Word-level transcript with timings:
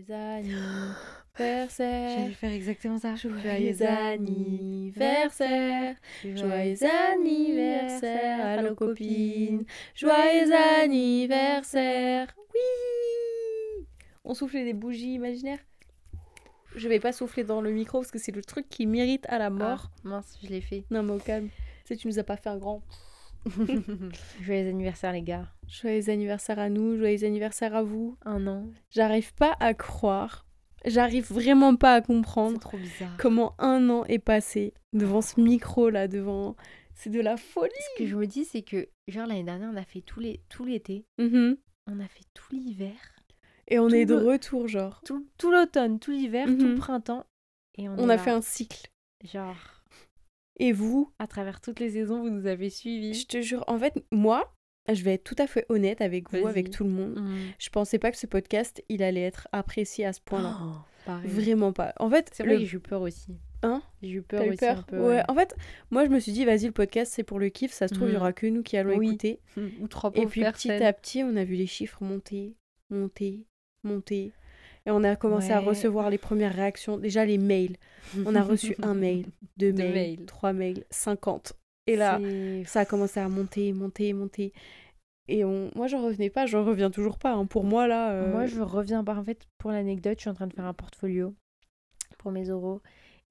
Joyeux 0.06 0.18
anniversaire. 0.18 2.18
J'allais 2.18 2.32
faire 2.32 2.52
exactement 2.52 2.98
ça. 2.98 3.14
Joyeux 3.16 3.82
anniversaire. 3.82 5.96
Joyeux 6.22 6.76
anniversaire 7.12 8.46
à 8.46 8.62
nos 8.62 8.74
copines. 8.74 9.64
Joyeux 9.94 10.52
anniversaire. 10.82 12.34
Oui. 12.54 13.86
On 14.24 14.34
soufflait 14.34 14.64
des 14.64 14.74
bougies 14.74 15.14
imaginaires. 15.14 15.60
Je 16.76 16.88
vais 16.88 17.00
pas 17.00 17.12
souffler 17.12 17.44
dans 17.44 17.60
le 17.60 17.70
micro 17.70 17.98
parce 17.98 18.12
que 18.12 18.18
c'est 18.18 18.32
le 18.32 18.42
truc 18.42 18.68
qui 18.68 18.86
mérite 18.86 19.26
à 19.28 19.38
la 19.38 19.50
mort. 19.50 19.90
Ah, 19.96 20.00
mince, 20.04 20.38
je 20.42 20.48
l'ai 20.48 20.60
fait. 20.60 20.84
Non 20.90 21.02
mais 21.02 21.14
au 21.14 21.18
calme. 21.18 21.48
Tu 21.84 21.94
sais, 21.94 21.96
tu 21.96 22.06
nous 22.06 22.18
as 22.18 22.24
pas 22.24 22.36
fait 22.36 22.48
un 22.48 22.58
grand. 22.58 22.82
Joyeux 24.42 24.68
anniversaire, 24.68 25.12
les 25.12 25.22
gars. 25.22 25.48
Joyeux 25.66 26.08
anniversaire 26.10 26.58
à 26.58 26.68
nous, 26.68 26.96
joyeux 26.96 27.24
anniversaire 27.24 27.74
à 27.74 27.82
vous. 27.82 28.16
Un 28.24 28.46
an. 28.46 28.66
J'arrive 28.90 29.34
pas 29.34 29.56
à 29.60 29.74
croire. 29.74 30.46
J'arrive 30.86 31.30
vraiment 31.30 31.76
pas 31.76 31.94
à 31.94 32.00
comprendre 32.00 32.58
trop 32.58 32.78
bizarre. 32.78 33.16
comment 33.18 33.54
un 33.58 33.90
an 33.90 34.04
est 34.06 34.18
passé 34.18 34.72
devant 34.94 35.20
ce 35.20 35.38
micro 35.40 35.90
là, 35.90 36.08
devant. 36.08 36.56
C'est 36.94 37.10
de 37.10 37.20
la 37.20 37.36
folie. 37.36 37.70
Ce 37.96 38.02
que 38.02 38.06
je 38.08 38.16
me 38.16 38.26
dis, 38.26 38.44
c'est 38.44 38.62
que, 38.62 38.88
genre, 39.08 39.26
l'année 39.26 39.44
dernière, 39.44 39.70
on 39.72 39.76
a 39.76 39.84
fait 39.84 40.00
tout 40.02 40.20
les- 40.20 40.40
l'été, 40.66 41.06
Mhm. 41.18 41.56
on 41.86 42.00
a 42.00 42.08
fait 42.08 42.24
tout 42.34 42.52
l'hiver, 42.54 42.96
Et 43.72 43.78
on 43.78 43.86
Tout 43.88 43.94
est 43.94 44.04
de 44.04 44.14
le- 44.16 44.26
retour, 44.26 44.66
genre. 44.66 45.00
tout, 45.04 45.24
l'automne, 45.50 46.00
tout 46.00 46.10
l'hiver, 46.10 46.46
tout 46.46 46.66
le 46.66 46.74
printemps. 46.74 47.24
Et 47.78 47.88
on, 47.88 47.96
a 48.02 48.06
là, 48.06 48.18
fait 48.18 48.30
un 48.32 48.40
cycle. 48.42 48.90
Genre, 49.22 49.79
Et 50.60 50.72
vous, 50.72 51.10
à 51.18 51.26
travers 51.26 51.60
toutes 51.60 51.80
les 51.80 51.90
saisons, 51.90 52.20
vous 52.20 52.30
nous 52.30 52.46
avez 52.46 52.70
suivis. 52.70 53.14
je 53.14 53.26
te 53.26 53.40
jure, 53.40 53.64
en 53.66 53.78
fait, 53.78 53.94
moi, 54.12 54.54
je 54.92 55.02
vais 55.02 55.14
être 55.14 55.24
tout 55.24 55.34
à 55.38 55.46
fait 55.46 55.64
honnête 55.70 56.00
avec 56.00 56.30
vous, 56.30 56.46
avec 56.46 56.70
tout 56.70 56.84
le 56.84 56.90
monde. 56.90 57.18
Mm. 57.18 57.36
Je 57.58 57.70
pensais 57.70 57.98
pas 57.98 58.10
que 58.10 58.16
ce 58.18 58.26
podcast, 58.26 58.82
il 58.88 59.02
allait 59.02 59.22
être 59.22 59.48
apprécié 59.52 60.04
à 60.06 60.12
ce 60.12 60.20
point-là. 60.20 60.56
Oh. 60.62 61.12
Vraiment 61.24 61.72
pas. 61.72 61.94
En 61.98 62.10
fait, 62.10 62.28
C'est 62.32 62.42
vrai 62.44 62.54
le- 62.54 62.58
que 62.60 62.66
j'ai 62.66 62.76
eu 62.76 62.80
peur 62.80 63.00
aussi. 63.02 63.36
Hein 63.62 63.82
J'ai 64.02 64.10
eu 64.10 64.22
peur 64.22 64.44
eu 64.44 64.48
aussi 64.50 64.58
peur 64.58 64.78
un 64.78 64.82
peu. 64.82 64.98
ouais. 65.08 65.22
En 65.28 65.34
fait, 65.34 65.54
moi, 65.90 66.04
je 66.04 66.10
me 66.10 66.18
suis 66.20 66.32
dit, 66.32 66.44
vas-y, 66.44 66.66
le 66.66 66.72
podcast, 66.72 67.12
c'est 67.14 67.24
pour 67.24 67.38
le 67.38 67.48
kiff. 67.48 67.72
Ça 67.72 67.88
se 67.88 67.94
trouve, 67.94 68.08
il 68.08 68.12
y 68.12 68.14
Mhm. 68.14 68.20
aura 68.20 68.32
que 68.32 68.46
nous 68.46 68.62
qui 68.62 68.76
allons 68.76 68.96
Oui. 68.96 69.08
écouter. 69.08 69.40
Ou 69.80 69.88
trois 69.88 70.10
Et 70.14 70.26
puis, 70.26 70.42
petit 70.42 70.70
à 70.72 70.92
petit, 70.92 71.22
on 71.24 71.36
a 71.36 71.44
vu 71.44 71.54
les 71.56 71.66
chiffres 71.66 72.02
monter, 72.04 72.54
monter, 72.90 73.46
monter. 73.82 74.32
Et 74.86 74.90
on 74.90 75.04
a 75.04 75.14
commencé 75.16 75.50
à 75.52 75.60
recevoir 75.60 76.08
les 76.10 76.18
premières 76.18 76.54
réactions. 76.54 76.96
Déjà, 76.96 77.24
les 77.24 77.38
mails. 77.38 77.76
On 78.24 78.34
a 78.34 78.42
reçu 78.42 78.74
un 78.82 78.94
mail, 78.94 79.26
deux, 79.56 79.72
Deux 79.72 79.82
mails, 79.84 79.92
mails. 80.18 80.26
trois 80.26 80.52
mails, 80.52 80.84
cinquante. 80.90 81.52
Et 81.86 81.96
là, 81.96 82.18
ça 82.66 82.80
a 82.80 82.84
commencé 82.84 83.20
à 83.20 83.28
monter, 83.28 83.72
monter, 83.72 84.12
monter. 84.12 84.52
Et 85.28 85.44
on... 85.44 85.70
moi, 85.76 85.86
j'en 85.86 86.02
revenais 86.02 86.30
pas, 86.30 86.46
j'en 86.46 86.64
reviens 86.64 86.90
toujours 86.90 87.18
pas. 87.18 87.32
hein. 87.32 87.46
Pour 87.46 87.64
moi, 87.64 87.86
là. 87.86 88.12
euh, 88.12 88.32
Moi, 88.32 88.46
je 88.46 88.60
reviens 88.60 89.04
pas. 89.04 89.14
En 89.16 89.22
fait, 89.24 89.46
pour 89.58 89.70
l'anecdote, 89.70 90.14
je 90.16 90.22
suis 90.22 90.30
en 90.30 90.34
train 90.34 90.46
de 90.46 90.54
faire 90.54 90.64
un 90.66 90.74
portfolio 90.74 91.34
pour 92.18 92.32
mes 92.32 92.50
oraux. 92.50 92.80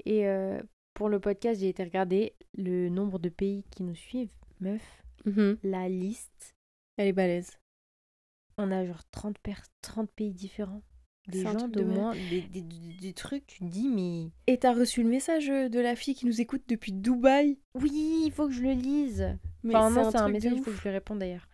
Et 0.06 0.28
euh, 0.28 0.62
pour 0.94 1.10
le 1.10 1.20
podcast, 1.20 1.60
j'ai 1.60 1.70
été 1.70 1.84
regarder 1.84 2.34
le 2.58 2.90
nombre 2.90 3.20
de 3.20 3.30
pays 3.30 3.64
qui 3.72 3.84
nous 3.84 3.96
suivent. 3.96 4.32
Meuf, 4.62 4.82
mhm, 5.26 5.58
la 5.64 5.90
liste, 5.90 6.56
Elle 6.98 7.08
est 7.08 7.14
balèze. 7.14 7.52
on 8.58 8.72
a 8.72 8.86
genre 8.86 9.04
30, 9.12 9.38
per- 9.40 9.54
30 9.82 10.10
pays 10.12 10.34
différents. 10.34 10.82
Des 11.32 11.44
gens 11.44 11.68
de 11.68 11.84
moins. 11.84 12.14
Des, 12.30 12.42
des- 12.42 12.62
des- 12.62 13.14
trucs, 13.14 13.46
tu 13.48 13.60
te 13.60 13.66
dis, 13.66 13.88
mais. 13.90 14.32
Et 14.48 14.58
t'as 14.58 14.74
reçu 14.74 15.04
le 15.04 15.10
message 15.10 15.50
euh, 15.50 15.70
de 15.70 15.80
la 15.80 15.96
fille 15.96 16.16
qui 16.16 16.26
nous 16.26 16.42
écoute 16.42 16.64
depuis 16.68 16.92
Dubaï? 16.94 17.58
Oui, 17.76 18.24
il 18.26 18.32
faut 18.32 18.48
que 18.48 18.54
je 18.54 18.62
le 18.62 18.72
lise. 18.74 19.38
Mais 19.64 19.76
Enfin, 19.76 19.90
non, 20.04 20.12
c'est 20.12 20.18
un 20.18 20.30
message, 20.30 20.54
il 20.56 20.62
faut 20.64 20.72
que 20.72 20.78
je 20.78 20.84
lui 20.84 20.90
réponde 20.90 21.20
d'ailleurs. 21.20 21.48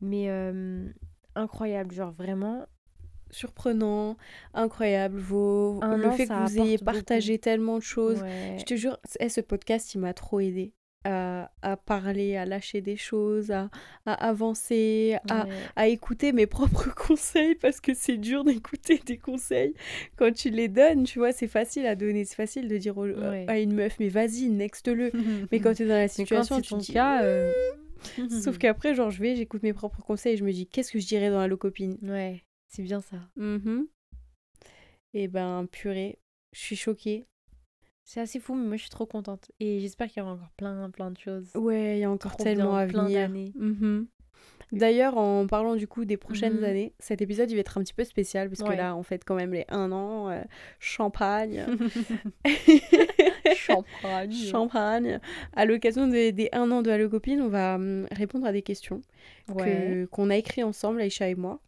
Mais 0.00 0.28
euh, 0.28 0.88
incroyable, 1.34 1.92
genre 1.94 2.12
vraiment. 2.12 2.66
surprenant, 3.30 4.16
incroyable. 4.54 5.18
Vos... 5.18 5.78
Un 5.82 5.96
le 5.96 6.06
an, 6.08 6.12
fait 6.12 6.26
que 6.26 6.48
vous 6.48 6.58
ayez 6.60 6.78
partagé 6.78 7.38
tellement 7.38 7.76
de 7.76 7.82
choses. 7.82 8.22
ouais. 8.22 8.56
Je 8.58 8.64
te 8.64 8.74
jure, 8.74 8.98
eh, 9.20 9.28
ce 9.28 9.40
podcast, 9.40 9.94
il 9.94 9.98
m'a 9.98 10.14
trop 10.14 10.40
aidé 10.40 10.72
à, 11.04 11.50
à 11.62 11.76
parler, 11.76 12.36
à 12.36 12.44
lâcher 12.44 12.80
des 12.80 12.96
choses, 12.96 13.50
à, 13.50 13.70
à 14.04 14.14
avancer, 14.28 15.16
à, 15.30 15.46
Ouais. 15.46 15.52
à 15.76 15.88
écouter 15.88 16.32
mes 16.32 16.46
propres 16.86 16.94
conseils 16.94 17.54
parce 17.54 17.80
que 17.80 17.94
c'est 17.94 18.16
dur 18.18 18.44
d'écouter 18.44 19.00
des 19.06 19.16
conseils 19.18 19.74
quand 20.16 20.32
tu 20.34 20.50
les 20.50 20.68
donnes. 20.68 21.04
Tu 21.04 21.18
vois, 21.18 21.32
c'est 21.32 21.46
facile 21.48 21.86
à 21.86 21.94
donner, 21.94 22.24
c'est 22.24 22.34
facile 22.36 22.68
de 22.68 22.76
dire 22.78 22.96
au- 22.98 23.06
Ouais. 23.06 23.44
à 23.48 23.58
une 23.60 23.72
meuf, 23.74 23.96
mais 24.00 24.08
vas-y, 24.08 24.48
next-le. 24.50 25.12
Mais 25.52 25.60
quand 25.60 25.74
tu 25.74 25.84
es 25.84 25.86
dans 25.86 25.94
la 25.94 26.08
quand 26.08 26.14
situation, 26.14 26.60
tu 26.60 26.68
ton 26.70 26.78
te 26.78 26.84
dis. 26.84 26.92
cas, 26.92 27.22
euh, 27.24 27.52
Sauf 28.42 28.58
qu'après, 28.58 28.94
genre, 28.94 29.10
je 29.10 29.20
vais, 29.20 29.34
j'écoute 29.36 29.62
mes 29.62 29.72
propres 29.72 30.02
conseils 30.02 30.34
et 30.34 30.36
je 30.36 30.44
me 30.44 30.52
dis, 30.52 30.66
qu'est-ce 30.66 30.92
que 30.92 30.98
je 31.00 31.06
dirais 31.06 31.30
dans 31.30 31.44
la 31.46 31.56
copine 31.56 31.96
Ouais, 32.02 32.44
c'est 32.68 32.82
bien 32.82 33.00
ça. 33.00 33.16
Et 35.14 35.26
ben, 35.28 35.66
purée, 35.70 36.18
je 36.52 36.60
suis 36.60 36.76
choquée. 36.76 37.26
C'est 38.10 38.20
assez 38.20 38.40
fou, 38.40 38.54
mais 38.54 38.66
moi 38.66 38.76
je 38.76 38.80
suis 38.80 38.90
trop 38.90 39.04
contente. 39.04 39.50
Et 39.60 39.80
j'espère 39.80 40.06
qu'il 40.08 40.20
y 40.20 40.22
aura 40.22 40.32
encore 40.32 40.50
plein, 40.56 40.88
plein 40.88 41.10
de 41.10 41.18
choses. 41.18 41.50
Ouais, 41.54 41.98
il 41.98 42.00
y 42.00 42.04
a 42.04 42.10
encore 42.10 42.36
Trop 42.36 42.42
tellement 42.44 42.70
bien, 42.72 42.78
à 42.78 42.86
plein 42.86 43.04
venir. 43.04 43.18
d'années. 43.20 43.52
Mhm. 43.54 44.06
D'ailleurs, 44.72 45.18
en 45.18 45.46
parlant 45.46 45.76
du 45.76 45.86
coup 45.86 46.06
des 46.06 46.16
prochaines 46.16 46.56
Mhm. 46.58 46.64
années, 46.64 46.94
cet 46.98 47.20
épisode 47.20 47.50
il 47.50 47.54
va 47.56 47.60
être 47.60 47.76
un 47.76 47.82
petit 47.82 47.92
peu 47.92 48.04
spécial 48.04 48.48
parce 48.48 48.62
que 48.62 48.74
là, 48.74 48.96
on 48.96 49.02
fête 49.02 49.24
quand 49.26 49.34
même 49.34 49.52
les 49.52 49.66
1 49.68 49.92
an, 49.92 50.30
euh, 50.30 50.40
champagne. 50.78 51.66
Champagne. 53.54 54.32
champagne. 54.50 55.20
À 55.54 55.64
l'occasion 55.66 56.06
des, 56.06 56.32
des 56.32 56.48
1 56.52 56.70
an 56.70 56.80
de 56.80 56.90
Allo 56.90 57.10
Copine, 57.10 57.42
on 57.42 57.48
va 57.48 57.74
hum, 57.74 58.06
répondre 58.10 58.46
à 58.46 58.52
des 58.52 58.62
questions 58.62 59.02
Ouais. 59.54 60.06
qu'on 60.10 60.30
a 60.30 60.36
écrites 60.36 60.64
ensemble, 60.64 61.00
Aïcha 61.02 61.28
et 61.28 61.34
moi. 61.34 61.60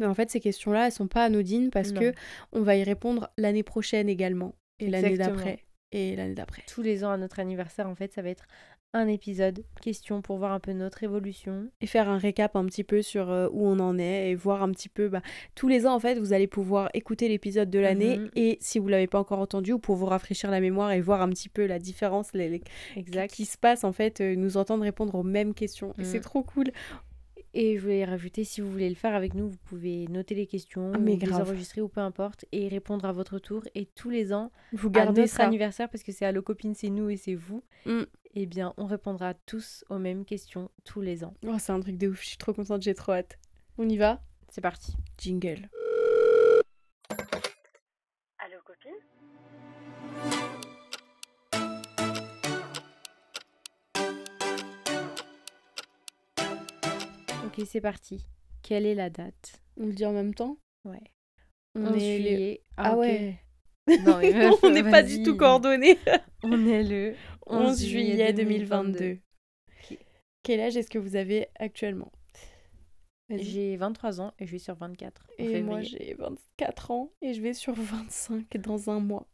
Mais 0.00 0.06
en 0.06 0.14
fait, 0.14 0.30
ces 0.30 0.40
questions-là, 0.40 0.86
elles 0.86 0.92
sont 0.92 1.08
pas 1.08 1.24
anodines 1.24 1.70
parce 1.70 1.92
Non. 1.92 2.00
que 2.00 2.12
on 2.52 2.62
va 2.62 2.76
y 2.76 2.84
répondre 2.84 3.28
l'année 3.38 3.62
prochaine 3.64 4.08
également. 4.08 4.54
Et 4.80 4.88
l'année 4.90 5.16
d'après. 5.16 5.60
Et 5.92 6.16
l'année 6.16 6.34
d'après. 6.34 6.62
Tous 6.66 6.82
les 6.82 7.04
ans 7.04 7.10
à 7.10 7.16
notre 7.16 7.38
anniversaire, 7.40 7.88
en 7.88 7.94
fait, 7.94 8.12
ça 8.12 8.22
va 8.22 8.28
être 8.30 8.44
un 8.96 9.08
épisode 9.08 9.64
question 9.80 10.22
pour 10.22 10.38
voir 10.38 10.52
un 10.52 10.60
peu 10.60 10.72
notre 10.72 11.02
évolution. 11.02 11.68
et 11.80 11.86
faire 11.88 12.08
un 12.08 12.16
récap 12.16 12.54
un 12.54 12.64
petit 12.66 12.84
peu 12.84 13.02
sur 13.02 13.28
euh, 13.28 13.48
où 13.50 13.66
on 13.66 13.80
en 13.80 13.98
est 13.98 14.30
et 14.30 14.34
voir 14.36 14.62
un 14.62 14.70
petit 14.70 14.88
peu 14.88 15.08
bah, 15.08 15.20
tous 15.56 15.66
les 15.66 15.84
ans 15.84 15.94
en 15.96 15.98
fait 15.98 16.16
vous 16.16 16.32
allez 16.32 16.46
pouvoir 16.46 16.90
écouter 16.94 17.26
l'épisode 17.28 17.68
de 17.70 17.80
l'année 17.80 18.18
Mhm. 18.18 18.30
et 18.36 18.56
si 18.60 18.78
vous 18.78 18.86
l'avez 18.86 19.08
pas 19.08 19.18
encore 19.18 19.40
entendu 19.40 19.76
pour 19.80 19.96
vous 19.96 20.06
rafraîchir 20.06 20.48
la 20.48 20.60
mémoire 20.60 20.92
et 20.92 21.00
voir 21.00 21.22
un 21.22 21.28
petit 21.30 21.48
peu 21.48 21.66
la 21.66 21.80
différence 21.80 22.34
les, 22.34 22.48
les- 22.48 22.62
Exact. 22.94 23.32
qui 23.32 23.46
se 23.46 23.58
passe 23.58 23.82
en 23.82 23.92
fait 23.92 24.20
euh, 24.20 24.36
nous 24.36 24.56
entendre 24.56 24.84
répondre 24.84 25.16
aux 25.16 25.24
mêmes 25.24 25.54
questions 25.54 25.92
et 25.98 26.04
c'est 26.04 26.18
Mhm. 26.18 26.22
trop 26.22 26.42
cool 26.44 26.66
Et 27.56 27.76
je 27.76 27.82
voulais 27.82 28.04
rajouter, 28.04 28.42
si 28.42 28.60
vous 28.60 28.68
voulez 28.70 28.88
le 28.88 28.96
faire 28.96 29.14
avec 29.14 29.32
nous, 29.34 29.48
vous 29.48 29.56
pouvez 29.58 30.08
noter 30.08 30.34
les 30.34 30.46
questions, 30.48 30.90
Ah, 30.92 30.98
mais 30.98 31.14
ou 31.14 31.20
les 31.20 31.32
enregistrer 31.34 31.80
ou 31.80 31.88
peu 31.88 32.00
importe, 32.00 32.44
et 32.50 32.66
répondre 32.66 33.04
à 33.04 33.12
votre 33.12 33.38
tour. 33.38 33.62
Et 33.76 33.86
tous 33.86 34.10
les 34.10 34.32
ans, 34.32 34.50
vous 34.72 34.88
à 34.88 34.90
gardez 34.90 35.20
notre 35.22 35.32
ça 35.34 35.44
anniversaire, 35.46 35.88
parce 35.88 36.02
que 36.02 36.10
c'est 36.10 36.24
Allo 36.26 36.42
Copine, 36.42 36.74
c'est 36.74 36.90
nous 36.90 37.10
et 37.10 37.16
c'est 37.16 37.36
vous, 37.36 37.62
Mm. 37.86 38.02
eh 38.34 38.46
bien, 38.46 38.74
on 38.76 38.86
répondra 38.86 39.34
tous 39.34 39.84
aux 39.88 39.98
mêmes 39.98 40.24
questions 40.24 40.68
tous 40.84 41.00
les 41.00 41.22
ans. 41.22 41.34
Oh, 41.46 41.54
c'est 41.60 41.70
un 41.70 41.78
truc 41.80 41.96
de 41.96 42.08
ouf 42.08 42.22
je 42.22 42.28
suis 42.30 42.38
trop 42.38 42.52
contente 42.52 42.82
j'ai 42.82 42.94
trop 42.94 43.12
hâte 43.12 43.38
on 43.78 43.88
y 43.88 43.96
va? 43.96 44.20
C'est 44.48 44.60
parti. 44.60 44.94
jingle 45.18 45.68
Allo 48.38 48.56
Copine? 48.64 48.92
Ok, 57.46 57.62
c'est 57.66 57.80
parti. 57.80 58.24
Quelle 58.62 58.86
est 58.86 58.94
la 58.94 59.10
date? 59.10 59.60
On 59.76 59.86
le 59.86 59.92
dit 59.92 60.06
en 60.06 60.12
même 60.12 60.34
temps? 60.34 60.58
Ouais. 60.84 61.00
on 61.74 61.86
11 61.86 62.02
est 62.02 62.16
juillet. 62.16 62.60
ah, 62.76 62.92
ok. 62.92 62.98
ouais 63.00 63.38
Non, 64.04 64.18
mais 64.18 64.32
meuf, 64.34 64.62
on 64.62 64.70
n'est 64.70 64.82
pas 64.82 65.02
du 65.02 65.22
tout 65.22 65.36
coordonnés 65.36 65.98
On 66.42 66.66
est 66.66 66.82
le 66.84 67.14
11 67.46 67.84
juillet 67.84 68.32
2022 68.32 69.18
Ok. 69.90 69.98
quel 70.42 70.60
âge 70.60 70.76
est-ce 70.76 70.90
que 70.90 70.98
vous 70.98 71.16
avez 71.16 71.48
actuellement? 71.58 72.12
J'ai 73.30 73.76
23 73.76 74.20
ans 74.20 74.34
et 74.38 74.44
je 74.44 74.50
suis 74.50 74.60
sur 74.60 74.74
24. 74.74 75.26
en 75.40 75.42
Et 75.42 75.62
moi, 75.62 75.80
j'ai 75.80 76.14
24 76.14 76.90
ans 76.90 77.10
et 77.22 77.32
je 77.32 77.40
vais 77.40 77.54
sur 77.54 77.74
25 77.74 78.56
dans 78.58 78.90
un 78.90 79.00
mois. 79.00 79.26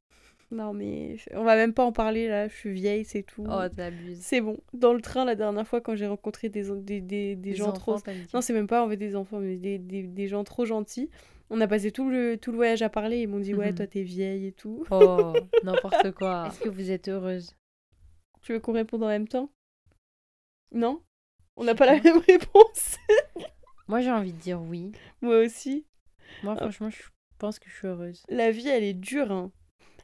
Non, 0.53 0.73
mais 0.73 1.17
on 1.33 1.45
va 1.45 1.55
même 1.55 1.73
pas 1.73 1.85
en 1.85 1.93
parler 1.93 2.27
là, 2.27 2.49
je 2.49 2.55
suis 2.57 2.73
vieille, 2.73 3.05
c'est 3.05 3.23
tout. 3.23 3.45
Oh, 3.49 3.69
t'abuses. 3.69 4.19
c'est 4.21 4.41
bon. 4.41 4.59
Dans 4.73 4.93
le 4.93 5.01
train, 5.01 5.25
la 5.25 5.37
dernière 5.37 5.67
fois, 5.67 5.81
quand 5.81 5.95
j'ai 5.95 6.09
rencontré 6.09 6.49
des, 6.49 6.65
des, 6.81 7.01
des, 7.01 7.37
des 7.37 7.55
gens 7.55 7.73
trop. 7.73 7.93
enfants, 7.95 8.11
dit. 8.13 8.27
Non, 8.35 8.41
c'est 8.41 8.53
même 8.53 8.67
pas 8.67 8.85
en 8.85 8.89
fait 8.89 8.97
des 8.97 9.15
enfants, 9.15 9.39
mais 9.39 9.57
des, 9.57 9.79
des, 9.79 10.03
des 10.03 10.27
gens 10.27 10.43
trop 10.43 10.65
gentils. 10.65 11.09
On 11.51 11.61
a 11.61 11.69
passé 11.69 11.93
tout 11.93 12.09
le, 12.11 12.37
tout 12.37 12.51
le 12.51 12.57
voyage 12.57 12.83
à 12.83 12.89
parler. 12.89 13.21
Ils 13.23 13.29
m'ont 13.29 13.39
dit, 13.41 13.55
ouais, 13.55 13.71
Mhm. 13.71 13.75
toi, 13.77 13.87
t'es 13.87 14.03
vieille 14.03 14.47
et 14.47 14.53
tout. 14.53 14.85
Oh, 14.91 15.33
n'importe 15.65 16.11
quoi. 16.13 16.47
Est-ce 16.49 16.61
que 16.61 16.69
vous 16.69 16.91
êtes 16.91 17.07
heureuse? 17.09 17.55
Tu 18.43 18.53
veux 18.53 18.61
qu'on 18.61 18.73
réponde 18.73 19.05
en 19.05 19.09
même 19.09 19.29
temps? 19.29 19.51
Non? 20.73 21.01
On 21.57 21.65
n'a 21.65 21.73
sais 21.73 21.77
pas 21.79 21.87
la 21.87 21.99
pas. 22.01 22.05
même 22.05 22.19
réponse. 22.27 22.97
Moi, 23.89 24.01
j'ai 24.01 24.11
envie 24.11 24.33
de 24.33 24.39
dire 24.39 24.61
oui. 24.63 24.93
Moi 25.21 25.39
aussi. 25.45 25.85
Moi, 26.43 26.55
Ah. 26.57 26.63
franchement, 26.63 26.91
je 26.91 27.03
pense 27.39 27.59
que 27.59 27.69
je 27.69 27.75
suis 27.77 27.87
heureuse. 27.89 28.23
la 28.29 28.51
vie, 28.51 28.69
elle 28.69 28.85
est 28.85 28.95
dure. 28.95 29.31
hein. 29.33 29.51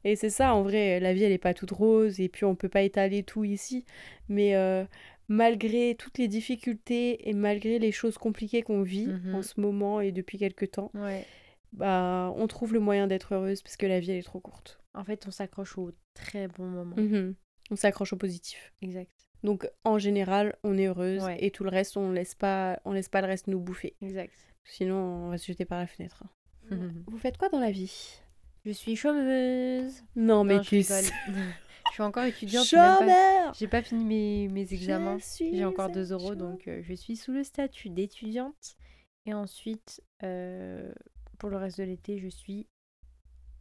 Et 0.07 0.15
c'est 0.15 0.31
ça, 0.31 0.55
en 0.55 0.63
vrai, 0.63 1.01
la 1.01 1.13
vie, 1.13 1.25
elle 1.25 1.33
est 1.33 1.39
pas 1.39 1.53
toute 1.55 1.73
rose. 1.73 2.21
Et 2.21 2.29
puis, 2.29 2.45
on 2.45 2.55
peut 2.55 2.69
pas 2.69 2.83
étaler 2.83 3.23
tout 3.25 3.43
ici. 3.45 3.85
Mais 4.29 4.55
euh, 4.55 4.85
malgré 5.29 5.97
toutes 5.99 6.19
les 6.19 6.29
difficultés 6.29 7.29
et 7.29 7.33
malgré 7.33 7.79
les 7.81 7.91
choses 7.91 8.17
compliquées 8.17 8.63
qu'on 8.63 8.83
vit 8.83 9.09
Mhm. 9.09 9.35
en 9.35 9.43
ce 9.43 9.61
moment 9.61 10.01
et 10.01 10.13
depuis 10.13 10.39
quelques 10.39 10.71
temps, 10.71 10.93
Ouais. 10.95 11.25
bah, 11.73 12.33
on 12.37 12.47
trouve 12.47 12.73
le 12.73 12.79
moyen 12.81 13.07
d'être 13.09 13.35
heureuse 13.35 13.63
parce 13.63 13.77
que 13.77 13.87
la 13.87 13.99
vie, 13.99 14.13
elle 14.13 14.19
est 14.19 14.23
trop 14.23 14.39
courte. 14.41 14.79
En 14.95 15.03
fait, 15.05 15.25
on 15.27 15.31
s'accroche 15.33 15.77
au 15.77 15.91
très 16.15 16.47
bon 16.47 16.67
moment. 16.67 16.97
Mhm. 16.97 17.35
On 17.73 17.77
s'accroche 17.77 18.13
au 18.13 18.17
positif. 18.17 18.73
Exact. 18.83 19.11
Donc, 19.43 19.69
en 19.83 19.99
général, 19.99 20.57
on 20.63 20.79
est 20.79 20.87
heureuse 20.87 21.25
Ouais. 21.25 21.37
et 21.45 21.51
tout 21.51 21.65
le 21.65 21.71
reste, 21.71 21.97
on 21.97 22.13
laisse 22.13 22.37
pas, 22.37 22.81
on 22.85 22.93
laisse 22.93 23.09
pas 23.09 23.21
le 23.23 23.27
reste 23.27 23.49
nous 23.49 23.59
bouffer. 23.59 23.97
Exact. 24.01 24.33
Sinon, 24.65 24.97
on 24.97 25.31
va 25.31 25.39
se 25.39 25.47
jeter 25.47 25.65
par 25.65 25.79
la 25.79 25.87
fenêtre. 25.89 26.23
Vous 27.09 27.19
faites 27.19 27.37
quoi 27.39 27.49
dans 27.49 27.59
la 27.61 27.71
vie? 27.73 28.21
Je 28.67 28.73
suis 28.73 28.97
chômeuse. 28.97 30.03
Non, 30.17 30.45
mais 30.45 30.57
Non, 30.57 30.63
je 30.63 30.69
tu 30.69 30.75
rigole. 30.77 31.05
je 31.89 31.93
suis 31.93 32.03
encore 32.03 32.25
étudiante. 32.25 32.67
j'ai 32.67 32.77
pas- 32.77 32.99
Chômeur 32.99 33.55
J'ai 33.55 33.69
pas 33.69 33.83
fini 33.83 34.05
mes, 34.05 34.49
mes 34.49 34.73
examens. 34.75 35.19
Je 35.19 35.45
J'ai 35.55 35.65
encore 35.65 35.87
un 35.87 35.91
2 35.91 36.13
euros, 36.13 36.35
donc 36.35 36.67
euh, 36.69 36.83
je 36.83 36.93
suis 36.95 37.17
sous 37.17 37.33
le 37.33 37.45
statut 37.45 37.89
d'étudiante. 37.91 38.77
Et 39.25 39.33
ensuite, 39.35 40.03
euh, 40.23 40.93
pour 41.39 41.49
le 41.49 41.57
reste 41.57 41.79
de 41.79 41.85
l'été, 41.85 42.19
je 42.19 42.29
suis 42.29 42.67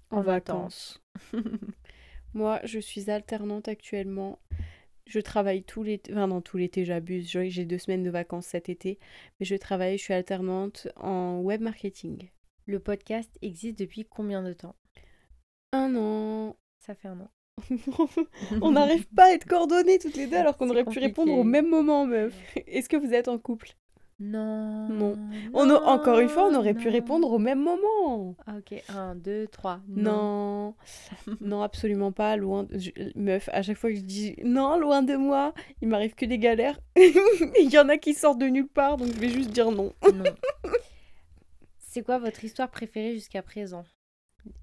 en 0.10 0.18
en 0.18 0.22
vacances. 0.22 1.02
Moi, 2.34 2.60
je 2.64 2.80
suis 2.80 3.10
alternante 3.10 3.68
actuellement. 3.68 4.40
Je 5.08 5.20
travaille 5.20 5.64
tout 5.64 5.84
l'été, 5.84 6.12
enfin 6.14 6.28
non, 6.28 6.42
tout 6.42 6.58
l'été, 6.58 6.84
j'abuse. 6.84 7.30
J'ai 7.30 7.50
j'ai 7.50 7.66
deux 7.66 7.78
semaines 7.78 8.04
de 8.04 8.10
vacances 8.10 8.48
cet 8.48 8.70
été, 8.70 9.00
mais 9.40 9.46
je 9.46 9.56
travaille, 9.56 9.98
je 9.98 10.04
suis 10.04 10.14
alternante 10.14 10.88
en 10.96 11.40
web 11.42 11.62
marketing. 11.62 12.30
Le 12.66 12.80
podcast 12.80 13.30
existe 13.44 13.78
depuis 13.78 14.04
combien 14.06 14.42
de 14.42 14.54
temps? 14.54 14.76
Un 15.76 15.96
an. 15.96 16.56
Ça 16.80 16.96
fait 16.96 17.08
un 17.08 17.20
an. 17.20 17.30
On 18.62 18.72
n'arrive 18.72 19.08
pas 19.16 19.26
à 19.26 19.30
être 19.32 19.46
coordonnées 19.46 19.98
toutes 20.00 20.16
les 20.18 20.28
deux 20.28 20.38
alors 20.38 20.58
qu'on 20.58 20.70
aurait 20.70 20.84
pu 20.86 21.00
répondre 21.00 21.32
au 21.34 21.44
même 21.44 21.68
moment, 21.70 22.06
meuf. 22.06 22.34
Est-ce 22.68 22.90
que 22.90 22.98
vous 22.98 23.14
êtes 23.14 23.28
en 23.28 23.38
couple? 23.38 23.70
Non. 24.20 24.88
Non. 24.88 25.18
on 25.54 25.70
a- 25.70 25.74
Encore 25.82 26.20
une 26.20 26.30
fois, 26.30 26.48
on 26.50 26.56
aurait 26.56 26.74
pu 26.74 26.88
répondre 26.88 27.30
au 27.30 27.38
même 27.40 27.62
moment. 27.62 28.36
Ah, 28.48 28.56
ok, 28.60 28.82
1, 28.88 29.16
2, 29.16 29.48
3. 29.48 29.82
Non, 29.90 30.74
non, 31.42 31.62
absolument 31.62 32.14
pas. 32.14 32.38
Loin, 32.38 32.64
de- 32.64 32.78
je- 32.80 32.92
meuf. 33.16 33.50
À 33.52 33.62
chaque 33.62 33.76
fois 33.78 33.90
que 33.90 33.98
je 33.98 34.02
dis 34.04 34.36
non, 34.44 34.78
loin 34.80 35.02
de 35.02 35.16
moi, 35.18 35.54
il 35.82 35.90
m'arrive 35.90 36.16
que 36.16 36.26
des 36.26 36.40
galères. 36.40 36.80
Il 36.98 37.70
y 37.70 37.78
en 37.78 37.90
a 37.90 37.98
qui 37.98 38.14
sortent 38.14 38.40
de 38.40 38.48
nulle 38.48 38.70
part, 38.70 38.96
donc 38.98 39.08
je 39.14 39.20
vais 39.20 39.30
juste 39.30 39.50
dire 39.52 39.70
non. 39.72 39.92
Non. 40.14 40.24
C'est 41.80 42.02
quoi 42.04 42.18
votre 42.18 42.44
histoire 42.44 42.70
préférée 42.70 43.14
jusqu'à 43.14 43.42
présent? 43.42 43.84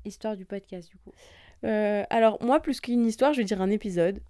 Histoire 0.05 0.37
du 0.37 0.44
podcast, 0.44 0.88
du 0.88 0.96
coup. 0.99 1.12
Euh, 1.64 2.03
alors 2.11 2.43
moi, 2.43 2.61
plus 2.61 2.81
qu'une 2.81 3.06
histoire, 3.06 3.32
je 3.32 3.38
vais 3.38 3.44
dire 3.44 3.62
un 3.62 3.70
épisode. 3.70 4.20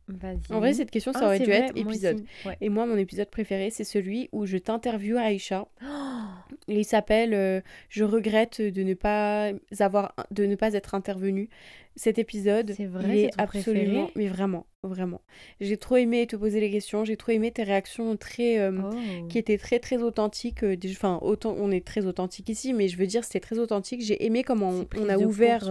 En 0.51 0.59
vrai, 0.59 0.75
cette 0.75 0.91
question, 0.91 1.13
ça 1.13 1.21
Ah, 1.23 1.27
aurait 1.27 1.39
dû 1.39 1.47
vrai, 1.47 1.59
être 1.61 1.77
épisode. 1.77 2.23
Ouais. 2.45 2.57
Et 2.61 2.69
moi, 2.69 2.85
mon 2.87 2.97
épisode 2.97 3.31
préféré, 3.31 3.71
c'est 3.71 3.85
celui 3.85 4.29
où 4.33 4.45
je 4.47 4.59
t'interviewe 4.59 5.17
Aïcha. 5.17 5.67
Et 6.69 6.79
il 6.81 6.85
s'appelle 6.85 7.35
euh, 7.35 7.61
Je 7.89 8.05
regrette 8.05 8.61
de 8.61 8.83
ne 8.83 8.95
pas 8.95 9.51
avoir, 9.81 10.15
de 10.31 10.45
ne 10.47 10.55
pas 10.55 10.75
être 10.75 10.95
intervenue. 10.95 11.49
Cet 11.97 12.19
épisode, 12.19 12.73
C'est 12.75 12.87
vrai, 12.87 13.19
il 13.19 13.25
est 13.27 13.31
absolument, 13.41 14.05
préféré? 14.07 14.13
mais 14.17 14.29
vraiment, 14.29 14.67
vraiment. 14.83 15.21
J'ai 15.61 15.77
trop 15.77 15.97
aimé 15.97 16.27
te 16.27 16.37
poser 16.37 16.59
les 16.61 16.71
questions. 16.71 17.05
J'ai 17.05 17.17
trop 17.19 17.33
aimé 17.33 17.51
tes 17.51 17.65
réactions 17.65 18.17
très, 18.17 18.59
euh, 18.59 18.73
Oh. 18.83 19.27
qui 19.29 19.37
étaient 19.39 19.59
très 19.59 19.79
très 19.79 20.03
authentiques. 20.03 20.65
Enfin, 20.91 21.19
autant 21.21 21.55
on 21.59 21.71
est 21.71 21.85
très 21.85 22.07
authentique 22.07 22.49
ici, 22.49 22.73
mais 22.73 22.89
je 22.89 22.97
veux 22.97 23.07
dire, 23.07 23.25
c'était 23.25 23.41
très 23.41 23.59
authentique. 23.59 24.01
J'ai 24.03 24.25
aimé 24.25 24.43
comment 24.43 24.73
on, 24.97 25.09
a 25.11 25.19
ouvert. 25.19 25.69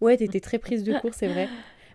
Ouais, 0.00 0.16
t'étais 0.16 0.40
très 0.40 0.58
prise 0.58 0.84
de 0.84 0.98
court, 0.98 1.14
c'est 1.14 1.28
vrai. 1.28 1.48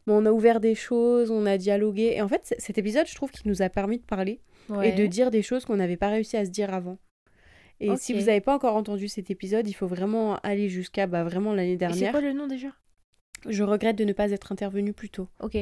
Mais 0.08 0.14
on 0.14 0.26
a 0.26 0.32
ouvert 0.32 0.60
des 0.60 0.76
choses, 0.76 1.32
on 1.32 1.46
a 1.46 1.58
dialogué. 1.58 2.14
Et 2.16 2.22
en 2.22 2.28
fait, 2.28 2.56
cet 2.60 2.78
épisode, 2.78 3.08
je 3.08 3.16
trouve 3.16 3.32
qu'il 3.32 3.50
nous 3.50 3.62
a 3.62 3.70
permis 3.70 3.98
de 3.98 4.04
parler 4.04 4.40
et 4.84 4.92
de 4.92 5.06
dire 5.06 5.32
des 5.32 5.42
choses 5.42 5.66
qu'on 5.66 5.78
n'avait 5.78 5.98
pas 5.98 6.10
réussi 6.10 6.38
à 6.38 6.46
se 6.46 6.52
dire 6.52 6.74
avant. 6.74 6.98
Et 7.80 7.96
si 7.98 8.14
vous 8.14 8.26
n'avez 8.26 8.42
pas 8.42 8.56
encore 8.56 8.76
entendu 8.76 9.08
cet 9.08 9.30
épisode, 9.30 9.68
il 9.68 9.74
faut 9.74 9.88
vraiment 9.88 10.38
aller 10.38 10.70
jusqu'à 10.70 11.08
bah, 11.08 11.24
vraiment 11.24 11.54
l'année 11.54 11.72
Et 11.72 11.74
c'est 11.74 11.78
dernière. 11.78 12.12
quoi 12.12 12.22
le 12.22 12.34
nom 12.34 12.48
déjà? 12.48 12.70
Je 13.48 13.64
regrette 13.64 13.98
de 13.98 14.06
ne 14.06 14.14
pas 14.14 14.32
être 14.32 14.52
intervenue 14.52 14.94
plus 14.94 15.10
tôt. 15.10 15.28
Ok. 15.42 15.58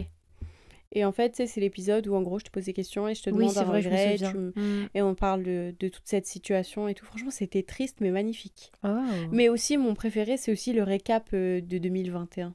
Et 0.94 1.04
en 1.06 1.12
fait, 1.12 1.42
c'est 1.46 1.60
l'épisode 1.60 2.08
où 2.08 2.16
en 2.16 2.22
gros 2.22 2.40
je 2.40 2.46
te 2.46 2.52
pose 2.52 2.66
des 2.66 2.74
questions 2.74 3.08
et 3.08 3.16
je 3.16 3.24
te 3.24 3.30
Oui, 3.30 3.38
demande 3.38 3.52
c'est 3.54 3.60
un 3.60 3.64
vrai, 3.64 3.80
regret. 3.80 4.16
tu 4.18 4.38
Mm. 4.38 4.88
Et 4.94 5.02
on 5.02 5.16
parle 5.16 5.44
de, 5.44 5.74
de 5.80 5.88
toute 5.90 6.06
cette 6.06 6.28
situation 6.28 6.88
et 6.88 6.94
tout. 6.94 7.06
Franchement, 7.06 7.32
c'était 7.32 7.64
triste 7.64 7.98
mais 8.00 8.12
magnifique. 8.12 8.72
Oh. 8.84 8.90
Mais 9.32 9.50
aussi, 9.50 9.78
mon 9.78 9.96
préféré, 9.96 10.38
c'est 10.38 10.52
aussi 10.52 10.72
le 10.74 10.84
récap 10.84 11.30
euh, 11.34 11.62
de 11.62 11.78
2021. 11.78 12.54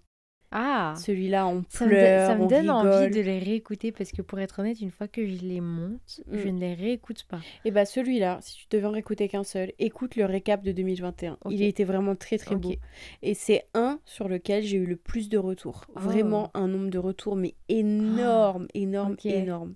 Ah 0.50 0.94
Celui-là, 0.96 1.46
on 1.46 1.62
ça 1.68 1.84
me, 1.84 1.90
pleure, 1.90 2.20
don- 2.28 2.32
ça 2.32 2.38
me 2.38 2.44
on 2.44 2.46
donne 2.46 2.70
envie 2.70 3.10
de 3.10 3.20
les 3.20 3.38
réécouter 3.38 3.92
parce 3.92 4.12
que 4.12 4.22
pour 4.22 4.38
être 4.40 4.60
honnête, 4.60 4.80
une 4.80 4.90
fois 4.90 5.06
que 5.08 5.26
je 5.26 5.42
les 5.42 5.60
monte, 5.60 6.20
Mm. 6.26 6.38
je 6.38 6.48
ne 6.48 6.58
les 6.60 6.74
réécoute 6.74 7.24
pas. 7.24 7.40
Et 7.64 7.70
bah 7.70 7.84
celui-là, 7.84 8.38
si 8.40 8.56
tu 8.56 8.66
devais 8.70 8.86
en 8.86 8.92
réécouter 8.92 9.28
qu'un 9.28 9.44
seul, 9.44 9.72
écoute 9.78 10.16
le 10.16 10.24
récap 10.24 10.62
de 10.62 10.72
2021. 10.72 11.36
Ok. 11.44 11.52
Il 11.52 11.62
était 11.62 11.84
vraiment 11.84 12.16
très 12.16 12.38
très 12.38 12.54
Ok. 12.54 12.60
beau. 12.62 12.74
Et 13.22 13.34
c'est 13.34 13.66
un 13.74 14.00
sur 14.04 14.28
lequel 14.28 14.62
j'ai 14.62 14.78
eu 14.78 14.86
le 14.86 14.96
plus 14.96 15.28
de 15.28 15.36
retours. 15.38 15.84
Oh. 15.94 16.00
Vraiment 16.00 16.50
un 16.54 16.66
nombre 16.68 16.88
de 16.90 16.98
retours, 16.98 17.36
mais 17.36 17.54
énorme, 17.68 18.66
énorme, 18.74 19.12
Ok. 19.12 19.26
énorme. 19.26 19.74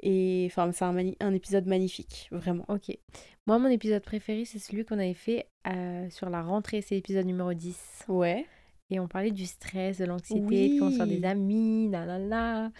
Et 0.00 0.44
enfin, 0.50 0.70
c'est 0.72 0.84
un, 0.84 1.34
épisode 1.34 1.66
magnifique, 1.66 2.28
vraiment. 2.32 2.64
Ok. 2.68 2.96
Moi, 3.46 3.58
mon 3.58 3.68
épisode 3.68 4.02
préféré, 4.02 4.44
c'est 4.44 4.58
celui 4.58 4.84
qu'on 4.84 4.98
avait 4.98 5.14
fait 5.14 5.46
euh, 5.68 6.08
sur 6.10 6.30
la 6.30 6.42
rentrée. 6.42 6.80
C'est 6.80 6.94
l'épisode 6.96 7.26
numéro 7.26 7.52
10. 7.54 8.04
Ouais. 8.08 8.44
Et 8.90 9.00
on 9.00 9.08
parlait 9.08 9.32
du 9.32 9.46
stress, 9.46 9.98
de 9.98 10.04
l'anxiété, 10.04 10.74
de 10.74 10.78
comment 10.78 10.90
se 10.92 10.96
faire 10.96 11.06
Oui. 11.06 11.18
des 11.20 11.26
amis, 11.26 11.88
nanana. 11.88 12.70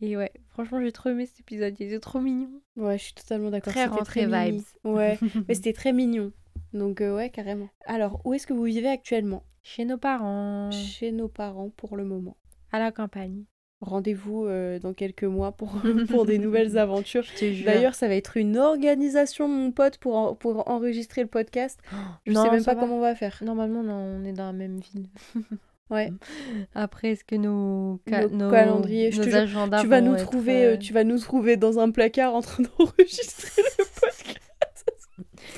Et 0.00 0.16
ouais, 0.16 0.32
franchement, 0.48 0.80
j'ai 0.80 0.92
trop 0.92 1.10
aimé 1.10 1.26
cet 1.26 1.40
épisode. 1.40 1.74
Il 1.78 1.86
était 1.88 2.00
trop 2.00 2.20
mignon. 2.20 2.48
Ouais, 2.76 2.96
je 2.96 3.04
suis 3.04 3.12
totalement 3.14 3.50
d'accord. 3.50 3.72
Très 4.04 4.26
mimi. 4.26 4.58
vibes. 4.58 4.64
Ouais, 4.84 5.18
mais 5.48 5.54
c'était 5.54 5.74
très 5.74 5.92
mignon. 5.92 6.32
Donc 6.72 7.00
euh, 7.02 7.14
ouais, 7.14 7.28
carrément. 7.30 7.68
Alors, 7.84 8.20
où 8.24 8.32
est-ce 8.32 8.46
que 8.46 8.54
vous 8.54 8.62
vivez 8.64 8.88
actuellement? 8.88 9.42
Chez 9.62 9.84
nos 9.84 9.98
parents, 9.98 10.70
Chez 10.70 11.12
nos 11.12 11.28
parents 11.28 11.68
pour 11.70 11.96
le 11.98 12.04
moment. 12.04 12.36
à 12.72 12.78
la 12.78 12.92
campagne. 12.92 13.44
Rendez-vous 13.80 14.44
euh, 14.44 14.78
dans 14.78 14.92
quelques 14.92 15.24
mois 15.24 15.52
pour, 15.52 15.72
pour 16.10 16.26
des 16.26 16.38
nouvelles 16.38 16.76
aventures. 16.76 17.24
D'ailleurs, 17.64 17.94
ça 17.94 18.08
va 18.08 18.14
être 18.14 18.36
une 18.36 18.58
organisation, 18.58 19.48
mon 19.48 19.72
pote, 19.72 19.96
pour, 19.98 20.16
en- 20.16 20.34
pour 20.34 20.68
enregistrer 20.70 21.22
le 21.22 21.28
podcast. 21.28 21.78
Je 22.26 22.32
Non, 22.32 22.44
sais 22.44 22.50
même 22.50 22.64
pas 22.64 22.74
va. 22.74 22.80
comment 22.82 22.96
on 22.98 23.00
va 23.00 23.14
faire. 23.14 23.38
Normalement, 23.42 23.82
non, 23.82 23.94
on 24.20 24.24
est 24.24 24.32
dans 24.32 24.46
la 24.46 24.52
même 24.52 24.80
ville. 24.80 25.06
Ouais. 25.90 26.12
Après, 26.76 27.08
est-ce 27.08 27.24
que 27.24 27.34
nos, 27.34 27.98
ca- 28.08 28.28
Nos 28.28 28.48
calendriers, 28.48 29.10
je 29.10 29.22
nos 29.22 29.24
te 29.28 29.34
agendas 29.34 29.80
tu 29.80 29.88
vas 29.88 30.00
nous 30.00 30.14
trouver, 30.14 30.64
euh, 30.64 30.72
euh, 30.74 30.76
tu 30.76 30.92
vas 30.92 31.02
nous 31.02 31.18
trouver 31.18 31.56
dans 31.56 31.80
un 31.80 31.90
placard 31.90 32.32
en 32.36 32.42
train 32.42 32.62
d'enregistrer 32.62 33.60
le 33.62 33.84
podcast. 34.00 34.19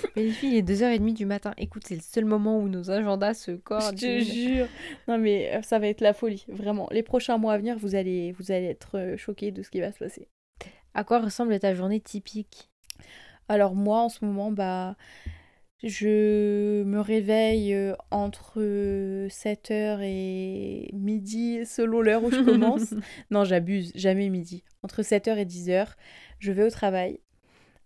Mais 0.16 0.22
les 0.24 0.30
filles, 0.30 0.50
il 0.50 0.56
est 0.58 0.62
2h30 0.68 1.14
du 1.14 1.26
matin. 1.26 1.52
Écoute, 1.58 1.82
c'est 1.86 1.94
le 1.94 2.00
seul 2.02 2.24
moment 2.24 2.58
où 2.58 2.68
nos 2.68 2.90
agendas 2.90 3.34
se 3.34 3.52
Je 3.52 3.56
te 3.56 3.62
coordonnent. 3.62 4.20
jure. 4.20 4.66
Non 5.08 5.18
mais 5.18 5.54
euh, 5.54 5.62
ça 5.62 5.78
va 5.78 5.88
être 5.88 6.00
la 6.00 6.12
folie, 6.12 6.44
vraiment. 6.48 6.88
Les 6.90 7.02
prochains 7.02 7.38
mois 7.38 7.54
à 7.54 7.58
venir, 7.58 7.76
vous 7.78 7.94
allez, 7.94 8.32
vous 8.32 8.50
allez 8.52 8.66
être 8.66 8.98
euh, 8.98 9.16
choqués 9.16 9.50
de 9.50 9.62
ce 9.62 9.70
qui 9.70 9.80
va 9.80 9.92
se 9.92 9.98
passer. 9.98 10.28
À 10.94 11.04
quoi 11.04 11.20
ressemble 11.20 11.58
ta 11.58 11.74
journée 11.74 12.00
typique? 12.00 12.70
Alors 13.48 13.74
moi, 13.74 14.00
en 14.02 14.08
ce 14.08 14.24
moment, 14.24 14.50
bah, 14.52 14.96
je 15.82 16.82
me 16.84 17.00
réveille 17.00 17.74
euh, 17.74 17.94
entre 18.10 18.60
7h 19.28 20.00
et 20.02 20.90
midi, 20.92 21.64
selon 21.66 22.00
l'heure 22.02 22.22
où 22.22 22.30
je 22.30 22.40
commence. 22.40 22.94
non, 23.30 23.44
j'abuse, 23.44 23.90
jamais 23.94 24.28
midi. 24.28 24.62
Entre 24.82 25.02
7h 25.02 25.36
et 25.38 25.44
10h, 25.44 25.88
je 26.38 26.52
vais 26.52 26.64
au 26.64 26.70
travail. 26.70 27.20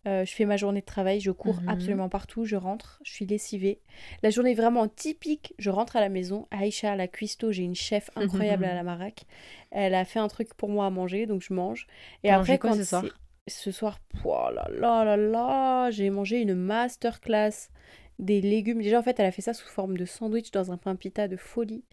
Euh, 0.06 0.24
je 0.24 0.32
fais 0.32 0.44
ma 0.44 0.56
journée 0.56 0.80
de 0.80 0.86
travail, 0.86 1.20
je 1.20 1.30
cours 1.32 1.60
Mhm. 1.62 1.68
absolument 1.68 2.08
partout, 2.08 2.44
je 2.44 2.54
rentre, 2.56 3.00
je 3.04 3.12
suis 3.12 3.26
lessivée. 3.26 3.80
La 4.22 4.30
journée 4.30 4.52
est 4.52 4.54
vraiment 4.54 4.86
typique, 4.86 5.54
je 5.58 5.70
rentre 5.70 5.96
à 5.96 6.00
la 6.00 6.08
maison. 6.08 6.46
Aïcha, 6.50 6.94
la 6.94 7.08
cuistot, 7.08 7.50
j'ai 7.52 7.64
une 7.64 7.74
chef 7.74 8.10
incroyable 8.14 8.64
à 8.64 8.74
la 8.74 8.82
Marac. 8.84 9.24
Elle 9.70 9.94
a 9.94 10.04
fait 10.04 10.20
un 10.20 10.28
truc 10.28 10.54
pour 10.54 10.68
moi 10.68 10.86
à 10.86 10.90
manger, 10.90 11.26
donc 11.26 11.42
je 11.42 11.52
mange. 11.52 11.86
Et 12.22 12.28
T'as 12.28 12.36
après, 12.36 12.58
quoi 12.58 12.70
quand 12.70 12.76
ce 12.76 12.84
soir 12.84 13.04
ce 13.48 13.70
soir, 13.70 14.00
oh 14.24 14.48
là 14.52 14.68
là 14.72 15.04
là 15.04 15.16
là, 15.16 15.90
j'ai 15.92 16.10
mangé 16.10 16.40
une 16.40 16.54
masterclass 16.54 17.70
des 18.18 18.40
légumes. 18.40 18.82
Déjà, 18.82 18.98
en 18.98 19.02
fait, 19.02 19.20
elle 19.20 19.26
a 19.26 19.30
fait 19.30 19.42
ça 19.42 19.54
sous 19.54 19.68
forme 19.68 19.96
de 19.96 20.04
sandwich 20.04 20.50
dans 20.50 20.72
un 20.72 20.76
pain 20.76 20.96
pita 20.96 21.28
de 21.28 21.36
folie. 21.36 21.84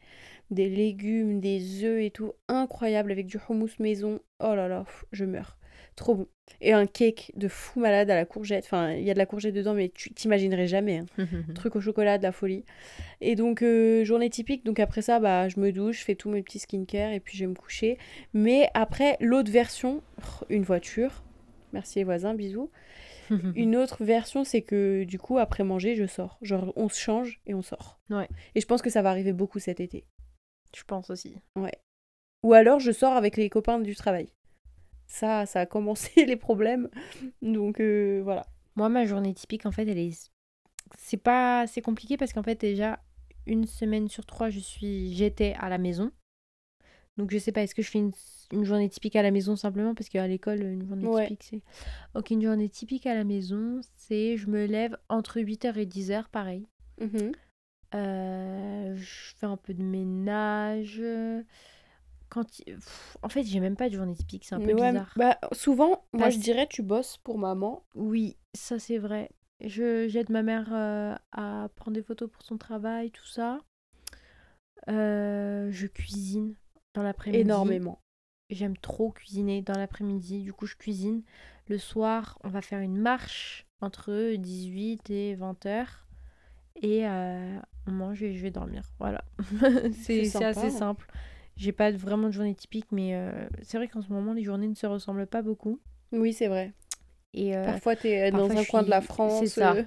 Des 0.49 0.69
légumes, 0.69 1.39
des 1.39 1.83
œufs 1.83 2.01
et 2.01 2.09
tout. 2.11 2.33
Incroyable, 2.47 3.11
avec 3.11 3.27
du 3.27 3.37
houmous 3.49 3.69
maison. 3.79 4.19
Oh 4.39 4.55
là 4.55 4.67
là, 4.67 4.85
je 5.11 5.25
meurs. 5.25 5.57
Trop 5.95 6.15
bon. 6.15 6.27
Et 6.59 6.73
un 6.73 6.85
cake 6.85 7.31
de 7.35 7.47
fou 7.47 7.79
malade 7.79 8.09
à 8.09 8.15
la 8.15 8.25
courgette. 8.25 8.65
Enfin, 8.65 8.91
il 8.93 9.03
y 9.03 9.11
a 9.11 9.13
de 9.13 9.19
la 9.19 9.25
courgette 9.25 9.53
dedans, 9.53 9.73
mais 9.73 9.89
tu 9.89 10.13
t'imaginerais 10.13 10.67
jamais. 10.67 10.99
hein. 10.99 11.05
Truc 11.55 11.75
au 11.75 11.81
chocolat, 11.81 12.17
de 12.17 12.23
la 12.23 12.31
folie. 12.31 12.65
Et 13.21 13.35
donc, 13.35 13.61
euh, 13.61 14.03
journée 14.03 14.29
typique. 14.29 14.65
Donc, 14.65 14.79
après 14.79 15.01
ça, 15.01 15.19
bah, 15.19 15.49
je 15.49 15.59
me 15.59 15.71
douche, 15.71 15.99
je 15.99 16.03
fais 16.05 16.15
tous 16.15 16.29
mes 16.29 16.41
petits 16.41 16.59
skincare 16.59 17.11
et 17.11 17.19
puis 17.19 17.37
je 17.37 17.43
vais 17.43 17.49
me 17.49 17.55
coucher. 17.55 17.97
Mais 18.33 18.69
après, 18.73 19.17
l'autre 19.19 19.51
version, 19.51 20.01
une 20.49 20.63
voiture. 20.63 21.23
Merci 21.73 21.99
les 21.99 22.05
voisins, 22.05 22.33
bisous. 22.33 22.69
Une 23.55 23.77
autre 23.77 24.03
version, 24.03 24.43
c'est 24.43 24.61
que 24.61 25.05
du 25.05 25.17
coup, 25.17 25.37
après 25.37 25.63
manger, 25.63 25.95
je 25.95 26.05
sors. 26.05 26.37
Genre, 26.41 26.73
on 26.75 26.89
se 26.89 26.99
change 26.99 27.39
et 27.47 27.53
on 27.53 27.61
sort. 27.61 27.99
Ouais. 28.09 28.27
Et 28.53 28.61
je 28.61 28.65
pense 28.67 28.81
que 28.81 28.89
ça 28.89 29.01
va 29.01 29.09
arriver 29.09 29.31
beaucoup 29.31 29.59
cet 29.59 29.79
été. 29.79 30.05
Je 30.75 30.83
pense 30.83 31.09
aussi. 31.09 31.37
Ou 32.43 32.53
alors, 32.53 32.79
je 32.79 32.91
sors 32.91 33.13
avec 33.13 33.37
les 33.37 33.49
copains 33.49 33.79
du 33.79 33.95
travail. 33.95 34.27
Ça, 35.07 35.45
ça 35.45 35.61
a 35.61 35.65
commencé 35.65 36.25
les 36.25 36.35
problèmes. 36.35 36.89
Donc, 37.41 37.79
euh, 37.79 38.21
voilà. 38.23 38.45
Moi, 38.75 38.89
ma 38.89 39.05
journée 39.05 39.33
typique, 39.33 39.65
en 39.65 39.71
fait, 39.71 39.87
elle 39.87 39.97
est. 39.99 40.31
C'est 40.97 41.17
pas. 41.17 41.67
C'est 41.67 41.81
compliqué 41.81 42.17
parce 42.17 42.33
qu'en 42.33 42.43
fait, 42.43 42.59
déjà, 42.59 42.99
une 43.45 43.65
semaine 43.65 44.07
sur 44.07 44.25
trois, 44.25 44.49
je 44.49 44.59
suis, 44.59 45.13
j'étais 45.13 45.53
à 45.59 45.69
la 45.69 45.77
maison. 45.77 46.11
Donc 47.15 47.29
je 47.29 47.37
sais 47.37 47.51
pas, 47.51 47.61
est-ce 47.61 47.75
que 47.75 47.83
je 47.83 47.91
fais 47.91 47.99
une, 47.99 48.11
une 48.51 48.63
journée 48.63 48.89
typique 48.89 49.15
à 49.15 49.21
la 49.21 49.29
maison 49.29 49.55
simplement? 49.55 49.93
Parce 49.93 50.09
qu'à 50.09 50.25
l'école, 50.27 50.63
une 50.63 50.87
journée 50.87 51.05
Ouais. 51.05 51.27
typique 51.27 51.43
c'est. 51.43 51.61
Ok, 52.15 52.31
une 52.31 52.41
journée 52.41 52.69
typique 52.69 53.05
à 53.05 53.13
la 53.13 53.23
maison, 53.23 53.81
c'est 53.97 54.35
je 54.35 54.47
me 54.49 54.65
lève 54.65 54.97
entre 55.09 55.39
8h 55.39 55.77
et 55.77 55.85
10h, 55.85 56.29
pareil. 56.29 56.65
Mhm. 56.99 57.31
Euh, 57.93 58.95
je 58.95 59.35
fais 59.35 59.45
un 59.45 59.57
peu 59.57 59.75
de 59.75 59.83
ménage. 59.83 60.99
Quand 62.33 62.59
il- 62.59 62.75
Pff, 62.75 63.17
En 63.21 63.29
fait, 63.29 63.43
j'ai 63.43 63.59
même 63.59 63.75
pas 63.75 63.89
de 63.89 63.93
journée 63.95 64.15
typique, 64.15 64.43
c'est 64.45 64.55
un 64.55 64.59
peu 64.59 64.73
ouais, 64.73 64.91
bizarre. 64.91 65.13
bah, 65.15 65.37
souvent, 65.51 66.03
moi 66.13 66.23
Parce- 66.23 66.35
je 66.35 66.39
dirais 66.39 66.65
tu 66.67 66.81
bosses 66.81 67.17
pour 67.17 67.37
maman. 67.37 67.83
Oui, 67.93 68.37
ça 68.55 68.79
c'est 68.79 68.97
vrai. 68.97 69.29
Je 69.61 70.07
j'aide 70.09 70.29
ma 70.31 70.41
mère 70.41 70.69
euh, 70.73 71.15
à 71.31 71.69
prendre 71.75 71.93
des 71.95 72.01
photos 72.01 72.29
pour 72.31 72.41
son 72.41 72.57
travail, 72.57 73.11
tout 73.11 73.27
ça. 73.27 73.59
Euh, 74.89 75.69
je 75.71 75.87
cuisine 75.87 76.55
dans 76.93 77.03
l'après-midi. 77.03 77.41
Énormément. 77.41 77.99
J'aime 78.49 78.77
trop 78.77 79.11
cuisiner 79.11 79.61
dans 79.61 79.77
l'après-midi. 79.77 80.41
Du 80.41 80.53
coup, 80.53 80.65
je 80.65 80.75
cuisine. 80.75 81.23
Le 81.67 81.77
soir, 81.77 82.37
on 82.43 82.49
va 82.49 82.61
faire 82.61 82.79
une 82.79 82.97
marche 82.97 83.65
entre 83.79 84.35
18 84.35 85.09
et 85.09 85.35
20 85.35 85.65
heures. 85.65 86.07
Et 86.81 87.07
euh, 87.07 87.57
on 87.87 87.91
mange 87.91 88.21
et 88.23 88.33
je 88.33 88.41
vais 88.41 88.51
dormir. 88.51 88.83
Voilà. 88.99 89.23
c'est 89.93 90.35
assez 90.43 90.67
hein. 90.81 90.95
J'ai 91.55 91.71
pas 91.71 91.91
vraiment 91.91 92.27
de 92.27 92.33
journée 92.33 92.55
typique, 92.55 92.87
mais 92.91 93.15
euh, 93.15 93.31
c'est 93.61 93.77
vrai 93.77 93.87
qu'en 93.87 94.01
ce 94.01 94.09
moment, 94.11 94.33
les 94.33 94.43
journées 94.43 94.67
ne 94.67 94.75
se 94.75 94.87
ressemblent 94.87 95.27
pas 95.27 95.41
beaucoup. 95.41 95.79
Oui, 96.11 96.33
c'est 96.33 96.47
vrai. 96.47 96.73
Et 97.33 97.55
euh, 97.55 97.65
Parfois, 97.65 97.95
tu 97.95 98.07
es 98.07 98.31
dans 98.31 98.39
parfois, 98.47 98.61
un 98.61 98.65
coin 98.65 98.83
de 98.83 98.89
la 98.89 99.01
France. 99.01 99.39
c'est 99.39 99.47
ça. 99.61 99.73
euh, 99.73 99.83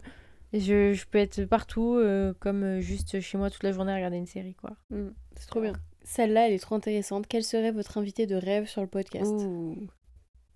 je, 0.53 0.93
je 0.93 1.07
peux 1.07 1.19
être 1.19 1.45
partout, 1.45 1.97
euh, 1.97 2.33
comme 2.39 2.63
euh, 2.63 2.81
juste 2.81 3.21
chez 3.21 3.37
moi 3.39 3.51
toute 3.51 3.63
la 3.65 3.73
journée 3.73 3.93
à 3.93 3.97
regarder 3.97 4.17
une 4.17 4.27
série, 4.27 4.55
quoi. 4.55 4.77
mm, 4.91 5.09
C'est 5.37 5.47
trop 5.49 5.61
bien. 5.61 5.73
Celle-là, 6.05 6.47
elle 6.47 6.53
est 6.55 6.59
trop 6.61 6.77
intéressante. 6.77 7.27
Quel 7.29 7.43
serait 7.43 7.73
votre 7.73 7.99
invité 7.99 8.27
de 8.27 8.37
rêve 8.37 8.67
sur 8.67 8.81
le 8.81 8.87
podcast? 8.87 9.33
Ouh. 9.33 9.89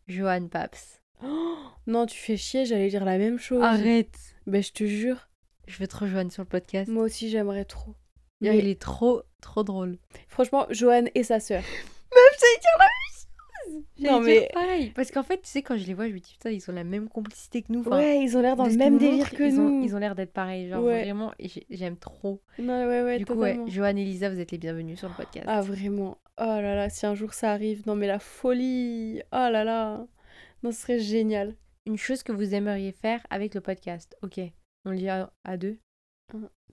Johan 0.09 0.47
Paps. 0.49 1.01
Oh, 1.25 1.57
Non, 1.87 2.07
tu 2.07 2.17
fais 2.19 2.37
chier, 2.37 2.65
j'allais 2.67 2.89
dire 2.89 3.05
la 3.05 3.19
même 3.19 3.39
chose. 3.39 3.63
Arrête 3.65 4.17
Ben, 4.47 4.63
je 4.63 4.71
te 4.73 4.85
jure, 4.85 5.29
Je 5.67 5.77
veux 5.79 5.89
trop 5.89 6.07
Johan 6.07 6.31
sur 6.31 6.43
le 6.43 6.49
podcast. 6.49 6.89
moi 6.91 7.05
aussi, 7.05 7.31
j'aimerais 7.31 7.65
trop. 7.65 7.95
Il 8.41 8.51
Mais 8.51 8.71
est 8.71 8.81
trop, 8.81 9.23
trop 9.43 9.63
drôle. 9.65 9.99
franchement, 10.29 10.67
Johan 10.71 11.05
et 11.15 11.23
sa 11.23 11.41
sœur. 11.41 11.63
Non 14.01 14.13
Non, 14.13 14.21
mais- 14.21 14.49
pareil. 14.53 14.91
Parce 14.97 15.11
qu'en 15.11 15.23
fait, 15.23 15.37
tu 15.43 15.49
sais, 15.49 15.63
quand 15.63 15.77
je 15.77 15.87
les 15.87 15.95
vois, 15.95 16.09
je 16.09 16.15
me 16.15 16.19
dis 16.19 16.33
putain, 16.33 16.51
ils 16.51 16.71
ont 16.71 16.73
la 16.75 16.85
même 16.85 17.09
complicité 17.09 17.63
que 17.63 17.71
nous. 17.71 17.81
Enfin, 17.81 17.99
ouais, 17.99 18.23
ils 18.23 18.37
ont 18.37 18.41
l'air 18.41 18.57
dans 18.57 18.67
le 18.67 18.75
même 18.75 18.99
délire 18.99 19.31
que 19.31 19.43
ils 19.45 19.55
nous. 19.55 19.63
Ont, 19.63 19.83
ils 19.83 19.95
ont 19.95 19.99
l'air 19.99 20.15
d'être 20.15 20.33
pareils. 20.33 20.69
Genre 20.71 20.83
Ouais. 20.83 21.03
vraiment, 21.05 21.33
j'aime 21.69 21.97
trop. 21.97 22.41
Non, 22.59 22.87
ouais, 22.89 23.03
ouais, 23.03 23.19
du 23.19 23.27
coup, 23.27 23.35
ouais. 23.35 23.59
Johan 23.69 23.89
et 23.97 24.05
Lisa, 24.05 24.31
vous 24.31 24.41
êtes 24.41 24.51
les 24.51 24.59
bienvenus 24.59 24.99
sur 24.99 25.09
le 25.09 25.15
podcast. 25.15 25.45
Ah, 25.49 25.61
vraiment. 25.61 26.19
Oh 26.39 26.45
là 26.45 26.75
là, 26.75 26.89
si 26.89 27.05
un 27.07 27.15
jour 27.15 27.35
ça 27.35 27.53
arrive. 27.53 27.83
Non, 27.87 27.95
mais 27.95 28.07
la 28.07 28.19
folie. 28.19 29.21
Oh 29.33 29.49
là 29.51 29.63
là. 29.65 30.07
Non, 30.63 30.73
ce 30.73 30.81
serait 30.81 30.99
génial. 30.99 31.55
Une 31.87 31.99
chose 31.99 32.23
que 32.23 32.33
vous 32.33 32.55
aimeriez 32.55 32.93
faire 32.93 33.21
avec 33.31 33.55
le 33.55 33.61
podcast. 33.61 34.17
Ok, 34.23 34.41
on 34.87 34.91
le 34.91 34.97
dit 34.97 35.09
à, 35.09 35.31
à 35.45 35.57
deux. 35.59 35.79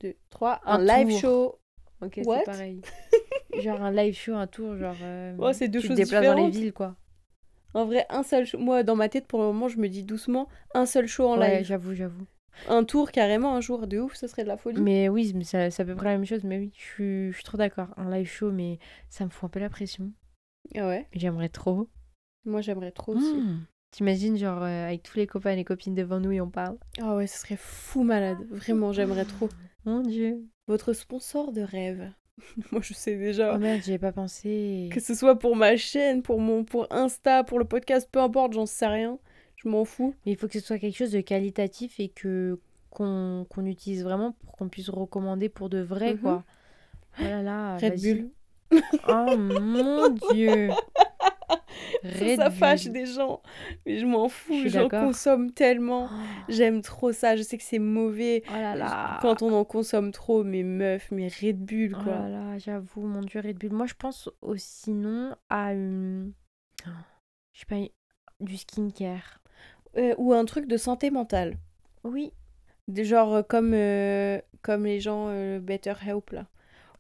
Deux, 0.02 0.16
trois, 0.30 0.60
Un 0.66 0.80
un, 0.80 0.84
live 0.84 1.10
tour. 1.10 1.20
show. 1.20 1.60
Ok, 2.02 2.20
c'est 2.24 2.44
pareil. 2.46 2.82
genre 3.58 3.82
un 3.82 3.92
live 3.92 4.14
show, 4.16 4.34
un 4.36 4.48
tour, 4.48 4.76
genre. 4.78 4.96
euh, 5.02 5.36
Oh, 5.40 5.52
c'est 5.54 5.68
deux 5.68 5.80
tu 5.80 5.88
choses 5.88 5.98
te 5.98 6.02
déplaces 6.04 6.26
dans 6.26 6.34
les 6.34 6.44
différentes. 6.44 6.54
villes, 6.64 6.74
quoi. 6.74 6.96
En 7.74 7.86
vrai, 7.86 8.06
un 8.10 8.24
seul 8.24 8.46
show. 8.46 8.58
Moi, 8.58 8.84
dans 8.84 8.96
ma 8.96 9.10
tête, 9.10 9.28
pour 9.28 9.40
le 9.40 9.46
moment, 9.48 9.68
je 9.68 9.78
me 9.78 9.88
dis 9.90 10.04
doucement 10.04 10.48
un 10.74 10.86
seul 10.86 11.08
show 11.08 11.28
en 11.28 11.38
Ouais, 11.38 11.58
live. 11.58 11.66
j'avoue, 11.66 11.94
j'avoue. 11.96 12.26
Un 12.68 12.84
tour 12.84 13.12
carrément, 13.12 13.56
un 13.56 13.62
jour 13.62 13.86
de 13.88 14.00
ouf, 14.00 14.16
ce 14.16 14.26
serait 14.28 14.44
de 14.44 14.48
la 14.48 14.58
folie. 14.58 14.82
Mais 14.82 15.10
oui, 15.10 15.32
mais 15.36 15.44
ça- 15.44 15.70
c'est 15.70 15.84
à 15.84 15.86
peu 15.86 15.96
près 15.96 16.06
la 16.06 16.18
même 16.18 16.26
chose. 16.26 16.44
Mais 16.44 16.58
oui, 16.58 16.72
je 16.76 16.82
suis, 16.82 17.28
je 17.32 17.36
suis 17.36 17.44
trop 17.44 17.58
d'accord. 17.58 17.90
Un 17.98 18.10
live 18.10 18.28
show, 18.28 18.52
mais 18.52 18.80
ça 19.10 19.26
me 19.26 19.30
fout 19.30 19.44
un 19.46 19.50
peu 19.50 19.60
la 19.60 19.70
pression. 19.70 20.12
Ah 20.76 20.88
ouais, 20.88 21.08
J'aimerais 21.14 21.50
trop. 21.50 21.88
moi 22.46 22.62
j'aimerais 22.62 22.92
trop 22.92 23.14
aussi. 23.16 23.44
T'imagines, 23.92 24.38
genre, 24.38 24.62
euh, 24.64 24.86
avec 24.88 25.02
tous 25.04 25.18
les 25.18 25.28
copains 25.28 25.52
et 25.52 25.56
les 25.56 25.64
copines 25.64 25.96
devant 25.96 26.20
nous 26.20 26.32
et 26.32 26.42
on 26.42 26.50
parle. 26.50 26.78
Ah 27.02 27.16
ouais, 27.16 27.26
ce 27.28 27.40
serait 27.40 27.58
fou 27.58 28.04
malade. 28.04 28.38
Vraiment, 28.52 28.92
j'aimerais 28.92 29.26
trop. 29.26 29.50
Mon 29.86 30.02
dieu. 30.02 30.44
Votre 30.68 30.94
sponsor 30.94 31.52
de 31.54 31.62
rêve. 31.62 32.12
Moi, 32.72 32.82
je 32.84 32.94
sais 32.94 33.16
déjà. 33.16 33.54
Oh 33.56 33.58
merde, 33.58 33.82
j'y 33.84 33.94
ai 33.94 33.98
pas 33.98 34.12
pensé. 34.12 34.90
Que 34.94 35.00
ce 35.00 35.16
soit 35.16 35.40
pour 35.40 35.56
ma 35.56 35.78
chaîne, 35.78 36.22
pour 36.22 36.40
mon 36.40 36.64
pour 36.64 36.86
Insta, 36.92 37.44
pour 37.44 37.58
le 37.60 37.66
podcast, 37.66 38.08
peu 38.12 38.20
importe, 38.20 38.54
j'en 38.54 38.66
sais 38.66 38.88
rien. 38.88 39.18
Je 39.56 39.68
m'en 39.70 39.86
fous. 39.86 40.14
Mais 40.26 40.34
il 40.34 40.38
faut 40.38 40.48
que 40.48 40.60
ce 40.60 40.66
soit 40.66 40.78
quelque 40.78 40.98
chose 40.98 41.12
de 41.12 41.22
qualitatif 41.22 42.00
et 42.00 42.10
que 42.10 42.60
qu'on 42.92 43.46
qu'on 43.50 43.66
utilise 43.66 44.04
vraiment 44.04 44.34
pour 44.34 44.52
qu'on 44.58 44.70
puisse 44.70 44.90
recommander 44.90 45.50
pour 45.50 45.70
de 45.70 45.80
vrai, 45.80 46.14
Mhm. 46.14 46.20
quoi. 46.20 46.44
Oh 47.20 47.24
là 47.24 47.42
là, 47.42 47.78
Red. 47.78 48.00
Bull. 48.02 48.30
Oh 49.08 49.38
mon 49.38 50.10
dieu. 50.32 50.70
Ça, 52.36 52.50
fâche 52.52 52.86
des 52.88 53.06
gens. 53.06 53.42
Mais 53.86 54.00
je 54.00 54.06
m'en 54.06 54.30
fous. 54.30 54.68
J'en 54.68 54.90
consomme 54.90 55.52
tellement. 55.52 56.10
Oh 56.12 56.16
J'aime 56.50 56.82
trop 56.82 57.12
ça. 57.12 57.36
Je 57.36 57.42
sais 57.44 57.58
que 57.58 57.64
c'est 57.64 57.80
mauvais. 57.80 58.44
oh 58.50 58.54
là 58.54 58.76
là. 58.76 59.20
Quand 59.22 59.42
on 59.42 59.54
en 59.54 59.64
consomme 59.66 60.12
trop, 60.12 60.44
mes 60.44 60.64
meufs, 60.64 61.12
mes 61.12 61.28
Red 61.28 61.60
Bull, 61.60 61.96
Oh 62.00 62.04
quoi. 62.04 62.14
là 62.14 62.30
là, 62.30 62.58
j'avoue, 62.58 63.06
mon 63.08 63.22
dieu, 63.22 63.40
Red 63.42 63.58
Bull. 63.58 63.72
Moi, 63.72 63.86
je 63.86 63.94
pense 63.94 64.30
aussi 64.42 64.68
sinon 64.84 65.36
à 65.50 65.74
une... 65.74 66.34
Je 67.54 67.60
sais 67.60 67.66
pas, 67.68 67.78
du 68.40 68.58
skincare. 68.58 69.42
Euh, 69.98 70.14
ou 70.18 70.34
un 70.34 70.46
truc 70.46 70.68
de 70.68 70.78
santé 70.78 71.10
mentale. 71.10 71.56
Oui. 72.04 72.32
Des 72.88 73.04
genre 73.04 73.34
euh, 73.34 73.42
comme, 73.42 73.74
euh, 73.74 74.40
comme 74.62 74.86
les 74.86 75.00
gens 75.00 75.28
euh, 75.30 75.60
Better 75.60 75.94
Help, 76.06 76.32
là. 76.32 76.46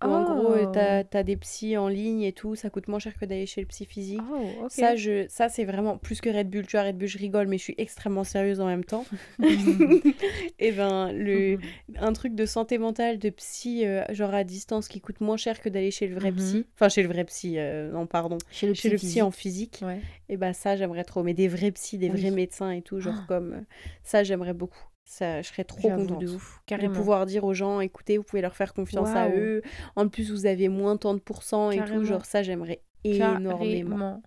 Où 0.04 0.06
en 0.08 0.24
gros, 0.24 0.54
euh, 0.54 0.66
Oh. 0.68 0.72
t'as 0.74 1.04
as 1.20 1.24
des 1.24 1.38
psys 1.38 1.76
en 1.76 1.88
ligne 1.88 2.22
et 2.22 2.32
tout. 2.32 2.56
Ça 2.56 2.70
coûte 2.70 2.88
moins 2.88 3.00
cher 3.00 3.16
que 3.18 3.26
d'aller 3.26 3.48
chez 3.48 3.62
le 3.62 3.68
psy 3.68 3.86
physique. 3.86 4.22
Oh, 4.32 4.66
ok. 4.66 4.72
Ça, 4.72 4.96
je, 4.96 5.26
ça 5.28 5.50
c'est 5.50 5.66
vraiment 5.66 5.98
plus 5.98 6.22
que 6.22 6.30
Red 6.30 6.50
Bull. 6.52 6.68
Tu 6.68 6.78
vois, 6.78 6.84
Red 6.86 6.98
Bull, 6.98 7.08
je 7.08 7.18
rigole, 7.18 7.48
mais 7.48 7.58
je 7.58 7.64
suis 7.64 7.76
extrêmement 7.80 8.24
sérieuse 8.24 8.60
en 8.60 8.68
même 8.68 8.84
temps. 8.84 9.06
et 10.60 10.72
ben, 10.72 11.12
le, 11.12 11.58
un 11.98 12.14
truc 12.14 12.36
de 12.36 12.46
santé 12.46 12.78
mentale, 12.78 13.18
de 13.18 13.30
psy, 13.30 13.86
euh, 13.86 14.04
genre 14.14 14.34
à 14.34 14.44
distance, 14.44 14.88
qui 14.88 15.02
coûte 15.02 15.20
moins 15.22 15.38
cher 15.38 15.60
que 15.62 15.70
d'aller 15.70 15.92
chez 15.92 16.08
le 16.08 16.16
vrai 16.16 16.32
Mhm. 16.32 16.38
psy. 16.38 16.66
Enfin, 16.76 16.90
chez 16.90 17.02
le 17.02 17.08
vrai 17.10 17.24
psy, 17.26 17.56
euh, 17.58 17.92
non, 17.92 18.06
pardon. 18.06 18.38
Chez 18.52 18.68
le 18.68 18.74
Chez 18.74 18.90
le 18.90 18.98
psy 18.98 19.22
en 19.22 19.32
physique. 19.32 19.80
Ouais. 19.82 20.00
Et 20.30 20.38
ben, 20.38 20.54
ça, 20.54 20.76
j'aimerais 20.76 21.04
trop. 21.06 21.24
Mais 21.24 21.34
des 21.34 21.48
vrais 21.48 21.72
psys, 21.72 21.98
des 21.98 22.10
Oui. 22.12 22.20
vrais 22.22 22.32
médecins 22.32 22.72
et 22.72 22.82
tout, 22.82 23.00
genre 23.00 23.16
Ah. 23.18 23.26
comme. 23.28 23.54
euh, 23.54 23.62
ça, 24.04 24.24
j'aimerais 24.24 24.54
beaucoup. 24.54 24.84
Ça, 25.10 25.42
je 25.42 25.48
serais 25.48 25.64
trop 25.64 25.88
contente. 25.90 26.20
de 26.20 26.28
ouf. 26.28 26.62
De 26.70 26.88
pouvoir 26.90 27.26
dire 27.26 27.46
aux 27.46 27.54
gens, 27.54 27.80
écoutez, 27.80 28.18
vous 28.18 28.24
pouvez 28.26 28.42
leur 28.42 28.56
faire 28.58 28.74
confiance 28.74 29.08
à 29.10 29.30
eux. 29.30 29.62
En 29.96 30.10
plus, 30.10 30.32
vous 30.32 30.46
avez 30.46 30.68
moins 30.68 30.98
tant 30.98 31.14
de 31.14 31.20
pourcents 31.20 31.72
et 31.72 31.84
tout. 31.84 32.04
Genre, 32.04 32.26
ça, 32.26 32.44
j'aimerais 32.44 32.82
énormément. 33.06 34.22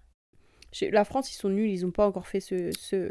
La 0.90 1.04
France, 1.04 1.30
ils 1.32 1.36
sont 1.36 1.50
nuls, 1.50 1.68
ils 1.70 1.82
n'ont 1.82 1.90
pas 1.90 2.06
encore 2.06 2.26
fait 2.26 2.40
ce, 2.40 2.70
ce, 2.72 3.10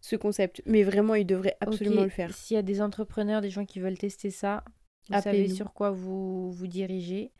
ce 0.00 0.16
concept. 0.16 0.60
Mais 0.66 0.82
vraiment, 0.82 1.14
ils 1.14 1.26
devraient 1.26 1.56
absolument 1.60 2.02
le 2.02 2.08
faire. 2.08 2.34
S'il 2.34 2.56
y 2.56 2.58
a 2.58 2.62
des 2.62 2.82
entrepreneurs, 2.82 3.42
des 3.42 3.50
gens 3.50 3.64
qui 3.64 3.78
veulent 3.78 3.98
tester 3.98 4.30
ça, 4.30 4.64
vous 5.08 5.14
savez 5.14 5.28
Appelez-nous. 5.28 5.54
sur 5.54 5.72
quoi 5.72 5.90
vous 5.90 6.50
vous 6.50 6.66
dirigez, 6.66 7.30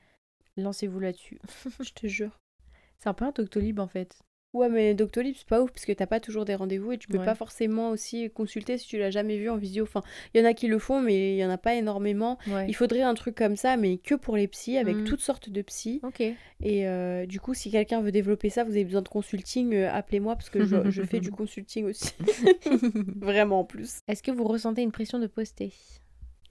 lancez-vous 0.57 1.01
là-dessus. 1.01 1.41
Je 1.81 1.93
te 1.93 2.07
jure. 2.07 2.39
C'est 2.99 3.09
un 3.09 3.15
peu 3.15 3.25
un 3.25 3.33
Doctolib 3.33 3.81
en 3.81 3.89
fait. 3.89 4.19
Ouais, 4.55 4.71
mais 4.71 4.95
Doctolib, 4.95 5.35
c'est 5.37 5.47
pas 5.47 5.61
ouf 5.61 5.71
parce 5.71 5.85
que 5.85 5.93
t'as 5.93 6.07
pas 6.07 6.21
toujours 6.21 6.47
des 6.47 6.55
rendez-vous 6.55 6.93
et 6.93 6.99
tu 6.99 7.07
peux 7.07 7.19
Ouais. 7.19 7.25
pas 7.25 7.35
forcément 7.35 7.91
aussi 7.91 8.31
consulter 8.31 8.79
si 8.79 8.87
tu 8.87 8.97
l'as 8.99 9.11
jamais 9.11 9.37
vu 9.37 9.51
en 9.51 9.57
visio. 9.59 9.85
Enfin, 9.85 10.01
il 10.35 10.41
y 10.41 10.43
en 10.43 10.47
a 10.47 10.55
qui 10.55 10.69
le 10.69 10.79
font, 10.79 11.03
mais 11.03 11.35
il 11.35 11.39
y 11.39 11.45
en 11.45 11.51
a 11.51 11.59
pas 11.59 11.75
énormément. 11.75 12.39
Ouais. 12.47 12.65
Il 12.67 12.75
faudrait 12.75 13.03
un 13.03 13.13
truc 13.15 13.35
comme 13.35 13.57
ça, 13.57 13.77
mais 13.77 13.99
que 13.99 14.15
pour 14.15 14.37
les 14.37 14.49
psys, 14.49 14.79
avec 14.79 14.97
Mhm. 14.97 15.05
toutes 15.05 15.21
sortes 15.21 15.51
de 15.51 15.61
psys. 15.63 16.01
Ok. 16.03 16.21
Et 16.63 16.89
euh, 16.89 17.27
du 17.27 17.41
coup, 17.41 17.53
si 17.53 17.71
quelqu'un 17.71 18.01
veut 18.01 18.11
développer 18.13 18.49
ça, 18.49 18.65
vous 18.65 18.71
avez 18.71 18.85
besoin 18.85 19.03
de 19.03 19.09
consulting, 19.09 19.75
euh, 19.75 19.91
appelez-moi 19.93 20.35
parce 20.35 20.49
que 20.51 20.65
je, 20.65 20.77
je 20.91 21.03
fais 21.03 21.21
du 21.21 21.31
consulting 21.31 21.85
aussi. 21.85 22.13
Vraiment 23.17 23.61
en 23.61 23.65
plus. 23.65 24.01
Est-ce 24.09 24.23
que 24.23 24.31
vous 24.31 24.45
ressentez 24.45 24.83
une 24.83 24.93
pression 24.93 25.19
de 25.19 25.27
poster? 25.27 25.73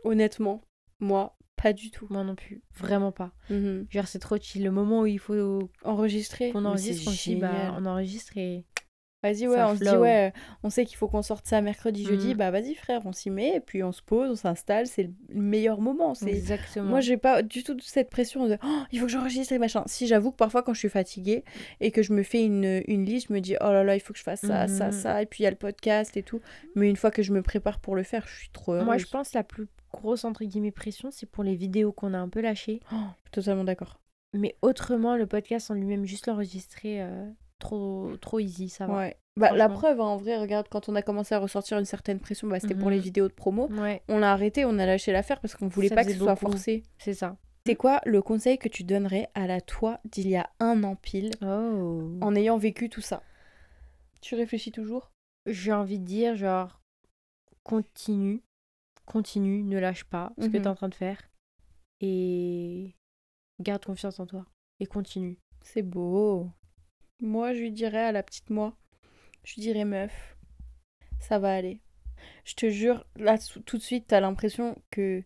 Honnêtement, 0.04 0.62
moi, 1.00 1.37
pas 1.62 1.74
du 1.74 1.92
tout. 1.92 2.08
Moi 2.10 2.24
non 2.24 2.36
plus. 2.36 2.62
Vraiment 2.76 3.12
pas. 3.12 3.32
Mhm. 3.50 3.88
Genre 3.90 4.08
c'est 4.08 4.20
trop 4.20 4.38
chill. 4.38 4.64
Le 4.64 4.72
moment 4.72 5.02
où 5.02 5.06
il 5.08 5.20
faut 5.20 5.70
Enregistrer. 5.84 6.52
mais 6.54 6.60
enregistre, 6.66 7.10
on 7.10 7.12
se 7.12 7.30
dit 7.30 7.36
bah 7.36 7.76
on 7.78 7.86
enregistre 7.86 8.38
et 8.38 8.66
Vas-y, 9.24 9.48
ouais, 9.48 9.56
ça 9.56 9.68
on 9.70 9.76
se 9.76 9.84
dit, 9.84 9.90
ouais, 9.98 10.32
on 10.62 10.70
sait 10.70 10.86
qu'il 10.86 10.96
faut 10.96 11.08
qu'on 11.08 11.24
sorte 11.24 11.48
ça 11.48 11.60
mercredi, 11.60 12.06
jeudi, 12.06 12.30
Mhm. 12.30 12.34
bah 12.36 12.52
vas-y 12.52 12.76
frère, 12.76 13.02
on 13.04 13.12
s'y 13.12 13.32
met, 13.32 13.56
et 13.56 13.60
puis 13.60 13.82
on 13.82 13.92
se 13.92 14.04
pose, 14.04 14.30
on 14.30 14.36
s'installe, 14.36 14.86
c'est 14.86 15.04
le 15.04 15.12
meilleur 15.34 15.82
moment. 15.82 16.14
C'est... 16.14 16.30
exactement. 16.30 16.88
Moi, 16.88 17.00
j'ai 17.02 17.18
pas 17.18 17.42
du 17.42 17.64
tout 17.64 17.76
cette 17.82 18.12
pression 18.12 18.48
de 18.48 18.60
oh, 18.64 18.84
il 18.92 19.00
faut 19.00 19.08
que 19.08 19.12
j'enregistre 19.12 19.54
et 19.54 19.58
machin. 19.58 19.82
Si 19.88 20.06
j'avoue 20.06 20.30
que 20.30 20.36
parfois, 20.38 20.62
quand 20.62 20.76
je 20.76 20.80
suis 20.80 20.88
fatiguée 20.90 21.44
et 21.82 21.90
que 21.90 22.04
je 22.04 22.14
me 22.14 22.22
fais 22.22 22.44
une, 22.46 22.84
une 22.88 23.06
liste, 23.06 23.30
je 23.30 23.34
me 23.34 23.42
dis 23.42 23.56
oh 23.60 23.72
là 23.72 23.84
là, 23.84 23.96
il 23.96 24.02
faut 24.02 24.14
que 24.14 24.20
je 24.20 24.24
fasse 24.24 24.42
ça, 24.42 24.68
ça, 24.68 24.86
Mhm. 24.88 24.92
ça, 24.92 25.22
et 25.24 25.26
puis 25.26 25.42
il 25.42 25.46
y 25.46 25.48
a 25.48 25.52
le 25.52 25.58
podcast 25.58 26.16
et 26.16 26.22
tout. 26.22 26.40
Mais 26.76 26.88
une 26.88 26.96
fois 26.96 27.10
que 27.10 27.24
je 27.24 27.34
me 27.34 27.42
prépare 27.42 27.80
pour 27.80 27.96
le 27.96 28.04
faire, 28.04 28.24
je 28.28 28.36
suis 28.38 28.50
trop 28.50 28.74
heureuse. 28.74 28.86
Moi 28.86 28.98
je 29.00 29.08
pense 29.08 29.34
la 29.34 29.44
plus 29.44 29.68
grosse 29.92 30.26
entre 30.26 30.44
guillemets 30.44 30.72
pression, 30.72 31.10
c'est 31.12 31.26
pour 31.26 31.44
les 31.44 31.56
vidéos 31.56 31.92
qu'on 31.92 32.14
a 32.14 32.18
un 32.20 32.30
peu 32.30 32.42
lâchées. 32.42 32.80
Oh, 32.94 32.96
totalement 33.32 33.64
d'accord. 33.64 34.00
Mais 34.34 34.56
autrement, 34.62 35.16
le 35.16 35.26
podcast 35.28 35.72
en 35.72 35.74
lui-même, 35.74 36.06
juste 36.06 36.28
l'enregistrer, 36.28 37.02
euh, 37.02 37.30
trop, 37.60 38.16
trop 38.18 38.40
easy, 38.40 38.70
ça 38.70 38.86
va. 38.88 38.98
Ouais. 38.98 39.18
Bah, 39.38 39.52
la 39.52 39.70
preuve, 39.70 40.02
hein, 40.02 40.06
en 40.06 40.18
vrai, 40.18 40.38
regarde, 40.38 40.68
quand 40.70 40.90
on 40.90 40.96
a 40.96 41.02
commencé 41.04 41.36
à 41.36 41.40
ressortir 41.40 41.78
une 41.78 41.86
certaine 41.86 42.20
pression, 42.20 42.48
bah, 42.48 42.60
c'était 42.60 42.74
pour 42.76 42.90
les 42.90 42.98
Mhm. 42.98 43.04
vidéos 43.04 43.28
de 43.28 43.34
promo. 43.34 43.68
Ouais, 43.70 44.02
On 44.10 44.22
a 44.24 44.30
arrêté, 44.30 44.66
on 44.66 44.80
a 44.80 44.86
lâché 44.86 45.12
l'affaire 45.12 45.40
parce 45.40 45.56
qu'on 45.56 45.68
voulait 45.68 45.90
Ça 45.90 45.96
pas 45.96 46.04
que 46.04 46.12
ce 46.12 46.18
soit 46.18 46.36
forcé. 46.36 46.84
c'est 46.98 47.14
ça. 47.14 47.38
C'est 47.68 47.76
quoi 47.76 48.02
le 48.06 48.22
conseil 48.22 48.58
que 48.58 48.68
tu 48.70 48.84
donnerais 48.84 49.30
à 49.36 49.46
la 49.46 49.62
toi 49.62 50.00
d'il 50.06 50.28
y 50.30 50.36
a 50.38 50.50
un 50.60 50.84
an 50.84 50.96
pile 50.96 51.32
Oh. 51.44 52.18
en 52.22 52.36
ayant 52.36 52.58
vécu 52.58 52.90
tout 52.90 53.02
ça? 53.02 53.22
Tu 54.22 54.36
réfléchis 54.36 54.72
toujours? 54.72 55.12
J'ai 55.46 55.72
envie 55.74 56.00
de 56.00 56.06
dire, 56.06 56.36
genre, 56.36 56.82
continue, 57.64 58.42
continue, 59.08 59.64
ne 59.64 59.80
lâche 59.80 60.04
pas 60.04 60.32
ce 60.38 60.46
que 60.46 60.58
Mhm. 60.58 60.62
tu 60.62 60.66
es 60.66 60.68
en 60.68 60.76
train 60.76 60.90
de 60.90 60.96
faire 60.96 61.20
et 62.02 62.96
garde 63.60 63.84
confiance 63.84 64.20
en 64.20 64.28
toi 64.28 64.46
et 64.80 64.86
continue. 64.86 65.40
C'est 65.62 65.82
beau. 65.82 66.52
Moi, 67.20 67.54
je 67.54 67.62
lui 67.62 67.72
dirais 67.72 68.04
à 68.04 68.12
la 68.12 68.22
petite 68.22 68.52
moi, 68.52 68.78
je 69.44 69.56
lui 69.56 69.62
dirais 69.64 69.86
meuf, 69.86 70.38
ça 71.20 71.40
va 71.40 71.56
aller. 71.56 71.80
Je 72.46 72.54
te 72.54 72.70
jure, 72.70 73.06
là, 73.16 73.38
tout 73.66 73.78
de 73.78 73.82
suite, 73.82 74.06
t'as 74.08 74.20
l'impression 74.20 74.76
que, 74.92 75.24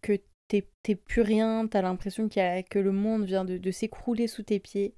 que 0.00 0.18
t'es 0.48 0.94
plus 0.94 1.22
rien, 1.22 1.66
t'as 1.66 1.82
l'impression 1.82 2.28
qu'il 2.28 2.40
y 2.40 2.44
a, 2.44 2.62
que 2.62 2.78
le 2.78 2.92
monde 2.92 3.24
vient 3.24 3.44
de, 3.44 3.58
de 3.58 3.70
s'écrouler 3.70 4.26
sous 4.28 4.42
tes 4.44 4.60
pieds. 4.60 4.94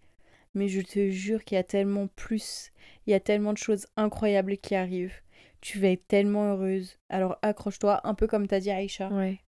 Mais 0.55 0.69
je 0.69 0.81
te 0.81 1.11
jure 1.11 1.45
qu'il 1.45 1.57
y 1.57 1.59
a 1.59 1.65
tellement 1.65 2.07
plus, 2.09 2.73
il 3.07 3.11
y 3.11 3.15
a 3.15 3.21
tellement 3.21 3.53
de 3.53 3.59
choses 3.59 3.87
incroyables 3.97 4.57
qui 4.57 4.75
arrivent. 4.75 5.21
Tu 5.69 5.81
vas 5.81 5.89
être 5.89 6.07
tellement 6.07 6.53
heureuse. 6.53 6.97
Alors 7.09 7.39
accroche-toi, 7.43 8.01
un 8.07 8.15
peu 8.15 8.29
comme 8.29 8.47
t'as 8.47 8.61
dit 8.61 8.71
Aïcha. 8.71 9.09
Ouais. 9.09 9.41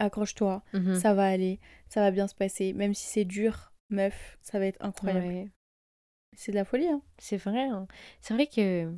Accroche-toi, 0.00 0.64
Mhm. 0.72 0.94
ça 0.96 1.14
va 1.14 1.26
aller, 1.28 1.60
ça 1.88 2.00
va 2.00 2.10
bien 2.10 2.26
se 2.26 2.34
passer. 2.34 2.72
Même 2.72 2.92
si 2.92 3.06
c'est 3.06 3.24
dur, 3.24 3.72
meuf, 3.88 4.36
ça 4.42 4.58
va 4.58 4.66
être 4.66 4.84
incroyable. 4.84 5.26
Ouais. 5.28 5.48
C'est 6.36 6.50
de 6.50 6.56
la 6.56 6.64
folie, 6.64 6.88
hein. 6.88 7.02
C'est 7.18 7.36
vrai. 7.36 7.68
hein. 7.68 7.86
C'est 8.20 8.34
vrai 8.34 8.48
que 8.48 8.92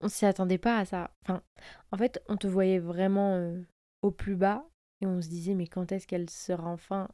on 0.00 0.08
s'y 0.08 0.24
attendait 0.26 0.58
pas 0.58 0.78
à 0.78 0.84
ça. 0.84 1.10
Enfin, 1.22 1.42
en 1.90 1.96
fait, 1.96 2.22
on 2.28 2.36
te 2.36 2.46
voyait 2.46 2.78
vraiment 2.78 3.34
euh, 3.34 3.60
au 4.02 4.12
plus 4.12 4.36
bas 4.36 4.64
et 5.00 5.06
on 5.06 5.20
se 5.20 5.28
disait 5.28 5.54
mais 5.54 5.66
quand 5.66 5.90
est-ce 5.90 6.06
qu'elle 6.06 6.30
sera 6.30 6.68
enfin 6.68 7.08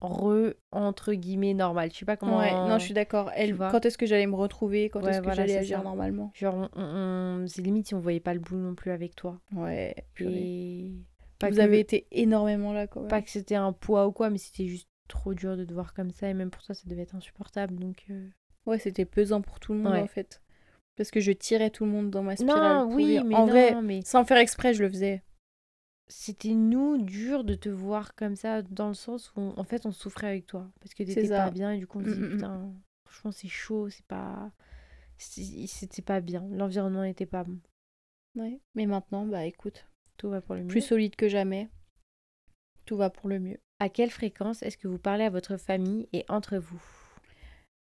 re 0.00 0.54
entre 0.72 1.14
guillemets 1.14 1.54
normale. 1.54 1.90
Je 1.92 1.98
sais 1.98 2.04
pas 2.04 2.16
comment. 2.16 2.38
Ouais, 2.38 2.52
non, 2.52 2.78
je 2.78 2.84
suis 2.84 2.94
d'accord. 2.94 3.30
Elle, 3.34 3.56
quand 3.56 3.84
est-ce 3.86 3.96
que 3.98 4.06
j'allais 4.06 4.26
me 4.26 4.34
retrouver? 4.36 4.90
Quand 4.90 5.00
Ouais, 5.02 5.10
est-ce 5.10 5.18
que 5.18 5.24
voilà, 5.24 5.42
j'allais 5.42 5.56
agir 5.56 5.78
ça. 5.78 5.84
normalement? 5.84 6.30
Genre, 6.34 6.68
on, 6.76 7.44
c'est 7.48 7.62
limite 7.62 7.88
si 7.88 7.94
on 7.94 8.00
voyait 8.00 8.20
pas 8.20 8.34
le 8.34 8.40
bout 8.40 8.56
non 8.56 8.74
plus 8.74 8.90
avec 8.90 9.14
toi. 9.16 9.40
Ouais. 9.54 9.94
Et 10.20 10.92
pas 11.38 11.48
Vous 11.50 11.56
que, 11.56 11.60
avez 11.60 11.80
été 11.80 12.06
énormément 12.10 12.72
là, 12.72 12.86
quand 12.86 13.00
même. 13.00 13.08
pas 13.08 13.22
que 13.22 13.30
c'était 13.30 13.54
un 13.56 13.72
poids 13.72 14.06
ou 14.06 14.12
quoi, 14.12 14.30
mais 14.30 14.38
c'était 14.38 14.66
juste 14.66 14.88
trop 15.08 15.34
dur 15.34 15.56
de 15.56 15.64
te 15.64 15.72
voir 15.72 15.94
comme 15.94 16.10
ça 16.10 16.28
et 16.28 16.34
même 16.34 16.50
pour 16.50 16.62
toi 16.62 16.74
ça 16.74 16.82
devait 16.86 17.02
être 17.02 17.14
insupportable. 17.14 17.76
Donc 17.76 18.04
euh, 18.10 18.26
Ouais, 18.66 18.78
c'était 18.78 19.04
pesant 19.04 19.40
pour 19.42 19.60
tout 19.60 19.72
le 19.72 19.78
monde, 19.80 19.92
Ouais. 19.92 20.00
en 20.00 20.06
fait. 20.06 20.42
Parce 20.96 21.10
que 21.10 21.20
je 21.20 21.30
tirais 21.30 21.70
tout 21.70 21.84
le 21.84 21.90
monde 21.90 22.10
dans 22.10 22.22
ma 22.22 22.36
spirale. 22.36 22.86
non, 22.88 22.94
oui, 22.94 23.20
mais 23.24 23.34
En 23.34 23.40
non, 23.46 23.52
vrai, 23.52 23.82
mais 23.82 24.00
sans 24.02 24.24
faire 24.24 24.38
exprès, 24.38 24.72
je 24.74 24.82
le 24.82 24.88
faisais. 24.88 25.22
C'était 26.08 26.54
nous 26.54 26.98
dur 26.98 27.42
de 27.44 27.54
te 27.54 27.68
voir 27.68 28.14
comme 28.14 28.36
ça 28.36 28.62
dans 28.62 28.88
le 28.88 28.94
sens 28.94 29.32
où 29.34 29.40
on- 29.40 29.58
en 29.58 29.64
fait 29.64 29.86
on 29.86 29.92
souffrait 29.92 30.28
avec 30.28 30.46
toi 30.46 30.70
parce 30.80 30.94
que 30.94 31.02
t'étais 31.02 31.28
pas 31.28 31.50
bien 31.50 31.72
et 31.72 31.78
du 31.78 31.86
coup 31.86 31.98
on 32.00 32.04
se 32.04 32.10
dit 32.10 32.20
Mm, 32.20 32.22
mm, 32.24 32.28
mm. 32.28 32.32
putain 32.36 32.72
franchement 33.06 33.32
c'est 33.32 33.48
chaud 33.48 33.88
c'est 33.90 34.06
pas 34.06 34.52
c'était 35.18 36.02
pas 36.02 36.20
bien 36.20 36.46
l'environnement 36.52 37.02
n'était 37.02 37.26
pas 37.26 37.44
bon 37.44 37.58
Ouais. 38.36 38.60
Mais 38.74 38.84
maintenant, 38.84 39.24
bah 39.24 39.46
écoute, 39.46 39.86
tout 40.18 40.28
va 40.28 40.42
pour 40.42 40.54
le 40.56 40.60
mieux 40.60 40.68
plus 40.68 40.82
solide 40.82 41.16
que 41.16 41.26
jamais. 41.26 41.70
Tout 42.84 42.98
va 42.98 43.08
pour 43.08 43.30
le 43.30 43.40
mieux. 43.40 43.58
à 43.80 43.88
quelle 43.88 44.10
fréquence 44.10 44.62
est-ce 44.62 44.76
que 44.76 44.88
vous 44.88 44.98
parlez 44.98 45.24
à 45.24 45.30
votre 45.30 45.56
famille 45.56 46.06
et 46.12 46.26
entre 46.28 46.58
vous? 46.58 46.82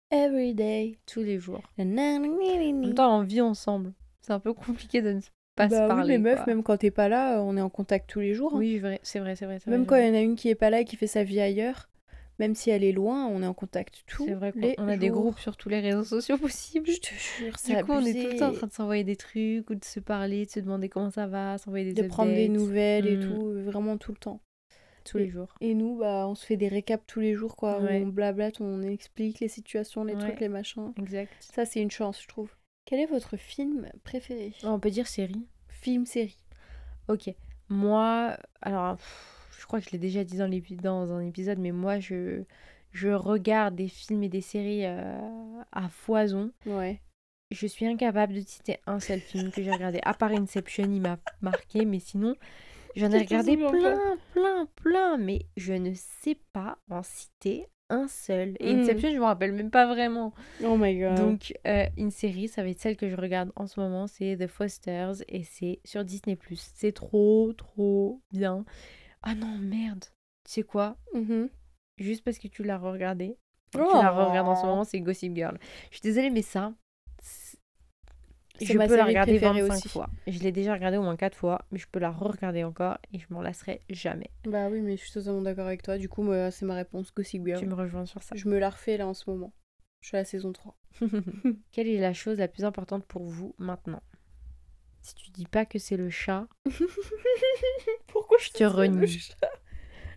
Every 0.10 0.56
day. 0.56 0.98
tous 1.06 1.22
les 1.22 1.38
jours 1.40 1.62
en 1.78 1.86
même 1.86 2.94
temps 2.96 3.20
on 3.20 3.22
vit 3.24 3.42
ensemble 3.42 3.94
c'est 4.22 4.34
un 4.34 4.40
peu 4.40 4.54
compliqué 4.54 5.02
de 5.04 5.14
ne 5.14 5.22
pas 5.70 5.76
se 5.76 5.80
bah 5.80 5.86
oui, 5.88 5.96
parler 5.96 6.18
mais 6.18 6.30
meuf, 6.32 6.44
quoi. 6.44 6.54
même 6.54 6.64
quand 6.64 6.78
t'es 6.78 6.92
pas 6.92 7.10
là, 7.10 7.38
euh, 7.38 7.42
on 7.42 7.58
est 7.58 7.62
en 7.62 7.70
contact 7.70 8.10
tous 8.10 8.20
les 8.20 8.34
jours. 8.34 8.54
hein. 8.56 8.60
oui 8.60 8.78
vrai 8.80 9.00
c'est 9.04 9.20
vrai 9.20 9.36
c'est 9.36 9.46
vrai 9.46 9.60
c'est 9.60 9.70
Même 9.70 9.82
vrai, 9.82 9.88
quand 9.88 9.96
il 9.98 10.08
y 10.08 10.10
en 10.10 10.14
a 10.14 10.22
une 10.22 10.36
qui 10.36 10.50
est 10.50 10.56
pas 10.56 10.70
là 10.70 10.82
et 10.82 10.86
qui 10.86 10.96
fait 10.96 11.08
sa 11.08 11.24
vie 11.24 11.40
ailleurs, 11.40 11.90
même 12.40 12.56
si 12.56 12.70
elle 12.72 12.84
est 12.84 12.92
loin, 12.92 13.28
on 13.28 13.44
est 13.44 13.48
en 13.48 13.54
contact 13.54 14.04
tous 14.08 14.26
c'est 14.26 14.34
vrai 14.34 14.52
qu'on 14.52 14.88
a 14.88 14.98
des 14.98 15.10
groupes 15.10 15.40
sur 15.40 15.58
tous 15.58 15.70
les 15.70 15.80
réseaux 15.80 16.04
sociaux 16.04 16.38
possibles 16.38 16.88
Je 16.90 17.00
te 17.00 17.14
jure, 17.14 17.54
c'est 17.60 17.76
Du 17.78 17.84
coup, 17.84 17.92
on 17.92 18.06
est 18.06 18.14
tout 18.14 18.28
le 18.34 18.40
temps 18.40 18.50
en 18.50 18.54
train 18.54 18.68
de 18.68 18.74
s'envoyer 18.74 19.04
des 19.04 19.16
trucs 19.16 19.70
ou 19.70 19.76
de 19.76 19.84
se 19.86 20.00
parler, 20.00 20.46
de 20.46 20.52
se 20.52 20.60
demander 20.60 20.90
comment 20.90 21.12
ça 21.12 21.28
va, 21.28 21.58
s'envoyer 21.58 21.94
des 21.94 22.02
de 22.02 22.08
prendre 22.08 22.34
des 22.34 22.50
nouvelles 22.50 23.06
et 23.08 23.18
Mm. 23.18 23.20
tout, 23.28 23.48
euh, 23.50 23.62
vraiment 23.64 23.98
tout 23.98 24.12
le 24.12 24.18
temps. 24.18 24.42
tous 25.04 25.18
les 25.18 25.30
jours. 25.30 25.56
Et 25.62 25.74
nous, 25.74 25.98
bah, 25.98 26.28
on 26.28 26.36
se 26.36 26.46
fait 26.46 26.58
des 26.58 26.68
récaps 26.68 27.04
tous 27.08 27.20
les 27.20 27.34
jours, 27.34 27.56
quoi. 27.56 27.80
Ouais. 27.80 28.02
on 28.06 28.08
blablate, 28.10 28.62
on 28.62 28.84
explique 28.84 29.40
les 29.40 29.48
situations, 29.48 30.04
les 30.04 30.14
Ouais. 30.14 30.20
trucs, 30.20 30.40
les 30.40 30.48
machins. 30.48 30.94
Exact. 31.00 31.32
Ça, 31.40 31.66
c'est 31.66 31.82
une 31.82 31.90
chance, 31.92 32.22
je 32.22 32.28
trouve. 32.28 32.52
Quel 32.92 33.00
est 33.00 33.06
votre 33.06 33.38
film 33.38 33.90
préféré? 34.04 34.54
On 34.64 34.78
peut 34.78 34.90
dire 34.90 35.08
série. 35.08 35.48
Film, 35.70 36.06
série. 36.06 36.36
Ok. 37.08 37.34
Moi, 37.70 38.36
alors, 38.62 38.98
pff, 38.98 39.48
je 39.58 39.66
crois 39.66 39.80
que 39.80 39.86
je 39.86 39.92
l'ai 39.92 39.98
déjà 39.98 40.26
dit 40.26 40.36
dans, 40.36 40.50
dans 41.08 41.14
un 41.14 41.26
épisode, 41.26 41.58
mais 41.58 41.72
moi, 41.72 42.00
je, 42.02 42.44
je 42.92 43.08
regarde 43.08 43.76
des 43.76 43.88
films 43.88 44.24
et 44.24 44.28
des 44.28 44.42
séries 44.42 44.86
euh, 44.86 45.18
à 45.72 45.88
foison. 45.88 46.52
Ouais. 46.66 47.00
Je 47.50 47.66
suis 47.66 47.88
incapable 47.88 48.34
de 48.34 48.42
citer 48.42 48.80
un 48.86 49.00
seul 49.00 49.22
film 49.22 49.52
que 49.52 49.64
j'ai 49.64 49.72
regardé. 49.72 50.02
À 50.04 50.14
part 50.14 50.32
Inception, 50.32 50.84
il 50.84 51.00
m'a 51.00 51.18
marqué, 51.40 51.86
mais 51.86 52.00
sinon, 52.00 52.36
j'en 52.98 53.10
ai 53.12 53.20
regardé 53.20 53.56
plein, 53.56 54.18
plein, 54.34 54.68
plein, 54.76 55.18
mais 55.18 55.46
je 55.56 55.72
ne 55.72 55.94
sais 55.94 56.38
pas 56.52 56.78
en 56.90 57.04
citer 57.04 57.70
un 57.92 58.08
seul. 58.08 58.56
Et 58.60 58.74
Mm. 58.74 58.80
Inception, 58.80 59.12
je 59.12 59.18
me 59.18 59.24
rappelle 59.26 59.52
même 59.52 59.70
pas 59.70 59.86
vraiment. 59.86 60.34
Oh 60.64 60.78
my 60.78 60.98
god. 60.98 61.16
Donc, 61.16 61.54
euh, 61.68 61.86
une 61.98 62.10
série, 62.12 62.48
ça 62.48 62.64
va 62.64 62.70
être 62.70 62.80
celle 62.80 62.98
que 62.98 63.10
je 63.10 63.16
regarde 63.16 63.52
en 63.56 63.68
ce 63.68 63.80
moment, 63.80 64.08
c'est 64.08 64.38
The 64.38 64.48
Fosters 64.48 65.16
et 65.28 65.44
c'est 65.44 65.80
sur 65.86 66.04
Disney+. 66.06 66.38
C'est 66.56 66.94
trop, 66.94 67.54
trop 67.54 68.22
bien. 68.32 68.66
Ah 69.22 69.36
non, 69.36 69.58
merde. 69.60 70.06
Tu 70.46 70.52
sais 70.54 70.64
quoi? 70.64 70.98
Mhm. 71.14 71.50
Juste 71.98 72.24
parce 72.24 72.40
que 72.40 72.48
tu 72.48 72.64
l'as 72.64 72.80
regardé, 72.80 73.38
tu 73.72 73.78
la 73.78 74.10
regardes 74.10 74.48
en 74.48 74.56
ce 74.56 74.64
Oh. 74.64 74.70
moment, 74.70 74.84
c'est 74.84 75.00
Gossip 75.02 75.36
Girl. 75.36 75.58
Je 75.92 75.98
suis 75.98 76.02
désolée, 76.02 76.30
mais 76.32 76.42
ça, 76.42 76.74
je 78.66 78.78
ma 78.78 78.88
peux 78.88 78.96
la 78.96 79.06
regarder 79.06 79.34
préférée 79.40 79.62
25 79.62 79.76
aussi. 79.76 79.90
fois. 79.90 80.10
Je 80.28 80.40
l'ai 80.40 80.52
déjà 80.52 80.74
regardée 80.74 80.98
au 80.98 81.04
moins 81.04 81.16
4 81.16 81.36
fois, 81.36 81.66
mais 81.72 81.80
je 81.80 81.88
peux 81.88 82.00
la 82.00 82.12
re-regarder 82.12 82.64
encore 82.64 82.98
et 83.14 83.20
je 83.20 83.26
m'en 83.30 83.42
lasserai 83.42 83.82
jamais. 83.90 84.30
Bah 84.46 84.70
oui, 84.70 84.82
mais 84.82 84.98
je 84.98 85.02
suis 85.04 85.12
totalement 85.14 85.42
d'accord 85.42 85.68
avec 85.68 85.82
toi. 85.84 85.98
Du 85.98 86.10
coup, 86.10 86.22
moi, 86.24 86.52
c'est 86.52 86.66
ma 86.66 86.76
réponse, 86.76 87.14
Gossip 87.14 87.46
Girl. 87.46 87.60
Tu 87.60 87.66
me 87.68 87.74
rejoins 87.76 88.06
sur 88.06 88.22
ça. 88.24 88.36
Je 88.36 88.48
me 88.48 88.58
la 88.60 88.70
refais 88.70 88.98
là 88.98 89.08
en 89.08 89.14
ce 89.14 89.30
moment. 89.30 89.54
Je 90.02 90.08
suis 90.08 90.18
à 90.18 90.22
la 90.22 90.26
saison 90.26 90.52
3. 90.52 90.76
Quelle 91.72 91.88
est 91.88 92.00
la 92.00 92.14
chose 92.14 92.38
la 92.40 92.48
plus 92.48 92.66
importante 92.66 93.06
pour 93.06 93.24
vous 93.24 93.54
maintenant? 93.58 94.02
Si 95.02 95.16
tu 95.16 95.32
dis 95.32 95.46
pas 95.46 95.66
que 95.66 95.80
c'est 95.80 95.98
le 95.98 96.10
chat, 96.10 96.48
Pourquoi 98.08 98.38
je 98.40 98.50
te 98.52 98.64
renie. 98.64 99.08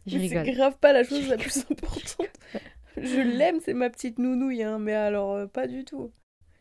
Je 0.06 0.18
rigole. 0.18 0.44
c'est 0.44 0.52
grave 0.52 0.76
pas 0.78 0.92
la 0.92 1.04
chose 1.04 1.28
la 1.28 1.36
plus 1.38 1.58
importante. 1.70 2.28
Je 2.96 3.20
l'aime, 3.20 3.60
c'est 3.60 3.72
ma 3.74 3.88
petite 3.90 4.18
nounouille, 4.18 4.62
hein, 4.62 4.78
mais 4.78 4.92
alors 4.94 5.32
euh, 5.32 5.46
pas 5.46 5.66
du 5.66 5.84
tout. 5.84 6.12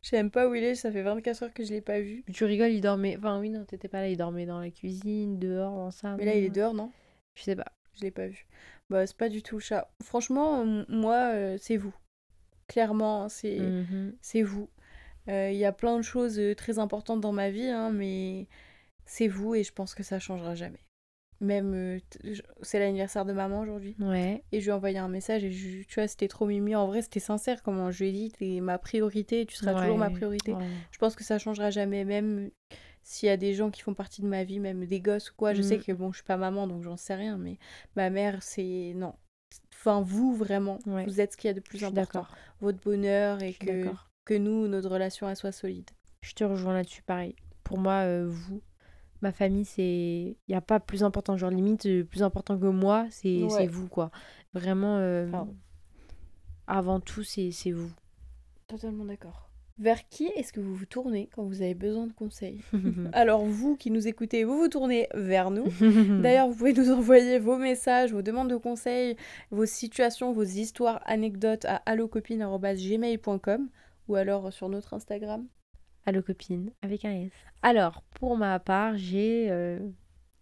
Je 0.03 0.09
sais 0.09 0.17
même 0.17 0.31
pas 0.31 0.47
où 0.49 0.53
il 0.53 0.63
est, 0.63 0.75
ça 0.75 0.91
fait 0.91 1.01
24 1.01 1.43
heures 1.43 1.53
que 1.53 1.63
je 1.63 1.71
l'ai 1.71 1.81
pas 1.81 1.99
vu. 2.01 2.23
Tu 2.33 2.43
rigoles, 2.43 2.71
il 2.71 2.81
dormait. 2.81 3.15
Enfin, 3.17 3.39
oui, 3.39 3.49
non, 3.49 3.63
t'étais 3.63 3.87
pas 3.87 4.01
là, 4.01 4.09
il 4.09 4.17
dormait 4.17 4.45
dans 4.45 4.59
la 4.59 4.69
cuisine, 4.69 5.39
dehors, 5.39 5.75
dans 5.75 5.91
ça. 5.91 6.15
Mais 6.17 6.25
là, 6.25 6.35
il 6.35 6.43
est 6.43 6.49
dehors, 6.49 6.73
non? 6.73 6.91
Je 7.35 7.43
sais 7.43 7.55
pas. 7.55 7.71
Je 7.95 8.01
l'ai 8.01 8.11
pas 8.11 8.27
vu. 8.27 8.45
Bah, 8.89 9.07
c'est 9.07 9.15
pas 9.17 9.29
du 9.29 9.41
tout 9.41 9.55
le 9.55 9.61
chat. 9.61 9.89
Franchement, 10.03 10.65
moi, 10.89 11.31
euh, 11.33 11.57
c'est 11.59 11.77
vous. 11.77 11.95
Clairement, 12.67 13.29
c'est 13.29 13.59
Mhm. 13.59 14.43
vous. 14.43 14.69
Euh, 15.29 15.51
Il 15.51 15.57
y 15.57 15.65
a 15.65 15.71
plein 15.71 15.97
de 15.97 16.01
choses 16.03 16.37
euh, 16.37 16.53
très 16.53 16.79
importantes 16.79 17.21
dans 17.21 17.31
ma 17.31 17.49
vie, 17.49 17.67
hein, 17.69 17.91
mais 17.91 18.47
c'est 19.05 19.27
vous 19.29 19.55
et 19.55 19.63
je 19.63 19.71
pense 19.71 19.95
que 19.95 20.03
ça 20.03 20.19
changera 20.19 20.53
jamais. 20.53 20.83
Même, 21.41 21.73
euh, 21.73 21.99
c'est 22.61 22.79
l'anniversaire 22.79 23.25
de 23.25 23.33
maman 23.33 23.61
aujourd'hui. 23.61 23.95
Ouais. 23.99 24.43
Et 24.51 24.59
je 24.59 24.65
lui 24.65 24.69
ai 24.69 24.73
envoyé 24.73 24.97
un 24.97 25.07
message 25.09 25.43
et 25.43 25.51
je- 25.51 25.83
tu 25.83 25.95
vois, 25.95 26.07
c'était 26.07 26.27
trop 26.27 26.45
mimi. 26.45 26.75
En 26.75 26.87
vrai, 26.87 27.01
c'était 27.01 27.19
sincère 27.19 27.61
comment 27.63 27.91
je 27.91 28.03
lui 28.03 28.09
ai 28.09 28.11
dit, 28.13 28.31
t'es 28.31 28.59
ma 28.61 28.77
priorité 28.77 29.45
tu 29.45 29.55
seras 29.55 29.73
toujours 29.81 29.97
ma 29.97 30.09
priorité. 30.09 30.53
Ouais. 30.53 30.63
Je 30.91 30.97
pense 30.97 31.15
que 31.15 31.23
ça 31.23 31.39
changera 31.39 31.69
jamais, 31.69 32.05
même 32.05 32.49
s'il 33.01 33.27
y 33.27 33.31
a 33.31 33.35
des 33.37 33.53
gens 33.53 33.69
qui 33.71 33.81
font 33.81 33.93
partie 33.93 34.21
de 34.21 34.27
ma 34.27 34.43
vie, 34.45 34.59
même 34.59 34.85
des 34.85 35.01
gosses 35.01 35.31
ou 35.31 35.33
quoi. 35.35 35.53
Je 35.53 35.61
sais 35.61 35.77
Mm. 35.77 35.83
que 35.83 35.91
bon, 35.91 36.11
je 36.11 36.17
suis 36.17 36.23
pas 36.25 36.37
maman 36.37 36.67
donc 36.67 36.83
j'en 36.83 36.95
sais 36.95 37.15
rien, 37.15 37.37
mais 37.37 37.57
ma 37.97 38.09
mère, 38.09 38.41
c'est. 38.41 38.93
Non. 38.95 39.13
Enfin, 39.73 40.01
vous, 40.01 40.33
vraiment, 40.33 40.79
vous 40.85 41.19
êtes 41.19 41.33
ce 41.33 41.37
qu'il 41.37 41.49
y 41.49 41.51
a 41.51 41.53
de 41.53 41.59
plus 41.59 41.83
important. 41.83 42.21
d'accord. 42.21 42.35
Votre 42.61 42.79
bonheur 42.79 43.43
et 43.43 43.53
que, 43.53 43.89
que 44.25 44.33
nous, 44.35 44.67
notre 44.69 44.89
relation, 44.89 45.29
elle 45.29 45.35
soit 45.35 45.51
solide. 45.51 45.89
Je 46.21 46.33
te 46.33 46.43
rejoins 46.45 46.73
là-dessus, 46.73 47.01
pareil. 47.03 47.35
Pour 47.65 47.77
moi, 47.77 48.03
euh, 48.05 48.25
vous, 48.29 48.61
ma 49.23 49.31
famille, 49.31 49.65
c'est. 49.65 49.81
Il 49.83 50.49
n'y 50.49 50.55
a 50.55 50.61
pas 50.61 50.79
plus 50.79 51.03
important. 51.03 51.35
Genre, 51.37 51.49
limite, 51.49 51.87
euh, 51.87 52.03
plus 52.03 52.21
important 52.21 52.57
que 52.59 52.67
moi, 52.67 53.07
c'est 53.09 53.41
Ouais. 53.43 53.65
vous, 53.67 53.87
quoi. 53.87 54.11
Vraiment, 54.53 54.97
euh, 54.99 55.27
avant 56.67 56.99
tout, 56.99 57.23
c'est 57.23 57.49
c'est 57.51 57.71
vous. 57.71 57.89
Totalement 58.67 59.05
d'accord. 59.05 59.49
Vers 59.79 60.07
qui 60.07 60.25
est-ce 60.35 60.53
que 60.53 60.59
vous 60.59 60.75
vous 60.75 60.85
tournez 60.85 61.29
quand 61.33 61.43
vous 61.45 61.63
avez 61.63 61.73
besoin 61.73 62.05
de 62.05 62.13
conseils? 62.13 62.59
Alors, 63.13 63.43
vous 63.43 63.75
qui 63.75 63.89
nous 63.89 64.07
écoutez, 64.07 64.43
vous 64.43 64.55
vous 64.59 64.67
tournez 64.67 65.07
vers 65.15 65.49
nous. 65.49 65.65
D'ailleurs, 66.21 66.47
vous 66.47 66.55
pouvez 66.55 66.73
nous 66.73 66.91
envoyer 66.91 67.39
vos 67.39 67.57
messages, 67.57 68.13
vos 68.13 68.21
demandes 68.21 68.51
de 68.51 68.55
conseils, 68.57 69.15
vos 69.49 69.65
situations, 69.65 70.31
vos 70.31 70.43
histoires, 70.43 71.01
anecdotes 71.05 71.65
à 71.65 71.77
allocopine.gmail.com 71.87 73.67
ou 74.09 74.15
alors 74.15 74.53
sur 74.53 74.69
notre 74.69 74.93
Instagram. 74.93 75.47
Allo 76.05 76.21
copine, 76.21 76.71
avec 76.81 77.05
un 77.05 77.13
S. 77.13 77.31
Alors, 77.61 78.03
pour 78.15 78.37
ma 78.37 78.59
part, 78.59 78.97
j'ai 78.97 79.47
euh, 79.49 79.79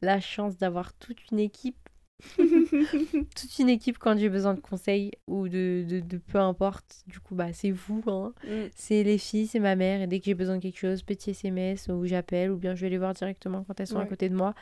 la 0.01 0.19
chance 0.19 0.57
d'avoir 0.57 0.93
toute 0.93 1.31
une 1.31 1.39
équipe. 1.39 1.77
toute 2.35 3.59
une 3.59 3.69
équipe 3.69 3.97
quand 3.97 4.15
j'ai 4.17 4.29
besoin 4.29 4.53
de 4.53 4.59
conseils 4.59 5.11
ou 5.27 5.49
de, 5.49 5.83
de, 5.87 5.99
de 5.99 6.17
peu 6.17 6.39
importe. 6.39 7.03
Du 7.07 7.19
coup, 7.19 7.35
bah, 7.35 7.53
c'est 7.53 7.71
vous. 7.71 8.03
Hein. 8.07 8.33
Mm. 8.43 8.69
C'est 8.75 9.03
les 9.03 9.17
filles, 9.17 9.47
c'est 9.47 9.59
ma 9.59 9.75
mère. 9.75 10.01
Et 10.01 10.07
dès 10.07 10.19
que 10.19 10.25
j'ai 10.25 10.35
besoin 10.35 10.57
de 10.57 10.61
quelque 10.61 10.79
chose, 10.79 11.03
petit 11.03 11.31
SMS 11.31 11.87
ou 11.89 12.05
j'appelle 12.05 12.51
ou 12.51 12.57
bien 12.57 12.75
je 12.75 12.81
vais 12.81 12.89
les 12.89 12.97
voir 12.97 13.13
directement 13.13 13.63
quand 13.63 13.79
elles 13.79 13.87
sont 13.87 13.99
à 13.99 14.05
côté 14.05 14.29
de 14.29 14.35
moi. 14.35 14.53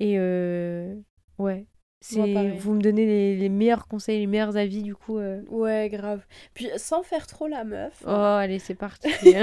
Et 0.00 0.18
euh, 0.18 0.94
ouais, 1.38 1.66
c'est 2.06 2.56
vous 2.58 2.74
me 2.74 2.82
donnez 2.82 3.06
les, 3.06 3.36
les 3.36 3.48
meilleurs 3.48 3.88
conseils, 3.88 4.20
les 4.20 4.26
meilleurs 4.26 4.56
avis. 4.56 4.82
Du 4.82 4.94
coup, 4.94 5.18
euh, 5.18 5.40
Ouais, 5.48 5.88
grave. 5.90 6.24
Puis 6.52 6.68
sans 6.76 7.02
faire 7.02 7.26
trop 7.26 7.48
la 7.48 7.64
meuf. 7.64 8.02
oh, 8.06 8.10
hein. 8.10 8.36
allez, 8.38 8.58
c'est 8.58 8.74
parti. 8.74 9.08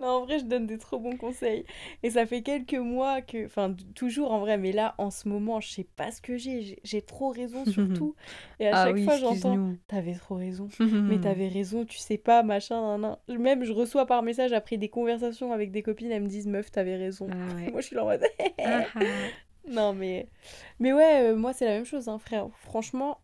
Non, 0.00 0.06
en 0.08 0.24
vrai, 0.24 0.38
je 0.38 0.44
donne 0.44 0.66
des 0.66 0.78
trop 0.78 0.98
bons 1.00 1.16
conseils. 1.16 1.64
Et 2.04 2.10
ça 2.10 2.26
fait 2.26 2.42
quelques 2.42 2.74
mois 2.74 3.20
que. 3.22 3.44
Enfin, 3.46 3.74
toujours 3.94 4.30
en 4.32 4.38
vrai, 4.38 4.56
mais 4.56 4.70
là, 4.70 4.94
en 4.98 5.10
ce 5.10 5.28
moment, 5.28 5.60
je 5.60 5.68
sais 5.68 5.86
pas 5.96 6.12
ce 6.12 6.20
que 6.20 6.36
j'ai. 6.36 6.78
J'ai- 6.84 7.02
trop 7.02 7.30
raison 7.30 7.64
sur 7.64 7.92
tout. 7.94 8.14
Et 8.60 8.68
à 8.68 8.76
ah 8.82 8.84
chaque 8.86 8.94
oui, 8.94 9.04
fois, 9.04 9.16
j'entends. 9.18 9.74
T'avais 9.88 10.14
trop 10.14 10.36
raison. 10.36 10.68
Mais 10.80 11.18
t'avais 11.18 11.48
raison, 11.48 11.84
tu 11.84 11.98
sais 11.98 12.18
pas, 12.18 12.42
machin, 12.42 12.98
nan, 12.98 13.16
nan. 13.28 13.38
Même, 13.38 13.64
je 13.64 13.72
reçois 13.72 14.06
par 14.06 14.22
message 14.22 14.52
après 14.52 14.76
des 14.76 14.88
conversations 14.88 15.52
avec 15.52 15.72
des 15.72 15.82
copines, 15.82 16.12
elles 16.12 16.22
me 16.22 16.28
disent 16.28 16.46
Meuf, 16.46 16.70
t'avais 16.70 16.96
raison. 16.96 17.28
Ah 17.32 17.54
ouais. 17.56 17.70
Moi, 17.72 17.80
je 17.80 17.86
suis 17.86 17.96
là 17.96 18.04
en 18.04 18.06
mode. 18.06 18.22
Non, 19.66 19.92
mais. 19.94 20.28
Mais 20.78 20.92
ouais, 20.92 21.22
euh, 21.30 21.36
moi, 21.36 21.52
c'est 21.52 21.64
la 21.66 21.72
même 21.72 21.84
chose, 21.84 22.08
hein, 22.08 22.18
frère. 22.18 22.48
Franchement, 22.60 23.18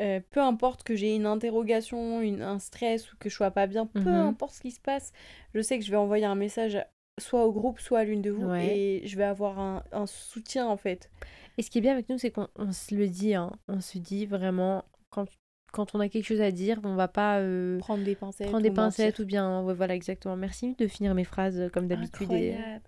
euh, 0.00 0.20
peu 0.30 0.40
importe 0.40 0.82
que 0.84 0.94
j'ai 0.96 1.14
une 1.14 1.26
interrogation, 1.26 2.20
une, 2.20 2.42
un 2.42 2.58
stress 2.58 3.12
ou 3.12 3.16
que 3.18 3.28
je 3.28 3.34
sois 3.34 3.50
pas 3.50 3.66
bien, 3.66 3.86
peu 3.86 4.00
Mhm. 4.00 4.08
importe 4.08 4.54
ce 4.54 4.60
qui 4.60 4.70
se 4.70 4.80
passe, 4.80 5.12
je 5.54 5.60
sais 5.60 5.78
que 5.78 5.84
je 5.84 5.90
vais 5.90 5.96
envoyer 5.96 6.24
un 6.24 6.34
message 6.34 6.78
soit 7.20 7.44
au 7.44 7.52
groupe, 7.52 7.78
soit 7.78 8.00
à 8.00 8.04
l'une 8.04 8.22
de 8.22 8.30
vous 8.30 8.46
Ouais. 8.46 8.76
et 8.76 9.06
je 9.06 9.16
vais 9.18 9.24
avoir 9.24 9.58
un, 9.58 9.84
un 9.92 10.06
soutien 10.06 10.66
en 10.66 10.78
fait. 10.78 11.10
Et 11.58 11.62
ce 11.62 11.68
qui 11.70 11.76
est 11.78 11.82
bien 11.82 11.92
avec 11.92 12.08
nous, 12.08 12.16
c'est 12.16 12.30
qu'on 12.30 12.48
on 12.56 12.72
se 12.72 12.94
le 12.94 13.06
dit. 13.06 13.34
hein. 13.34 13.52
On 13.68 13.82
se 13.82 13.98
dit 13.98 14.24
vraiment, 14.24 14.84
quand, 15.10 15.26
quand 15.72 15.94
on 15.94 16.00
a 16.00 16.08
quelque 16.08 16.24
chose 16.24 16.40
à 16.40 16.50
dire, 16.50 16.80
on 16.84 16.94
va 16.94 17.08
pas 17.08 17.40
euh, 17.40 17.78
Prendre 17.80 18.02
des 18.02 18.14
pincettes. 18.14 18.48
prendre 18.48 18.62
des 18.62 18.70
ou 18.70 18.74
pincettes 18.74 19.18
mentir. 19.18 19.24
ou 19.24 19.26
bien. 19.26 19.62
ouais, 19.62 19.74
voilà, 19.74 19.94
exactement. 19.94 20.36
Merci 20.36 20.74
de 20.78 20.86
finir 20.86 21.14
mes 21.14 21.24
phrases 21.24 21.68
comme 21.74 21.86
d'habitude. 21.86 22.32
et- 22.32 22.52
Incroyable. 22.54 22.84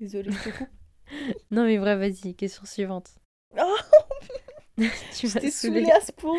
Désolée, 0.00 0.30
je 0.32 0.50
te 0.50 0.56
coupe. 0.56 0.68
Non, 1.50 1.64
mais 1.64 1.78
vrai, 1.78 1.96
vas-y, 1.96 2.34
question 2.34 2.64
suivante. 2.64 3.10
Oh, 3.58 3.76
tu 5.16 5.26
m'as 5.26 5.50
saoulée 5.50 5.90
à 5.90 6.00
ce 6.00 6.12
point. 6.12 6.38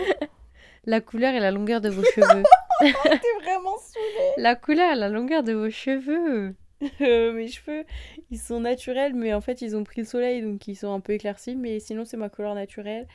La 0.86 1.02
couleur 1.02 1.34
et 1.34 1.40
la 1.40 1.52
longueur 1.52 1.82
de 1.82 1.90
vos 1.90 2.04
cheveux. 2.04 2.44
T'es 2.80 3.42
vraiment 3.42 3.78
saoulée. 3.78 4.34
la 4.38 4.56
couleur 4.56 4.94
et 4.94 4.96
la 4.96 5.10
longueur 5.10 5.44
de 5.44 5.54
vos 5.54 5.70
cheveux. 5.70 6.56
Euh, 7.02 7.34
mes 7.34 7.50
cheveux, 7.50 7.84
ils 8.32 8.40
sont 8.40 8.62
naturels, 8.62 9.14
mais 9.14 9.34
en 9.34 9.42
fait, 9.42 9.62
ils 9.62 9.76
ont 9.76 9.84
pris 9.84 10.02
le 10.02 10.08
soleil, 10.08 10.42
donc 10.42 10.66
ils 10.68 10.76
sont 10.76 10.94
un 10.94 11.02
peu 11.02 11.14
éclaircis. 11.14 11.56
Mais 11.56 11.80
sinon, 11.80 12.06
c'est 12.06 12.18
ma 12.18 12.30
couleur 12.30 12.56
naturelle. 12.56 13.08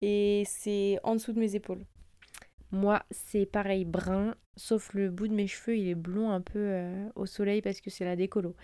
Et 0.00 0.42
c'est 0.46 0.98
en 1.04 1.14
dessous 1.14 1.32
de 1.32 1.38
mes 1.38 1.54
épaules. 1.54 1.84
Moi, 2.72 3.02
c'est 3.10 3.46
pareil, 3.46 3.84
brun, 3.84 4.34
sauf 4.56 4.94
le 4.94 5.10
bout 5.10 5.28
de 5.28 5.34
mes 5.34 5.46
cheveux, 5.46 5.76
il 5.76 5.88
est 5.88 5.94
blond 5.94 6.30
un 6.30 6.40
peu 6.40 6.58
euh, 6.58 7.08
au 7.14 7.26
soleil 7.26 7.62
parce 7.62 7.80
que 7.80 7.90
c'est 7.90 8.04
la 8.04 8.16
décolo. 8.16 8.56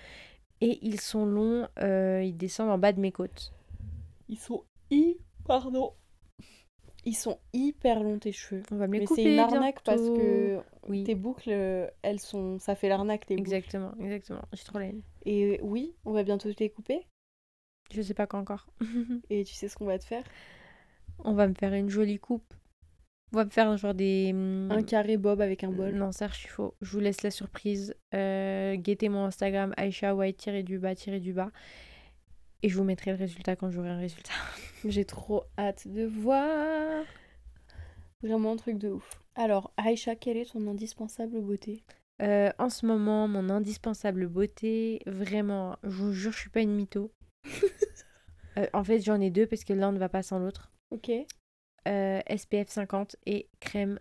Et 0.60 0.78
ils 0.82 1.00
sont 1.00 1.24
longs, 1.24 1.68
euh, 1.80 2.22
ils 2.22 2.36
descendent 2.36 2.70
en 2.70 2.78
bas 2.78 2.92
de 2.92 3.00
mes 3.00 3.12
côtes. 3.12 3.52
Ils 4.28 4.38
sont 4.38 4.64
hy... 4.90 5.16
Pardon. 5.44 5.94
Ils 7.04 7.14
sont 7.16 7.38
hyper 7.54 8.02
longs, 8.02 8.18
tes 8.18 8.32
cheveux. 8.32 8.62
On 8.70 8.76
va 8.76 8.86
me 8.86 8.94
les 8.94 8.98
Mais 9.00 9.04
couper 9.06 9.22
c'est 9.22 9.32
une 9.32 9.38
arnaque 9.38 9.82
parce 9.82 10.02
que 10.02 10.60
Oui, 10.88 11.04
tes 11.04 11.14
boucles, 11.14 11.50
euh, 11.50 11.88
elles 12.02 12.20
sont... 12.20 12.58
Ça 12.58 12.74
fait 12.74 12.88
l'arnaque, 12.88 13.24
tes 13.24 13.36
boucles. 13.36 13.54
exactement, 13.54 13.94
exactement. 14.00 14.42
J'ai 14.52 14.64
trop 14.64 14.78
la 14.78 14.86
haine. 14.86 15.02
Et 15.24 15.60
oui, 15.62 15.94
on 16.04 16.12
va 16.12 16.22
bientôt 16.22 16.52
te 16.52 16.62
les 16.62 16.70
couper. 16.70 17.06
Je 17.90 18.02
sais 18.02 18.14
pas 18.14 18.26
quand 18.26 18.38
encore. 18.40 18.66
Et 19.30 19.44
tu 19.44 19.54
sais 19.54 19.68
ce 19.68 19.76
qu'on 19.76 19.86
va 19.86 19.98
te 19.98 20.04
faire? 20.04 20.24
On 21.20 21.32
va 21.32 21.48
me 21.48 21.54
faire 21.54 21.72
une 21.72 21.88
jolie 21.88 22.18
coupe. 22.18 22.52
On 23.32 23.36
va 23.36 23.44
me 23.44 23.50
faire 23.50 23.76
genre 23.76 23.94
des... 23.94 24.30
hum, 24.32 24.70
Un 24.70 24.82
carré 24.82 25.16
bob 25.16 25.40
avec 25.40 25.62
un 25.64 25.70
bol. 25.70 25.94
Non, 25.94 26.12
ça, 26.12 26.28
je 26.28 26.34
suis 26.34 26.48
faux. 26.48 26.74
Je 26.80 26.90
vous 26.92 27.00
laisse 27.00 27.22
la 27.22 27.30
surprise. 27.30 27.94
Euh, 28.14 28.76
guettez 28.76 29.08
mon 29.08 29.24
Instagram, 29.24 29.74
Aisha 29.76 30.14
White 30.14 30.48
du 30.64 30.78
bas, 30.78 30.94
du 30.94 31.32
bas. 31.32 31.50
Et 32.62 32.68
je 32.68 32.76
vous 32.76 32.84
mettrai 32.84 33.12
le 33.12 33.18
résultat 33.18 33.54
quand 33.54 33.70
j'aurai 33.70 33.90
un 33.90 33.98
résultat. 33.98 34.32
J'ai 34.84 35.04
trop 35.04 35.44
hâte 35.58 35.86
de 35.88 36.04
voir. 36.06 37.04
Vraiment 38.22 38.52
un 38.52 38.56
truc 38.56 38.78
de 38.78 38.88
ouf. 38.88 39.20
Alors, 39.36 39.72
Aïcha, 39.76 40.16
quelle 40.16 40.36
est 40.38 40.50
ton 40.52 40.66
indispensable 40.66 41.40
beauté? 41.40 41.84
Euh, 42.20 42.50
en 42.58 42.68
ce 42.68 42.84
moment, 42.84 43.28
mon 43.28 43.48
indispensable 43.48 44.26
beauté, 44.26 45.00
vraiment, 45.06 45.76
je 45.84 45.90
vous 45.90 46.12
jure, 46.12 46.32
je 46.32 46.38
suis 46.40 46.50
pas 46.50 46.60
une 46.60 46.74
mytho. 46.74 47.12
Euh, 48.56 48.66
en 48.72 48.82
fait, 48.82 48.98
j'en 48.98 49.20
ai 49.20 49.30
deux 49.30 49.46
parce 49.46 49.62
que 49.62 49.72
l'un 49.72 49.92
ne 49.92 49.98
va 50.00 50.08
pas 50.08 50.24
sans 50.24 50.40
l'autre. 50.40 50.72
Ok. 50.90 51.12
Euh, 51.86 52.20
SPF 52.28 52.68
50 52.68 53.16
et 53.26 53.48
crème 53.60 53.98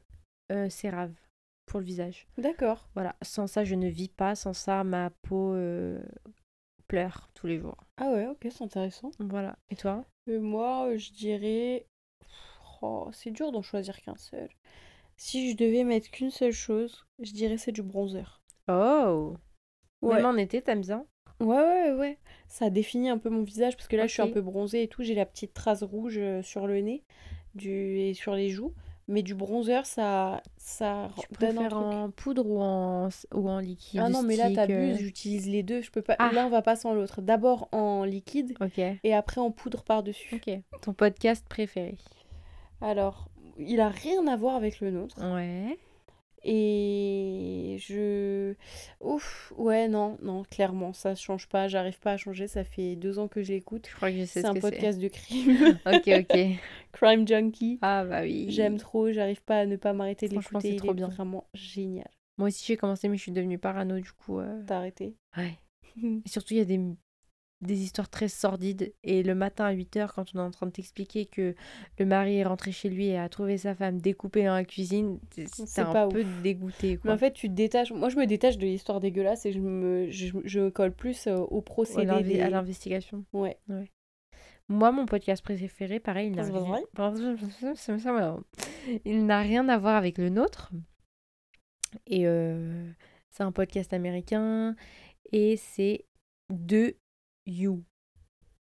euh, 0.51 0.69
CeraVe 0.69 1.13
pour 1.65 1.79
le 1.79 1.85
visage. 1.85 2.27
D'accord. 2.37 2.87
Voilà, 2.95 3.15
sans 3.21 3.47
ça, 3.47 3.63
je 3.63 3.75
ne 3.75 3.87
vis 3.87 4.09
pas. 4.09 4.35
Sans 4.35 4.53
ça, 4.53 4.83
ma 4.83 5.09
peau 5.21 5.53
euh, 5.53 6.01
pleure 6.87 7.29
tous 7.33 7.47
les 7.47 7.59
jours. 7.59 7.77
Ah 7.97 8.09
ouais, 8.11 8.27
ok, 8.27 8.47
c'est 8.49 8.63
intéressant. 8.63 9.11
Voilà. 9.19 9.57
Et 9.69 9.75
toi? 9.75 10.05
Euh, 10.29 10.39
moi, 10.39 10.95
je 10.97 11.11
dirais. 11.11 11.85
Oh, 12.81 13.09
c'est 13.11 13.31
dur 13.31 13.51
d'en 13.51 13.61
choisir 13.61 13.99
qu'un 14.01 14.15
seul. 14.15 14.49
Si 15.17 15.51
je 15.51 15.57
devais 15.57 15.83
mettre 15.83 16.11
qu'une 16.11 16.29
seule 16.31 16.51
chose, 16.51 17.05
je 17.19 17.31
dirais 17.31 17.57
c'est 17.57 17.71
du 17.71 17.81
bronzer. 17.81 18.41
Oh 18.67 19.35
Ouais. 20.03 20.17
Même 20.17 20.25
en 20.25 20.37
été, 20.37 20.61
t'aimes 20.61 20.81
bien? 20.81 21.05
Ouais, 21.39 21.57
ouais, 21.57 21.91
ouais. 21.93 22.19
Ça 22.47 22.69
définit 22.69 23.09
un 23.09 23.17
peu 23.17 23.29
mon 23.29 23.41
visage 23.41 23.75
parce 23.75 23.87
que 23.87 23.95
là, 23.95 24.05
je 24.05 24.13
suis 24.13 24.21
un 24.21 24.29
peu 24.29 24.41
bronzée 24.41 24.83
et 24.83 24.87
tout. 24.87 25.01
J'ai 25.01 25.15
la 25.15 25.25
petite 25.25 25.53
trace 25.53 25.81
rouge 25.81 26.19
sur 26.43 26.67
le 26.67 26.81
nez 26.81 27.03
du... 27.57 27.99
et 27.99 28.13
sur 28.13 28.33
les 28.35 28.49
joues. 28.49 28.73
Mais 29.09 29.23
du 29.23 29.35
bronzer, 29.35 29.85
ça, 29.85 30.41
ça 30.57 31.09
Tu 31.17 31.27
donne 31.39 31.51
un 31.51 31.53
préfères 31.53 31.69
truc. 31.79 31.83
en 31.83 32.09
poudre 32.11 32.45
ou 32.45 32.59
en, 32.61 33.07
ou 33.33 33.49
en 33.49 33.59
liquide 33.59 34.01
Ah 34.03 34.09
non, 34.09 34.21
mais 34.21 34.35
là, 34.35 34.51
t'abuses, 34.51 34.95
euh, 34.95 34.97
j'utilise 34.97 35.47
les 35.47 35.63
deux. 35.63 35.81
Je 35.81 35.91
peux 35.91 36.01
pas. 36.01 36.17
Ah. 36.19 36.29
L'un 36.33 36.49
va 36.49 36.61
pas 36.61 36.75
sans 36.75 36.93
l'autre. 36.93 37.21
D'abord 37.21 37.69
en 37.71 38.03
liquide 38.03 38.53
et 39.05 39.13
après 39.13 39.39
en 39.39 39.49
poudre 39.51 39.83
par-dessus. 39.83 40.35
ok. 40.45 40.59
Ton 40.81 40.91
podcast 40.93 41.45
préféré 41.47 41.95
Alors, 42.81 43.29
il 43.57 43.79
a 43.79 43.87
rien 43.87 44.27
à 44.27 44.35
voir 44.35 44.55
avec 44.55 44.81
le 44.81 44.91
nôtre. 44.91 45.15
Ouais. 45.33 45.77
Et 46.49 47.77
je. 47.79 48.53
Ouf, 49.01 49.51
ouais, 49.57 49.87
non, 49.87 50.17
non, 50.21 50.43
clairement, 50.43 50.93
ça 50.93 51.13
change 51.13 51.47
pas. 51.47 51.67
J'arrive 51.67 51.99
pas 51.99 52.13
à 52.13 52.17
changer. 52.17 52.47
Ça 52.47 52.63
fait 52.63 52.95
deux 52.95 53.19
ans 53.19 53.27
que 53.27 53.43
je 53.43 53.51
l'écoute. 53.53 53.87
Je 53.89 53.95
crois 53.95 54.09
que 54.11 54.17
je 54.17 54.21
sais 54.21 54.25
C'est 54.25 54.41
ce 54.43 54.47
un 54.47 54.53
que 54.53 54.59
podcast 54.61 54.99
de 54.99 55.07
crime. 55.09 55.77
Ok, 55.85 56.07
ok. 56.07 56.37
Crime 56.93 57.27
Junkie. 57.27 57.79
Ah 57.81 58.05
bah 58.05 58.21
oui. 58.23 58.47
J'aime 58.49 58.77
trop, 58.77 59.11
j'arrive 59.11 59.43
pas 59.43 59.59
à 59.59 59.65
ne 59.65 59.75
pas 59.75 59.93
m'arrêter 59.93 60.27
de 60.27 60.35
l'écouter. 60.35 60.59
c'est 60.61 60.69
Il 60.69 60.77
trop 60.77 60.91
est 60.91 60.95
bien. 60.95 61.09
vraiment 61.09 61.47
génial. 61.53 62.09
Moi 62.39 62.47
aussi 62.47 62.63
j'ai 62.65 62.77
commencé 62.77 63.07
mais 63.09 63.17
je 63.17 63.21
suis 63.23 63.31
devenue 63.31 63.57
parano 63.59 63.99
du 63.99 64.11
coup. 64.11 64.39
euh, 64.39 64.63
T'as 64.65 64.77
arrêté 64.77 65.15
Ouais. 65.35 65.57
Et 66.25 66.29
surtout 66.29 66.53
il 66.53 66.57
y 66.57 66.61
a 66.61 66.65
des, 66.65 66.79
des 67.61 67.81
histoires 67.81 68.09
très 68.09 68.27
sordides 68.27 68.93
et 69.03 69.23
le 69.23 69.33
matin 69.33 69.65
à 69.65 69.73
8h 69.73 70.09
quand 70.13 70.25
on 70.35 70.39
est 70.39 70.41
en 70.41 70.51
train 70.51 70.67
de 70.67 70.71
t'expliquer 70.71 71.25
que 71.25 71.55
le 71.97 72.05
mari 72.05 72.37
est 72.37 72.43
rentré 72.43 72.71
chez 72.71 72.89
lui 72.89 73.07
et 73.07 73.17
a 73.17 73.27
trouvé 73.29 73.57
sa 73.57 73.73
femme 73.73 73.99
découpée 73.99 74.43
dans 74.43 74.53
la 74.53 74.63
cuisine, 74.63 75.19
C'est 75.31 75.79
un 75.79 75.91
pas 75.91 76.07
peu 76.07 76.23
dégoûté 76.43 76.99
Mais 77.03 77.11
en 77.11 77.17
fait, 77.17 77.33
tu 77.33 77.49
te 77.49 77.53
détaches. 77.53 77.91
Moi, 77.91 78.09
je 78.09 78.17
me 78.17 78.25
détache 78.25 78.57
de 78.57 78.65
l'histoire 78.65 78.99
dégueulasse 78.99 79.45
et 79.45 79.51
je 79.51 79.59
me, 79.59 80.09
je, 80.11 80.37
je 80.43 80.59
me 80.59 80.69
colle 80.69 80.93
plus 80.93 81.27
euh, 81.27 81.37
au 81.37 81.61
procédé 81.61 82.21
des. 82.23 82.41
À 82.41 82.49
l'investigation. 82.49 83.25
Ouais. 83.33 83.57
Moi, 84.69 84.91
mon 84.91 85.05
podcast 85.05 85.43
préféré, 85.43 85.99
pareil, 85.99 86.27
il 86.27 86.35
n'a 86.35 86.43
rien... 86.43 86.81
il 89.05 89.25
n'a 89.25 89.41
rien 89.41 89.67
à 89.69 89.77
voir 89.77 89.95
avec 89.95 90.17
le 90.17 90.29
nôtre. 90.29 90.71
Et 92.05 92.27
euh, 92.27 92.91
c'est 93.31 93.43
un 93.43 93.51
podcast 93.51 93.93
américain 93.93 94.75
et 95.31 95.57
c'est 95.57 96.05
de 96.49 96.95
You. 97.47 97.83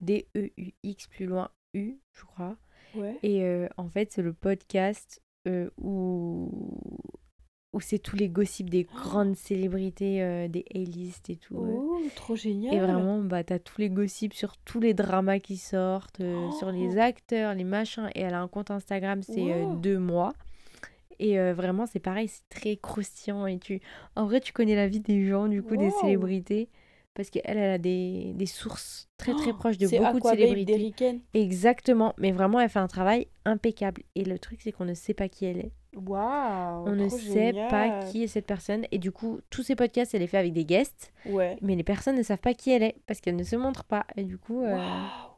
D-E-U-X 0.02 1.08
plus 1.08 1.26
loin 1.26 1.50
U, 1.74 1.98
je 2.14 2.24
crois. 2.24 2.56
Ouais. 2.96 3.18
Et 3.22 3.44
euh, 3.44 3.68
en 3.78 3.88
fait, 3.90 4.12
c'est 4.12 4.22
le 4.22 4.34
podcast 4.34 5.22
euh, 5.48 5.70
où, 5.78 6.50
où 7.74 7.80
c'est 7.82 8.00
tous 8.00 8.16
les 8.16 8.30
gossips 8.30 8.70
des 8.70 8.86
grandes 8.86 9.36
célébrités, 9.36 10.24
euh, 10.24 10.48
des 10.48 10.66
A-list 10.74 11.30
et 11.30 11.36
tout. 11.36 11.56
Oh, 11.58 12.02
trop 12.16 12.36
génial. 12.36 12.74
Et 12.74 12.80
vraiment, 12.80 13.20
bah, 13.22 13.44
t'as 13.44 13.60
tous 13.60 13.80
les 13.82 13.90
gossips 13.90 14.34
sur 14.34 14.58
tous 14.58 14.80
les 14.80 14.94
dramas 14.94 15.40
qui 15.40 15.58
sortent, 15.58 16.22
sur 16.58 16.72
les 16.72 16.96
Oh. 16.96 17.00
acteurs, 17.00 17.54
les 17.54 17.64
machins. 17.66 18.10
Et 18.16 18.22
elle 18.22 18.34
a 18.34 18.42
un 18.42 18.48
compte 18.48 18.72
Instagram, 18.72 19.22
c'est 19.22 19.64
Wow. 19.66 19.76
deux 19.76 20.00
mois. 20.00 20.34
Et 21.22 21.38
vraiment, 21.52 21.86
c'est 21.86 22.00
pareil, 22.00 22.30
c'est 22.30 22.48
très 22.48 22.78
croustillant. 22.78 23.46
Et 23.46 23.60
tu... 23.60 23.82
En 24.16 24.26
vrai, 24.26 24.40
tu 24.40 24.54
connais 24.54 24.76
la 24.76 24.88
vie 24.88 25.02
des 25.02 25.28
gens, 25.28 25.50
du 25.50 25.62
coup, 25.62 25.76
des 25.76 25.92
célébrités. 25.92 26.70
Parce 27.14 27.30
qu'elle, 27.30 27.58
elle 27.58 27.72
a 27.72 27.78
des, 27.78 28.32
des 28.36 28.46
sources 28.46 29.10
très 29.18 29.34
très 29.34 29.52
Oh, 29.52 29.56
proches 29.58 29.78
de 29.78 29.88
beaucoup 29.88 30.20
de 30.20 30.28
célébrités. 30.36 31.20
Exactement, 31.34 32.14
mais 32.18 32.32
vraiment, 32.32 32.60
elle 32.60 32.70
fait 32.70 32.80
un 32.80 32.88
travail 32.88 33.28
impeccable. 33.46 34.04
Et 34.16 34.24
le 34.24 34.40
truc, 34.40 34.62
c'est 34.62 34.72
qu'on 34.72 34.86
ne 34.86 34.94
sait 34.94 35.14
pas 35.14 35.28
qui 35.28 35.46
elle 35.46 35.58
est. 35.60 35.72
Waouh. 35.96 36.88
On 36.88 36.92
ne 36.96 37.10
sait 37.10 37.52
pas 37.70 38.04
qui 38.04 38.24
est 38.24 38.28
cette 38.28 38.46
personne. 38.46 38.86
Et 38.92 39.00
du 39.00 39.12
coup, 39.12 39.40
tous 39.50 39.64
ces 39.64 39.76
podcasts, 39.76 40.14
elle 40.14 40.22
les 40.22 40.28
fait 40.28 40.38
avec 40.38 40.54
des 40.54 40.64
guests, 40.66 41.12
Ouais. 41.26 41.58
mais 41.62 41.76
les 41.76 41.84
personnes 41.84 42.16
ne 42.16 42.24
savent 42.24 42.38
pas 42.40 42.54
qui 42.54 42.70
elle 42.72 42.84
est 42.84 42.96
parce 43.08 43.20
qu'elle 43.22 43.36
ne 43.36 43.44
se 43.44 43.56
montre 43.56 43.84
pas. 43.84 44.06
Et 44.16 44.24
du 44.24 44.38
coup, 44.38 44.62
euh, 44.64 44.78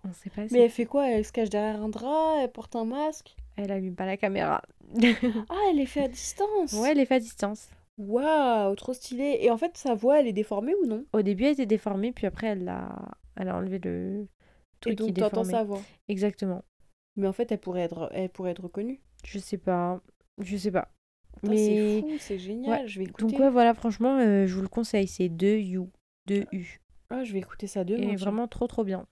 on 0.03 0.09
ne 0.09 0.13
sait 0.13 0.29
pas 0.29 0.47
si 0.47 0.53
Mais 0.53 0.59
elle 0.61 0.69
fait 0.69 0.85
quoi? 0.85 1.09
Elle 1.09 1.23
se 1.25 1.31
cache 1.31 1.49
derrière 1.49 1.81
un 1.81 1.89
drap 1.89 2.41
Elle 2.41 2.51
porte 2.51 2.75
un 2.75 2.85
masque? 2.85 3.35
Elle 3.55 3.71
allume 3.71 3.95
pas 3.95 4.05
la 4.05 4.17
caméra. 4.17 4.61
Ah, 5.49 5.55
elle 5.71 5.79
est 5.79 5.85
fait 5.85 6.03
à 6.03 6.07
distance 6.09 6.73
ouais, 6.73 6.91
elle 6.91 6.99
est 6.99 7.05
fait 7.05 7.15
à 7.15 7.19
distance. 7.19 7.69
Waouh, 8.07 8.75
trop 8.75 8.93
stylé. 8.93 9.37
Et 9.41 9.51
en 9.51 9.57
fait, 9.57 9.77
sa 9.77 9.93
voix, 9.95 10.19
elle 10.19 10.27
est 10.27 10.33
déformée 10.33 10.73
ou 10.75 10.85
non? 10.85 11.05
Au 11.13 11.21
début, 11.21 11.45
elle 11.45 11.53
était 11.53 11.65
déformée, 11.65 12.11
puis 12.11 12.25
après, 12.27 12.47
elle 12.47 12.67
a, 12.67 13.11
elle 13.35 13.49
a 13.49 13.55
enlevé 13.55 13.79
le 13.79 14.23
Et 14.23 14.27
truc 14.79 14.97
qui 14.97 15.05
donc, 15.11 15.15
t'entends 15.15 15.41
déformait. 15.43 15.51
sa 15.51 15.63
voix? 15.63 15.81
Exactement. 16.07 16.63
Mais 17.15 17.27
en 17.27 17.33
fait, 17.33 17.51
elle 17.51 17.59
pourrait 17.59 17.81
être, 17.81 18.09
elle 18.13 18.29
pourrait 18.29 18.51
être 18.51 18.63
reconnue. 18.63 19.01
Je 19.25 19.37
sais 19.39 19.57
pas. 19.57 20.01
Je 20.39 20.57
sais 20.57 20.71
pas. 20.71 20.91
Mais 21.43 21.57
C'est 21.57 22.01
fou, 22.01 22.11
c'est 22.19 22.39
génial. 22.39 22.87
Je 22.87 22.99
vais 22.99 23.05
écouter. 23.05 23.25
donc 23.31 23.39
ouais, 23.39 23.49
voilà, 23.49 23.73
franchement, 23.73 24.17
euh, 24.19 24.47
je 24.47 24.55
vous 24.55 24.61
le 24.61 24.67
conseille. 24.67 25.07
C'est 25.07 25.29
2 25.29 25.57
U. 25.57 25.79
2 26.27 26.45
U. 26.51 26.79
Ah, 27.09 27.23
je 27.23 27.33
vais 27.33 27.39
écouter 27.39 27.67
ça 27.67 27.83
demain. 27.83 28.09
Et 28.09 28.15
vraiment 28.15 28.47
trop 28.47 28.67
trop 28.67 28.83
bien. 28.83 29.05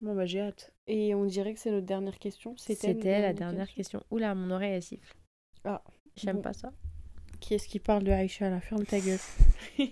Bon, 0.00 0.14
bah, 0.14 0.26
j'ai 0.26 0.40
hâte. 0.40 0.72
Et 0.86 1.14
on 1.14 1.24
dirait 1.24 1.54
que 1.54 1.60
c'est 1.60 1.70
notre 1.70 1.86
dernière 1.86 2.18
question. 2.18 2.54
C'était 2.56 3.20
la 3.20 3.32
dernière 3.32 3.70
question. 3.72 4.02
Oula, 4.10 4.34
mon 4.34 4.50
oreille 4.50 4.72
elle 4.74 4.82
siffle. 4.82 5.14
Ah, 5.64 5.82
J'aime 6.16 6.36
bon. 6.36 6.42
pas 6.42 6.52
ça. 6.52 6.72
Qui 7.44 7.52
est-ce 7.52 7.68
qui 7.68 7.78
parle 7.78 8.04
de 8.04 8.10
Aïcha 8.10 8.48
là? 8.48 8.58
Ferme 8.58 8.86
ta 8.86 8.98
gueule. 8.98 9.18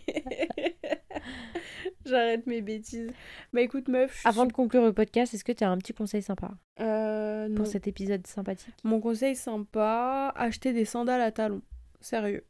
J'arrête 2.07 2.47
mes 2.47 2.62
bêtises. 2.62 3.11
Bah 3.53 3.61
écoute, 3.61 3.88
meuf. 3.88 4.23
je 4.23 4.29
Avant 4.29 4.47
de 4.47 4.55
conclure 4.55 4.83
le 4.83 4.95
podcast, 4.95 5.35
est-ce 5.35 5.45
que 5.45 5.53
tu 5.53 5.62
as 5.62 5.69
un 5.69 5.77
petit 5.77 5.93
conseil 5.93 6.23
sympa? 6.23 6.53
Euh, 6.81 7.49
non. 7.49 7.57
pour 7.57 7.67
cet 7.67 7.87
épisode 7.87 8.27
sympathique? 8.27 8.73
Mon 8.85 9.03
conseil 9.03 9.37
sympa, 9.37 10.33
acheter 10.35 10.73
des 10.73 10.87
sandales 10.87 11.21
à 11.21 11.31
talons. 11.31 11.61
Sérieux. 12.01 12.47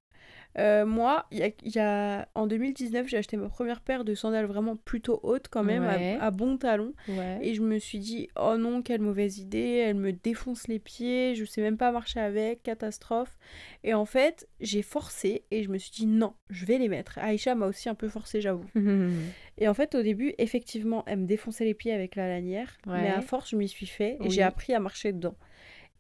Euh, 0.59 0.85
moi, 0.85 1.27
y 1.33 1.43
a, 1.43 1.49
il 1.65 1.75
y 1.75 1.79
a- 1.79 2.29
en 2.35 2.47
2019, 2.47 3.09
j'ai 3.09 3.17
acheté 3.17 3.37
ma 3.37 3.49
première 3.49 3.81
paire 3.81 4.05
de 4.05 4.15
sandales 4.15 4.45
vraiment 4.47 4.77
plutôt 4.77 5.19
hautes 5.23 5.49
quand 5.49 5.65
même, 5.65 5.83
à- 5.85 5.97
Ouais. 5.97 6.19
à, 6.21 6.31
bons 6.31 6.57
talons. 6.59 6.93
Ouais. 7.09 7.38
Et 7.43 7.55
je 7.55 7.62
me 7.62 7.79
suis 7.79 7.99
dit, 7.99 8.29
oh 8.38 8.57
non, 8.59 8.83
quelle 8.83 9.01
mauvaise 9.01 9.38
idée, 9.38 9.83
elle 9.87 9.97
me 9.97 10.12
défonce 10.12 10.69
les 10.69 10.79
pieds, 10.79 11.35
je 11.35 11.45
sais 11.45 11.62
même 11.62 11.77
pas 11.79 11.91
marcher 11.93 12.21
avec, 12.21 12.62
catastrophe. 12.62 13.38
Et 13.85 13.95
en 13.95 14.05
fait, 14.05 14.49
j'ai 14.61 14.83
forcé 14.83 15.45
et 15.51 15.62
je 15.62 15.71
me 15.71 15.79
suis 15.79 15.91
dit, 15.93 16.07
non, 16.07 16.35
je 16.51 16.67
vais 16.67 16.79
les 16.79 16.88
mettre. 16.88 17.19
Aïcha 17.19 17.55
m'a 17.55 17.67
aussi 17.67 17.88
un 17.88 17.95
peu 17.95 18.09
forcé, 18.09 18.41
j'avoue. 18.41 18.67
Et 19.59 19.69
en 19.69 19.75
fait, 19.75 19.95
au 19.95 20.03
début, 20.03 20.35
effectivement, 20.38 21.05
elle 21.07 21.19
me 21.21 21.27
défonçait 21.27 21.65
les 21.67 21.75
pieds 21.75 21.93
avec 21.93 22.17
la 22.17 22.27
lanière, 22.27 22.79
mais 22.87 23.09
à 23.11 23.21
force, 23.21 23.51
je 23.51 23.57
m'y 23.57 23.69
suis 23.69 23.87
fait 23.87 24.15
et 24.15 24.23
Oui. 24.23 24.31
j'ai 24.31 24.43
appris 24.43 24.73
à 24.75 24.81
marcher 24.81 25.12
dedans. 25.12 25.35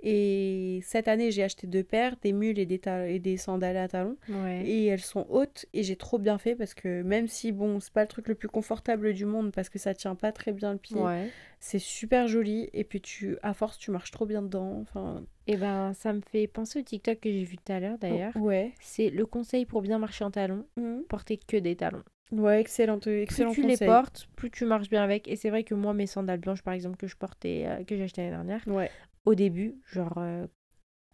Et 0.04 0.80
cette 0.82 1.06
année, 1.08 1.30
j'ai 1.30 1.42
acheté 1.44 1.66
deux 1.66 1.84
paires, 1.84 2.16
des 2.22 2.32
mules 2.32 2.58
et 2.58 2.66
des, 2.66 2.80
et 3.08 3.18
des 3.20 3.36
sandales 3.36 3.76
à 3.76 3.88
talons. 3.88 4.16
ouais. 4.28 4.62
Et 4.66 4.86
elles 4.86 5.00
sont 5.00 5.26
hautes 5.30 5.66
et 5.72 5.82
j'ai 5.84 5.96
trop 5.96 6.18
bien 6.18 6.38
fait 6.38 6.54
parce 6.56 6.74
que 6.74 7.02
même 7.02 7.28
si, 7.28 7.52
bon, 7.52 7.78
c'est 7.80 7.92
pas 7.92 8.02
le 8.02 8.08
truc 8.08 8.26
le 8.28 8.34
plus 8.34 8.48
confortable 8.48 9.12
du 9.14 9.24
monde 9.24 9.52
parce 9.52 9.68
que 9.68 9.78
ça 9.78 9.94
tient 9.94 10.14
pas 10.16 10.32
très 10.32 10.52
bien 10.52 10.72
le 10.72 10.78
pied, 10.78 11.00
Ouais. 11.00 11.28
c'est 11.60 11.78
super 11.78 12.26
joli 12.28 12.68
et 12.72 12.82
puis 12.84 13.00
tu, 13.00 13.36
à 13.42 13.54
force, 13.54 13.78
tu 13.78 13.90
marches 13.92 14.10
trop 14.10 14.26
bien 14.26 14.42
dedans. 14.42 14.78
Enfin, 14.82 15.24
Et 15.46 15.56
ben, 15.56 15.92
ça 15.94 16.12
me 16.12 16.20
fait 16.20 16.46
penser 16.48 16.80
au 16.80 16.82
TikTok 16.82 17.20
que 17.20 17.30
j'ai 17.30 17.44
vu 17.44 17.56
tout 17.56 17.72
à 17.72 17.78
l'heure 17.80 17.98
d'ailleurs. 17.98 18.36
ouais. 18.36 18.72
C'est 18.80 19.10
le 19.10 19.24
conseil 19.26 19.66
pour 19.66 19.82
bien 19.82 19.98
marcher 19.98 20.24
en 20.24 20.30
talons 20.30 20.66
Mhm. 20.76 21.04
porter 21.08 21.36
que 21.38 21.56
des 21.56 21.76
talons. 21.76 22.02
Ouais, 22.32 22.60
excellent, 22.60 22.98
excellent 22.98 23.52
plus 23.52 23.60
tu 23.62 23.68
les 23.68 23.76
portes, 23.76 24.26
plus 24.36 24.50
tu 24.50 24.64
marches 24.64 24.88
bien 24.88 25.02
avec. 25.02 25.28
Et 25.28 25.36
c'est 25.36 25.50
vrai 25.50 25.64
que 25.64 25.74
moi, 25.74 25.92
mes 25.92 26.06
sandales 26.06 26.40
blanches, 26.40 26.62
par 26.62 26.72
exemple, 26.72 26.96
que 26.96 27.06
je 27.06 27.14
portais, 27.14 27.64
euh, 27.66 27.84
que 27.84 27.94
j'ai 27.94 28.04
acheté 28.04 28.22
l'année 28.22 28.32
dernière, 28.32 28.62
Ouais. 28.66 28.90
Au 29.24 29.34
début, 29.34 29.80
genre. 29.92 30.18
euh, 30.18 30.46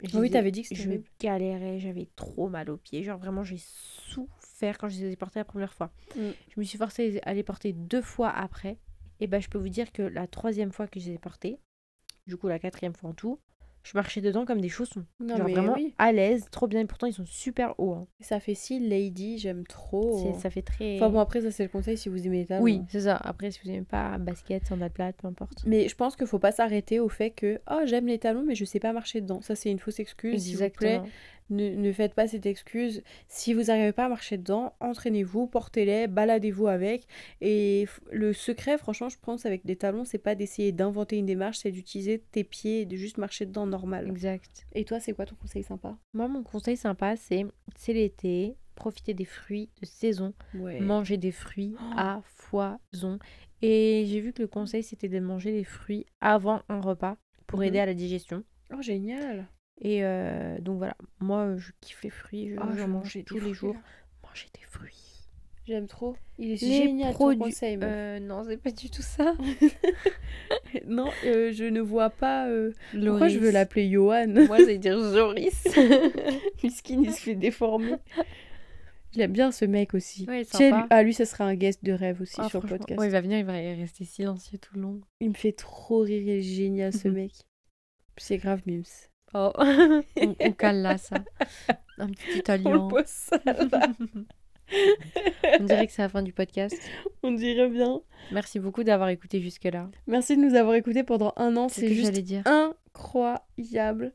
je 0.02 0.16
Ah 0.16 0.20
oui, 0.20 0.30
t'avais 0.30 0.50
dit 0.50 0.62
que 0.62 0.74
Je 0.74 0.88
horrible. 0.88 1.04
galérais, 1.20 1.78
j'avais 1.80 2.08
trop 2.16 2.48
mal 2.48 2.70
aux 2.70 2.76
pieds. 2.76 3.02
Genre, 3.02 3.18
vraiment, 3.18 3.44
j'ai 3.44 3.58
souffert 3.58 4.78
quand 4.78 4.88
je 4.88 4.98
les 5.00 5.12
ai 5.12 5.16
portés 5.16 5.40
la 5.40 5.44
première 5.44 5.74
fois. 5.74 5.92
Mm. 6.16 6.30
Je 6.54 6.60
me 6.60 6.64
suis 6.64 6.78
forcée 6.78 7.20
à 7.24 7.34
les 7.34 7.42
porter 7.42 7.72
deux 7.72 8.02
fois 8.02 8.30
après. 8.30 8.78
Et 9.20 9.26
ben, 9.26 9.40
je 9.40 9.48
peux 9.48 9.58
vous 9.58 9.68
dire 9.68 9.90
que 9.92 10.02
la 10.02 10.26
troisième 10.28 10.72
fois 10.72 10.86
que 10.86 11.00
je 11.00 11.06
les 11.06 11.14
ai 11.14 11.18
portés, 11.18 11.58
du 12.26 12.36
coup, 12.36 12.48
la 12.48 12.58
quatrième 12.58 12.94
fois 12.94 13.10
en 13.10 13.14
tout, 13.14 13.40
je 13.90 13.96
marchais 13.96 14.20
dedans 14.20 14.44
comme 14.44 14.60
des 14.60 14.68
chaussons. 14.68 15.04
Non, 15.20 15.36
genre, 15.36 15.46
mais 15.46 15.52
vraiment 15.52 15.74
oui. 15.74 15.94
à 15.98 16.12
l'aise, 16.12 16.46
trop 16.50 16.66
bien. 16.66 16.80
Et 16.80 16.84
pourtant, 16.84 17.06
ils 17.06 17.12
sont 17.14 17.24
super 17.26 17.74
hauts. 17.78 17.94
hein. 17.94 18.06
Ça 18.20 18.38
fait 18.40 18.54
si 18.54 18.78
lady, 18.80 19.38
j'aime 19.38 19.66
trop. 19.66 20.34
Ça 20.38 20.50
fait 20.50 20.62
très. 20.62 20.96
Enfin 20.96 21.08
bon, 21.08 21.20
après, 21.20 21.40
ça 21.40 21.50
c'est 21.50 21.62
le 21.62 21.68
conseil 21.68 21.96
si 21.96 22.08
vous 22.08 22.26
aimez 22.26 22.38
les 22.40 22.46
talons. 22.46 22.62
oui, 22.62 22.82
c'est 22.88 23.00
ça. 23.02 23.16
Après, 23.16 23.50
si 23.50 23.60
vous 23.64 23.70
n'aimez 23.70 23.84
pas 23.84 24.18
basket, 24.18 24.66
sandales 24.66 24.90
plates, 24.90 25.16
peu 25.16 25.26
importe. 25.28 25.64
Mais 25.66 25.88
je 25.88 25.94
pense 25.96 26.16
qu'il 26.16 26.26
faut 26.26 26.38
pas 26.38 26.52
s'arrêter 26.52 27.00
au 27.00 27.08
fait 27.08 27.30
que 27.30 27.60
oh 27.70 27.80
j'aime 27.84 28.06
les 28.06 28.18
talons 28.18 28.42
mais 28.46 28.54
je 28.54 28.64
sais 28.64 28.80
pas 28.80 28.92
marcher 28.92 29.20
dedans. 29.20 29.40
Ça 29.40 29.54
c'est 29.54 29.70
une 29.70 29.78
fausse 29.78 30.00
excuse. 30.00 30.42
S'il 30.42 30.52
vous 30.52 30.58
plaît, 30.70 30.96
Exactement. 30.96 31.08
Ne, 31.50 31.70
ne 31.70 31.92
faites 31.92 32.14
pas 32.14 32.28
cette 32.28 32.46
excuse. 32.46 33.02
Si 33.28 33.54
vous 33.54 33.64
n'arrivez 33.64 33.92
pas 33.92 34.04
à 34.06 34.08
marcher 34.08 34.36
dedans, 34.38 34.74
entraînez-vous, 34.80 35.46
portez-les, 35.46 36.06
baladez-vous 36.06 36.66
avec. 36.66 37.06
Et 37.40 37.86
le 38.10 38.32
secret, 38.32 38.78
franchement, 38.78 39.08
je 39.08 39.16
pense 39.20 39.46
avec 39.46 39.64
des 39.64 39.76
talons, 39.76 40.04
c'est 40.04 40.18
pas 40.18 40.34
d'essayer 40.34 40.72
d'inventer 40.72 41.16
une 41.16 41.26
démarche, 41.26 41.58
c'est 41.58 41.70
d'utiliser 41.70 42.18
tes 42.32 42.44
pieds 42.44 42.82
et 42.82 42.86
de 42.86 42.96
juste 42.96 43.18
marcher 43.18 43.46
dedans 43.46 43.66
normal. 43.66 44.08
Exact. 44.08 44.66
Et 44.74 44.84
toi, 44.84 45.00
c'est 45.00 45.12
quoi 45.12 45.26
ton 45.26 45.36
conseil 45.36 45.62
sympa? 45.62 45.96
Moi, 46.14 46.28
mon 46.28 46.42
conseil 46.42 46.76
sympa, 46.76 47.16
c'est 47.16 47.46
c'est 47.76 47.92
l'été, 47.92 48.56
profiter 48.74 49.14
des 49.14 49.24
fruits 49.24 49.70
de 49.80 49.86
saison, 49.86 50.34
Ouais. 50.54 50.80
manger 50.80 51.16
des 51.16 51.32
fruits 51.32 51.74
Oh. 51.80 51.94
à 51.96 52.20
foison. 52.24 53.18
Et 53.62 54.04
j'ai 54.06 54.20
vu 54.20 54.32
que 54.32 54.42
le 54.42 54.48
conseil, 54.48 54.82
c'était 54.82 55.08
de 55.08 55.18
manger 55.18 55.50
les 55.52 55.64
fruits 55.64 56.06
avant 56.20 56.62
un 56.68 56.80
repas 56.80 57.16
pour 57.46 57.58
Mhm. 57.60 57.64
aider 57.66 57.78
à 57.80 57.86
la 57.86 57.94
digestion. 57.94 58.44
Oh 58.72 58.80
génial. 58.82 59.48
Et 59.80 60.04
euh, 60.04 60.58
donc 60.60 60.78
voilà, 60.78 60.96
moi, 61.20 61.54
je 61.56 61.70
kiffe 61.80 62.02
les 62.02 62.10
fruits, 62.10 62.50
je, 62.50 62.56
Ah, 62.58 62.66
j'en 62.70 62.76
je 62.76 62.80
mange 62.82 62.88
mangeais 63.04 63.18
des 63.20 63.24
tous 63.24 63.38
les 63.40 63.54
jours. 63.54 63.74
là. 63.74 63.80
Manger 64.28 64.46
des 64.54 64.66
fruits. 64.66 65.04
J'aime 65.66 65.86
trop. 65.86 66.16
Il 66.38 66.52
est 66.52 66.60
Les 66.62 66.78
génial 66.78 67.12
produits- 67.12 67.38
ton 67.38 67.44
conseil. 67.44 67.78
Euh, 67.82 68.18
non, 68.20 68.42
c'est 68.48 68.56
pas 68.56 68.70
du 68.70 68.88
tout 68.90 69.02
ça. 69.02 69.34
Non, 70.86 71.08
euh, 71.26 71.52
je 71.52 71.64
ne 71.64 71.80
vois 71.80 72.10
pas. 72.10 72.48
Pourquoi 72.92 73.28
je 73.28 73.38
veux 73.38 73.50
l'appeler 73.50 73.88
Johan? 73.90 74.26
Moi, 74.28 74.58
c'est 74.64 74.78
dire 74.78 74.98
Joris. 74.98 75.64
Miskin, 76.62 77.02
il 77.04 77.12
se 77.12 77.20
fait 77.20 77.34
déformer. 77.34 77.96
J'aime 79.12 79.32
bien 79.32 79.50
ce 79.52 79.64
mec 79.64 79.94
aussi. 79.94 80.26
Ouais, 80.26 80.44
sympa. 80.44 80.86
ah, 80.90 81.02
lui, 81.02 81.14
ça 81.14 81.24
serait 81.24 81.44
un 81.44 81.54
guest 81.54 81.82
de 81.84 81.92
rêve 81.92 82.20
aussi 82.20 82.36
Ah, 82.38 82.48
sur 82.48 82.62
le 82.62 82.68
podcast. 82.68 82.98
ouais, 83.00 83.06
il 83.06 83.10
va 83.12 83.20
venir, 83.20 83.38
il 83.38 83.44
va 83.44 83.52
rester 83.52 84.04
silencieux 84.04 84.58
tout 84.58 84.74
le 84.74 84.82
long. 84.82 85.00
Il 85.20 85.30
me 85.30 85.34
fait 85.34 85.52
trop 85.52 86.00
rire, 86.00 86.20
il 86.22 86.28
est 86.28 86.42
génial 86.42 86.92
ce 86.92 87.08
mec. 87.08 87.32
C'est 88.18 88.36
grave, 88.38 88.60
Mims. 88.66 88.82
Oh, 89.34 89.52
on, 89.56 90.02
on 90.40 90.52
cale 90.52 90.82
là, 90.82 90.96
ça. 90.98 91.16
Un 91.98 92.08
petit 92.08 92.22
On 92.34 92.38
italien. 92.38 92.88
pose 92.88 93.04
ça 93.06 93.38
là. 93.44 93.88
On 95.60 95.64
dirait 95.64 95.86
que 95.86 95.92
c'est 95.92 96.02
la 96.02 96.08
fin 96.08 96.22
du 96.22 96.32
podcast. 96.32 96.76
On 97.22 97.32
dirait 97.32 97.68
bien. 97.68 98.00
Merci 98.32 98.58
beaucoup 98.60 98.84
d'avoir 98.84 99.08
écouté 99.08 99.40
jusque-là. 99.40 99.88
Merci 100.06 100.36
de 100.36 100.42
nous 100.42 100.54
avoir 100.54 100.74
écoutés 100.76 101.02
pendant 101.04 101.32
un 101.36 101.56
an. 101.56 101.68
C'est 101.68 101.80
C'est 101.80 101.86
ce 101.86 101.90
que 101.90 101.94
juste 101.94 102.06
j'allais 102.06 102.22
dire. 102.22 102.42
incroyable. 102.46 104.12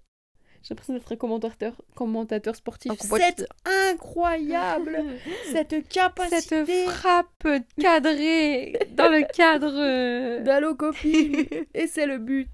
J'ai 0.62 0.69
l'impression 0.73 0.93
d'être 0.93 1.12
un 1.12 1.15
commentateur, 1.17 1.82
commentateur 1.93 2.56
sportif. 2.56 2.93
C'est 3.02 3.45
incroyable 3.91 5.04
Cette 5.52 5.88
capacité 5.89 6.65
Cette 6.65 6.89
frappe 6.89 7.47
cadrée 7.82 8.80
dans 8.91 9.10
le 9.10 9.28
cadre. 9.36 10.39
d'Allo 10.43 10.73
copine 10.76 11.45
Et 11.73 11.88
c'est 11.88 12.06
le 12.06 12.17
but 12.17 12.49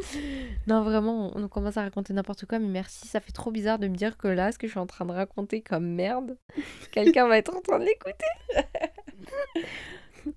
Non, 0.66 0.82
vraiment, 0.82 1.32
on 1.36 1.48
commence 1.48 1.76
à 1.76 1.82
raconter 1.82 2.12
n'importe 2.12 2.46
quoi, 2.46 2.58
mais 2.58 2.68
merci. 2.68 3.08
Ça 3.08 3.20
fait 3.20 3.32
trop 3.32 3.50
bizarre 3.50 3.78
de 3.78 3.88
me 3.88 3.96
dire 3.96 4.16
que 4.16 4.28
là, 4.28 4.52
ce 4.52 4.58
que 4.58 4.66
je 4.66 4.72
suis 4.72 4.80
en 4.80 4.86
train 4.86 5.04
de 5.06 5.12
raconter 5.12 5.60
comme 5.62 5.86
merde, 5.86 6.36
quelqu'un 6.92 7.26
va 7.28 7.38
être 7.38 7.54
en 7.56 7.60
train 7.60 7.78
de 7.78 7.84
l'écouter. 7.84 8.26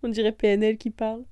On 0.01 0.07
dirait 0.09 0.31
PNL 0.31 0.77
qui 0.77 0.89
parle. 0.89 1.23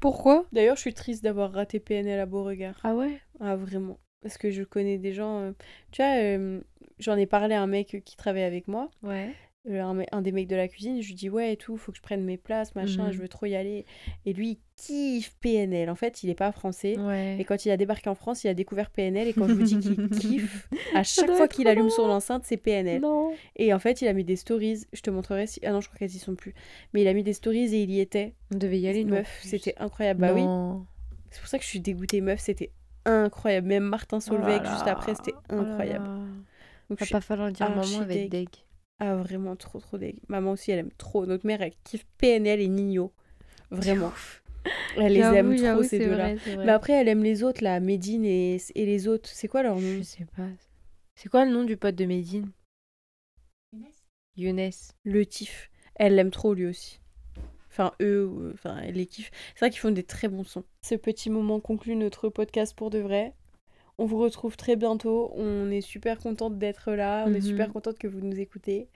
Pourquoi? 0.00 0.44
D'ailleurs, 0.52 0.76
je 0.76 0.82
suis 0.82 0.94
triste 0.94 1.24
d'avoir 1.24 1.52
raté 1.52 1.80
PNL 1.80 2.20
à 2.20 2.26
Beauregard. 2.26 2.78
Ah 2.84 2.94
ouais? 2.94 3.20
Ah, 3.40 3.56
vraiment. 3.56 3.98
Parce 4.22 4.38
que 4.38 4.50
je 4.50 4.62
connais 4.62 4.98
des 4.98 5.12
gens. 5.12 5.40
euh, 5.40 5.52
Tu 5.90 6.02
vois, 6.02 6.12
euh, 6.20 6.60
j'en 6.98 7.16
ai 7.16 7.26
parlé 7.26 7.54
à 7.54 7.62
un 7.62 7.66
mec 7.66 8.02
qui 8.04 8.16
travaille 8.16 8.42
avec 8.44 8.68
moi, 8.68 8.90
Ouais. 9.02 9.34
Euh, 9.68 10.04
un, 10.12 10.22
des 10.22 10.32
mecs 10.32 10.48
de 10.48 10.56
la 10.56 10.68
cuisine. 10.68 11.00
Je 11.02 11.08
lui 11.08 11.14
dis, 11.14 11.28
ouais, 11.30 11.52
et 11.52 11.56
tout, 11.56 11.76
faut 11.76 11.92
que 11.92 11.98
je 11.98 12.02
prenne 12.02 12.24
mes 12.24 12.36
places, 12.36 12.74
machin, 12.74 13.06
Mhm. 13.06 13.12
je 13.12 13.18
veux 13.18 13.28
trop 13.28 13.46
y 13.46 13.54
aller. 13.54 13.84
Et 14.26 14.32
lui, 14.32 14.50
il 14.50 14.58
kiffe 14.76 15.34
PNL. 15.40 15.90
En 15.90 15.94
fait, 15.94 16.22
il 16.22 16.30
est 16.30 16.34
pas 16.34 16.52
français. 16.52 16.98
Ouais. 16.98 17.36
Et 17.38 17.44
quand 17.44 17.64
il 17.66 17.70
a 17.70 17.76
débarqué 17.76 18.08
en 18.08 18.14
France, 18.14 18.44
il 18.44 18.48
a 18.48 18.54
découvert 18.54 18.90
PNL. 18.90 19.28
Et 19.28 19.32
quand 19.32 19.48
je 19.48 19.54
vous 19.54 19.62
dis 19.64 19.78
qu'il 19.78 20.08
kiffe, 20.10 20.68
à 20.94 21.02
chaque 21.02 21.30
fois 21.32 21.48
qu'il 21.48 21.66
allume 21.68 21.90
son 21.90 22.04
enceinte, 22.04 22.44
c'est 22.44 22.56
PNL. 22.56 23.00
Non. 23.02 23.32
Et 23.56 23.74
en 23.74 23.78
fait, 23.78 24.00
il 24.02 24.08
a 24.08 24.12
mis 24.12 24.24
des 24.24 24.36
stories. 24.36 24.84
Je 24.92 25.00
te 25.02 25.10
montrerai 25.10 25.46
si. 25.46 25.60
Ah 25.64 25.72
non, 25.72 25.80
je 25.80 25.88
crois 25.88 25.98
qu'elles 25.98 26.14
y 26.14 26.18
sont 26.18 26.34
plus. 26.34 26.54
Mais 26.94 27.02
il 27.02 27.08
a 27.08 27.12
mis 27.12 27.22
des 27.22 27.32
stories 27.32 27.74
et 27.74 27.82
il 27.82 27.90
y 27.90 28.00
était. 28.00 28.34
On 28.54 28.58
devait 28.58 28.78
y 28.80 28.88
aller, 28.88 29.04
nous, 29.04 29.14
meuf, 29.14 29.40
c'était 29.42 29.74
incroyable. 29.78 30.20
Bah 30.20 30.32
oui. 30.32 30.42
C'est 31.30 31.40
pour 31.40 31.48
ça 31.48 31.58
que 31.58 31.64
je 31.64 31.68
suis 31.68 31.80
dégoûtée, 31.80 32.20
meuf. 32.20 32.40
C'était 32.40 32.70
incroyable. 33.04 33.66
Même 33.66 33.84
Martin 33.84 34.20
Solveig, 34.20 34.58
Oh 34.60 34.62
là 34.64 34.70
juste 34.72 34.86
là. 34.86 34.92
après, 34.92 35.14
c'était 35.14 35.34
Oh 35.50 35.54
là 35.56 35.60
incroyable. 35.62 36.06
là. 36.06 36.18
Donc, 36.88 37.00
Va 37.00 37.06
pas 37.06 37.20
falloir 37.20 37.48
le 37.48 37.52
dire, 37.52 37.68
maman, 37.68 37.82
être 38.08 38.30
deg. 38.30 38.48
Ah, 39.00 39.14
vraiment 39.16 39.54
trop, 39.56 39.78
trop 39.80 39.96
dég. 39.98 40.18
Maman 40.28 40.52
aussi, 40.52 40.70
elle 40.72 40.80
aime 40.80 40.90
trop. 40.98 41.24
Notre 41.26 41.46
mère, 41.46 41.62
elle 41.62 41.74
kiffe 41.84 42.04
PNL 42.18 42.60
et 42.60 42.68
Nino. 42.68 43.12
Vraiment. 43.70 44.12
Elle 44.96 45.12
les 45.12 45.20
aime 45.20 45.54
trop, 45.56 45.82
ces 45.82 45.88
c'est 45.88 45.98
deux-là. 46.06 46.34
Mais 46.64 46.72
après, 46.72 46.94
elle 46.94 47.08
aime 47.08 47.22
les 47.22 47.42
autres, 47.44 47.62
là. 47.62 47.78
Medine 47.80 48.24
et, 48.24 48.56
et 48.74 48.86
les 48.86 49.06
autres. 49.06 49.28
C'est 49.30 49.46
quoi 49.48 49.62
leur 49.62 49.76
nom 49.76 49.98
Je 49.98 50.02
sais 50.02 50.26
pas. 50.36 50.48
C'est 51.14 51.28
quoi 51.28 51.44
le 51.44 51.52
nom 51.52 51.64
du 51.64 51.76
pote 51.76 51.94
de 51.94 52.04
Medine? 52.06 52.50
Younes. 54.36 54.70
Le 55.04 55.26
Tif. 55.26 55.70
Elle 55.96 56.14
l'aime 56.14 56.30
trop, 56.30 56.54
lui 56.54 56.66
aussi. 56.66 57.00
Enfin, 57.70 57.92
eux, 58.00 58.26
ou- 58.26 58.50
enfin, 58.52 58.78
elle 58.82 58.94
les 58.94 59.06
kiffe. 59.06 59.30
C'est 59.54 59.60
vrai 59.60 59.70
qu'ils 59.70 59.80
font 59.80 59.90
des 59.90 60.02
très 60.04 60.28
bons 60.28 60.44
sons. 60.44 60.64
Ce 60.84 60.94
petit 60.94 61.30
moment 61.30 61.60
conclut 61.60 61.96
notre 61.96 62.28
podcast 62.28 62.76
pour 62.76 62.90
de 62.90 62.98
vrai. 62.98 63.34
On 64.00 64.06
vous 64.06 64.18
retrouve 64.18 64.56
très 64.56 64.76
bientôt. 64.76 65.32
On 65.34 65.70
est 65.70 65.80
super 65.80 66.18
contente 66.18 66.56
d'être 66.58 66.92
là. 66.92 67.24
On 67.26 67.30
est 67.34 67.40
Mhm. 67.40 67.40
super 67.42 67.72
contente 67.72 67.98
que 67.98 68.06
vous 68.06 68.20
nous 68.20 68.38
écoutez. 68.38 68.88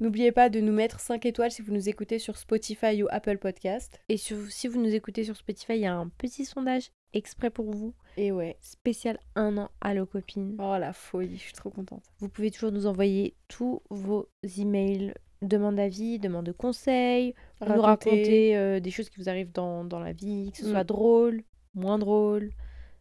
N'oubliez 0.00 0.32
pas 0.32 0.48
de 0.48 0.60
nous 0.60 0.72
mettre 0.72 0.98
5 1.00 1.24
étoiles 1.26 1.52
si 1.52 1.62
vous 1.62 1.72
nous 1.72 1.88
écoutez 1.88 2.18
sur 2.18 2.36
Spotify 2.36 3.02
ou 3.02 3.06
Apple 3.10 3.38
Podcast. 3.38 4.00
Et 4.08 4.16
sur- 4.16 4.50
si 4.50 4.66
vous 4.66 4.80
nous 4.82 4.92
écoutez 4.94 5.22
sur 5.22 5.36
Spotify, 5.36 5.74
il 5.74 5.80
y 5.82 5.86
a 5.86 5.94
un 5.94 6.08
petit 6.08 6.44
sondage 6.44 6.90
exprès 7.14 7.50
pour 7.50 7.70
vous, 7.70 7.94
Et 8.16 8.32
ouais. 8.32 8.56
spécial 8.60 9.18
un 9.36 9.56
an 9.58 9.70
Allo 9.80 10.06
Copine. 10.06 10.56
Oh 10.58 10.76
la 10.78 10.92
folie, 10.92 11.36
je 11.36 11.42
suis 11.42 11.52
trop 11.54 11.70
contente. 11.70 12.02
Vous 12.18 12.28
pouvez 12.28 12.50
toujours 12.50 12.72
nous 12.72 12.86
envoyer 12.86 13.34
tous 13.46 13.80
vos 13.90 14.28
emails, 14.58 15.14
demandes 15.40 15.76
d'avis, 15.76 16.18
demandes 16.18 16.44
de 16.46 16.52
conseils, 16.52 17.32
nous 17.64 17.80
raconter 17.80 18.56
euh, 18.56 18.80
des 18.80 18.90
choses 18.90 19.08
qui 19.08 19.20
vous 19.20 19.28
arrivent 19.28 19.52
dans, 19.52 19.84
dans 19.84 20.00
la 20.00 20.12
vie, 20.12 20.50
que 20.50 20.58
ce 20.58 20.66
Mm. 20.66 20.70
soit 20.70 20.84
drôle, 20.84 21.42
moins 21.74 21.98
drôle, 21.98 22.50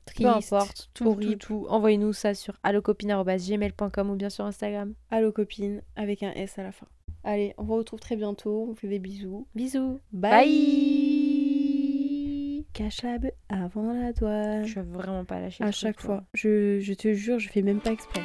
Triste, 0.08 0.24
peu 0.24 0.56
importe, 0.56 0.89
tout, 0.93 1.15
tout, 1.15 1.36
tout. 1.36 1.65
Envoyez-nous 1.70 2.13
ça 2.13 2.34
sur 2.34 2.56
allocopine.gmail.com 2.63 4.10
ou 4.10 4.15
bien 4.15 4.30
sur 4.30 4.46
Instagram. 4.46 4.93
Allo 5.12 5.32
copine 5.32 5.82
avec 5.96 6.24
un 6.24 6.32
S 6.32 6.58
à 6.58 6.63
la 6.63 6.72
fin. 6.72 6.88
Allez, 7.24 7.54
on 7.58 7.63
vous 7.63 7.76
retrouve 7.76 8.00
très 8.00 8.15
bientôt. 8.15 8.67
On 8.72 8.76
fait 8.76 8.88
des 8.88 9.00
bisous. 9.00 9.48
Bisous. 9.54 10.00
Bye. 10.13 11.28
Bœuf 12.80 13.32
avant 13.50 13.93
la 13.93 14.13
douane. 14.13 14.65
Je 14.65 14.80
vais 14.80 14.86
vraiment 14.86 15.26
pas 15.26 15.39
lâcher. 15.39 15.63
À 15.63 15.72
chaque 15.72 16.00
fois. 16.00 16.24
Je, 16.34 16.80
je 16.80 16.93
te 16.93 17.13
jure, 17.13 17.39
je 17.39 17.50
fais 17.50 17.62
même 17.62 17.82
pas 17.82 17.91
exprès. 17.91 18.22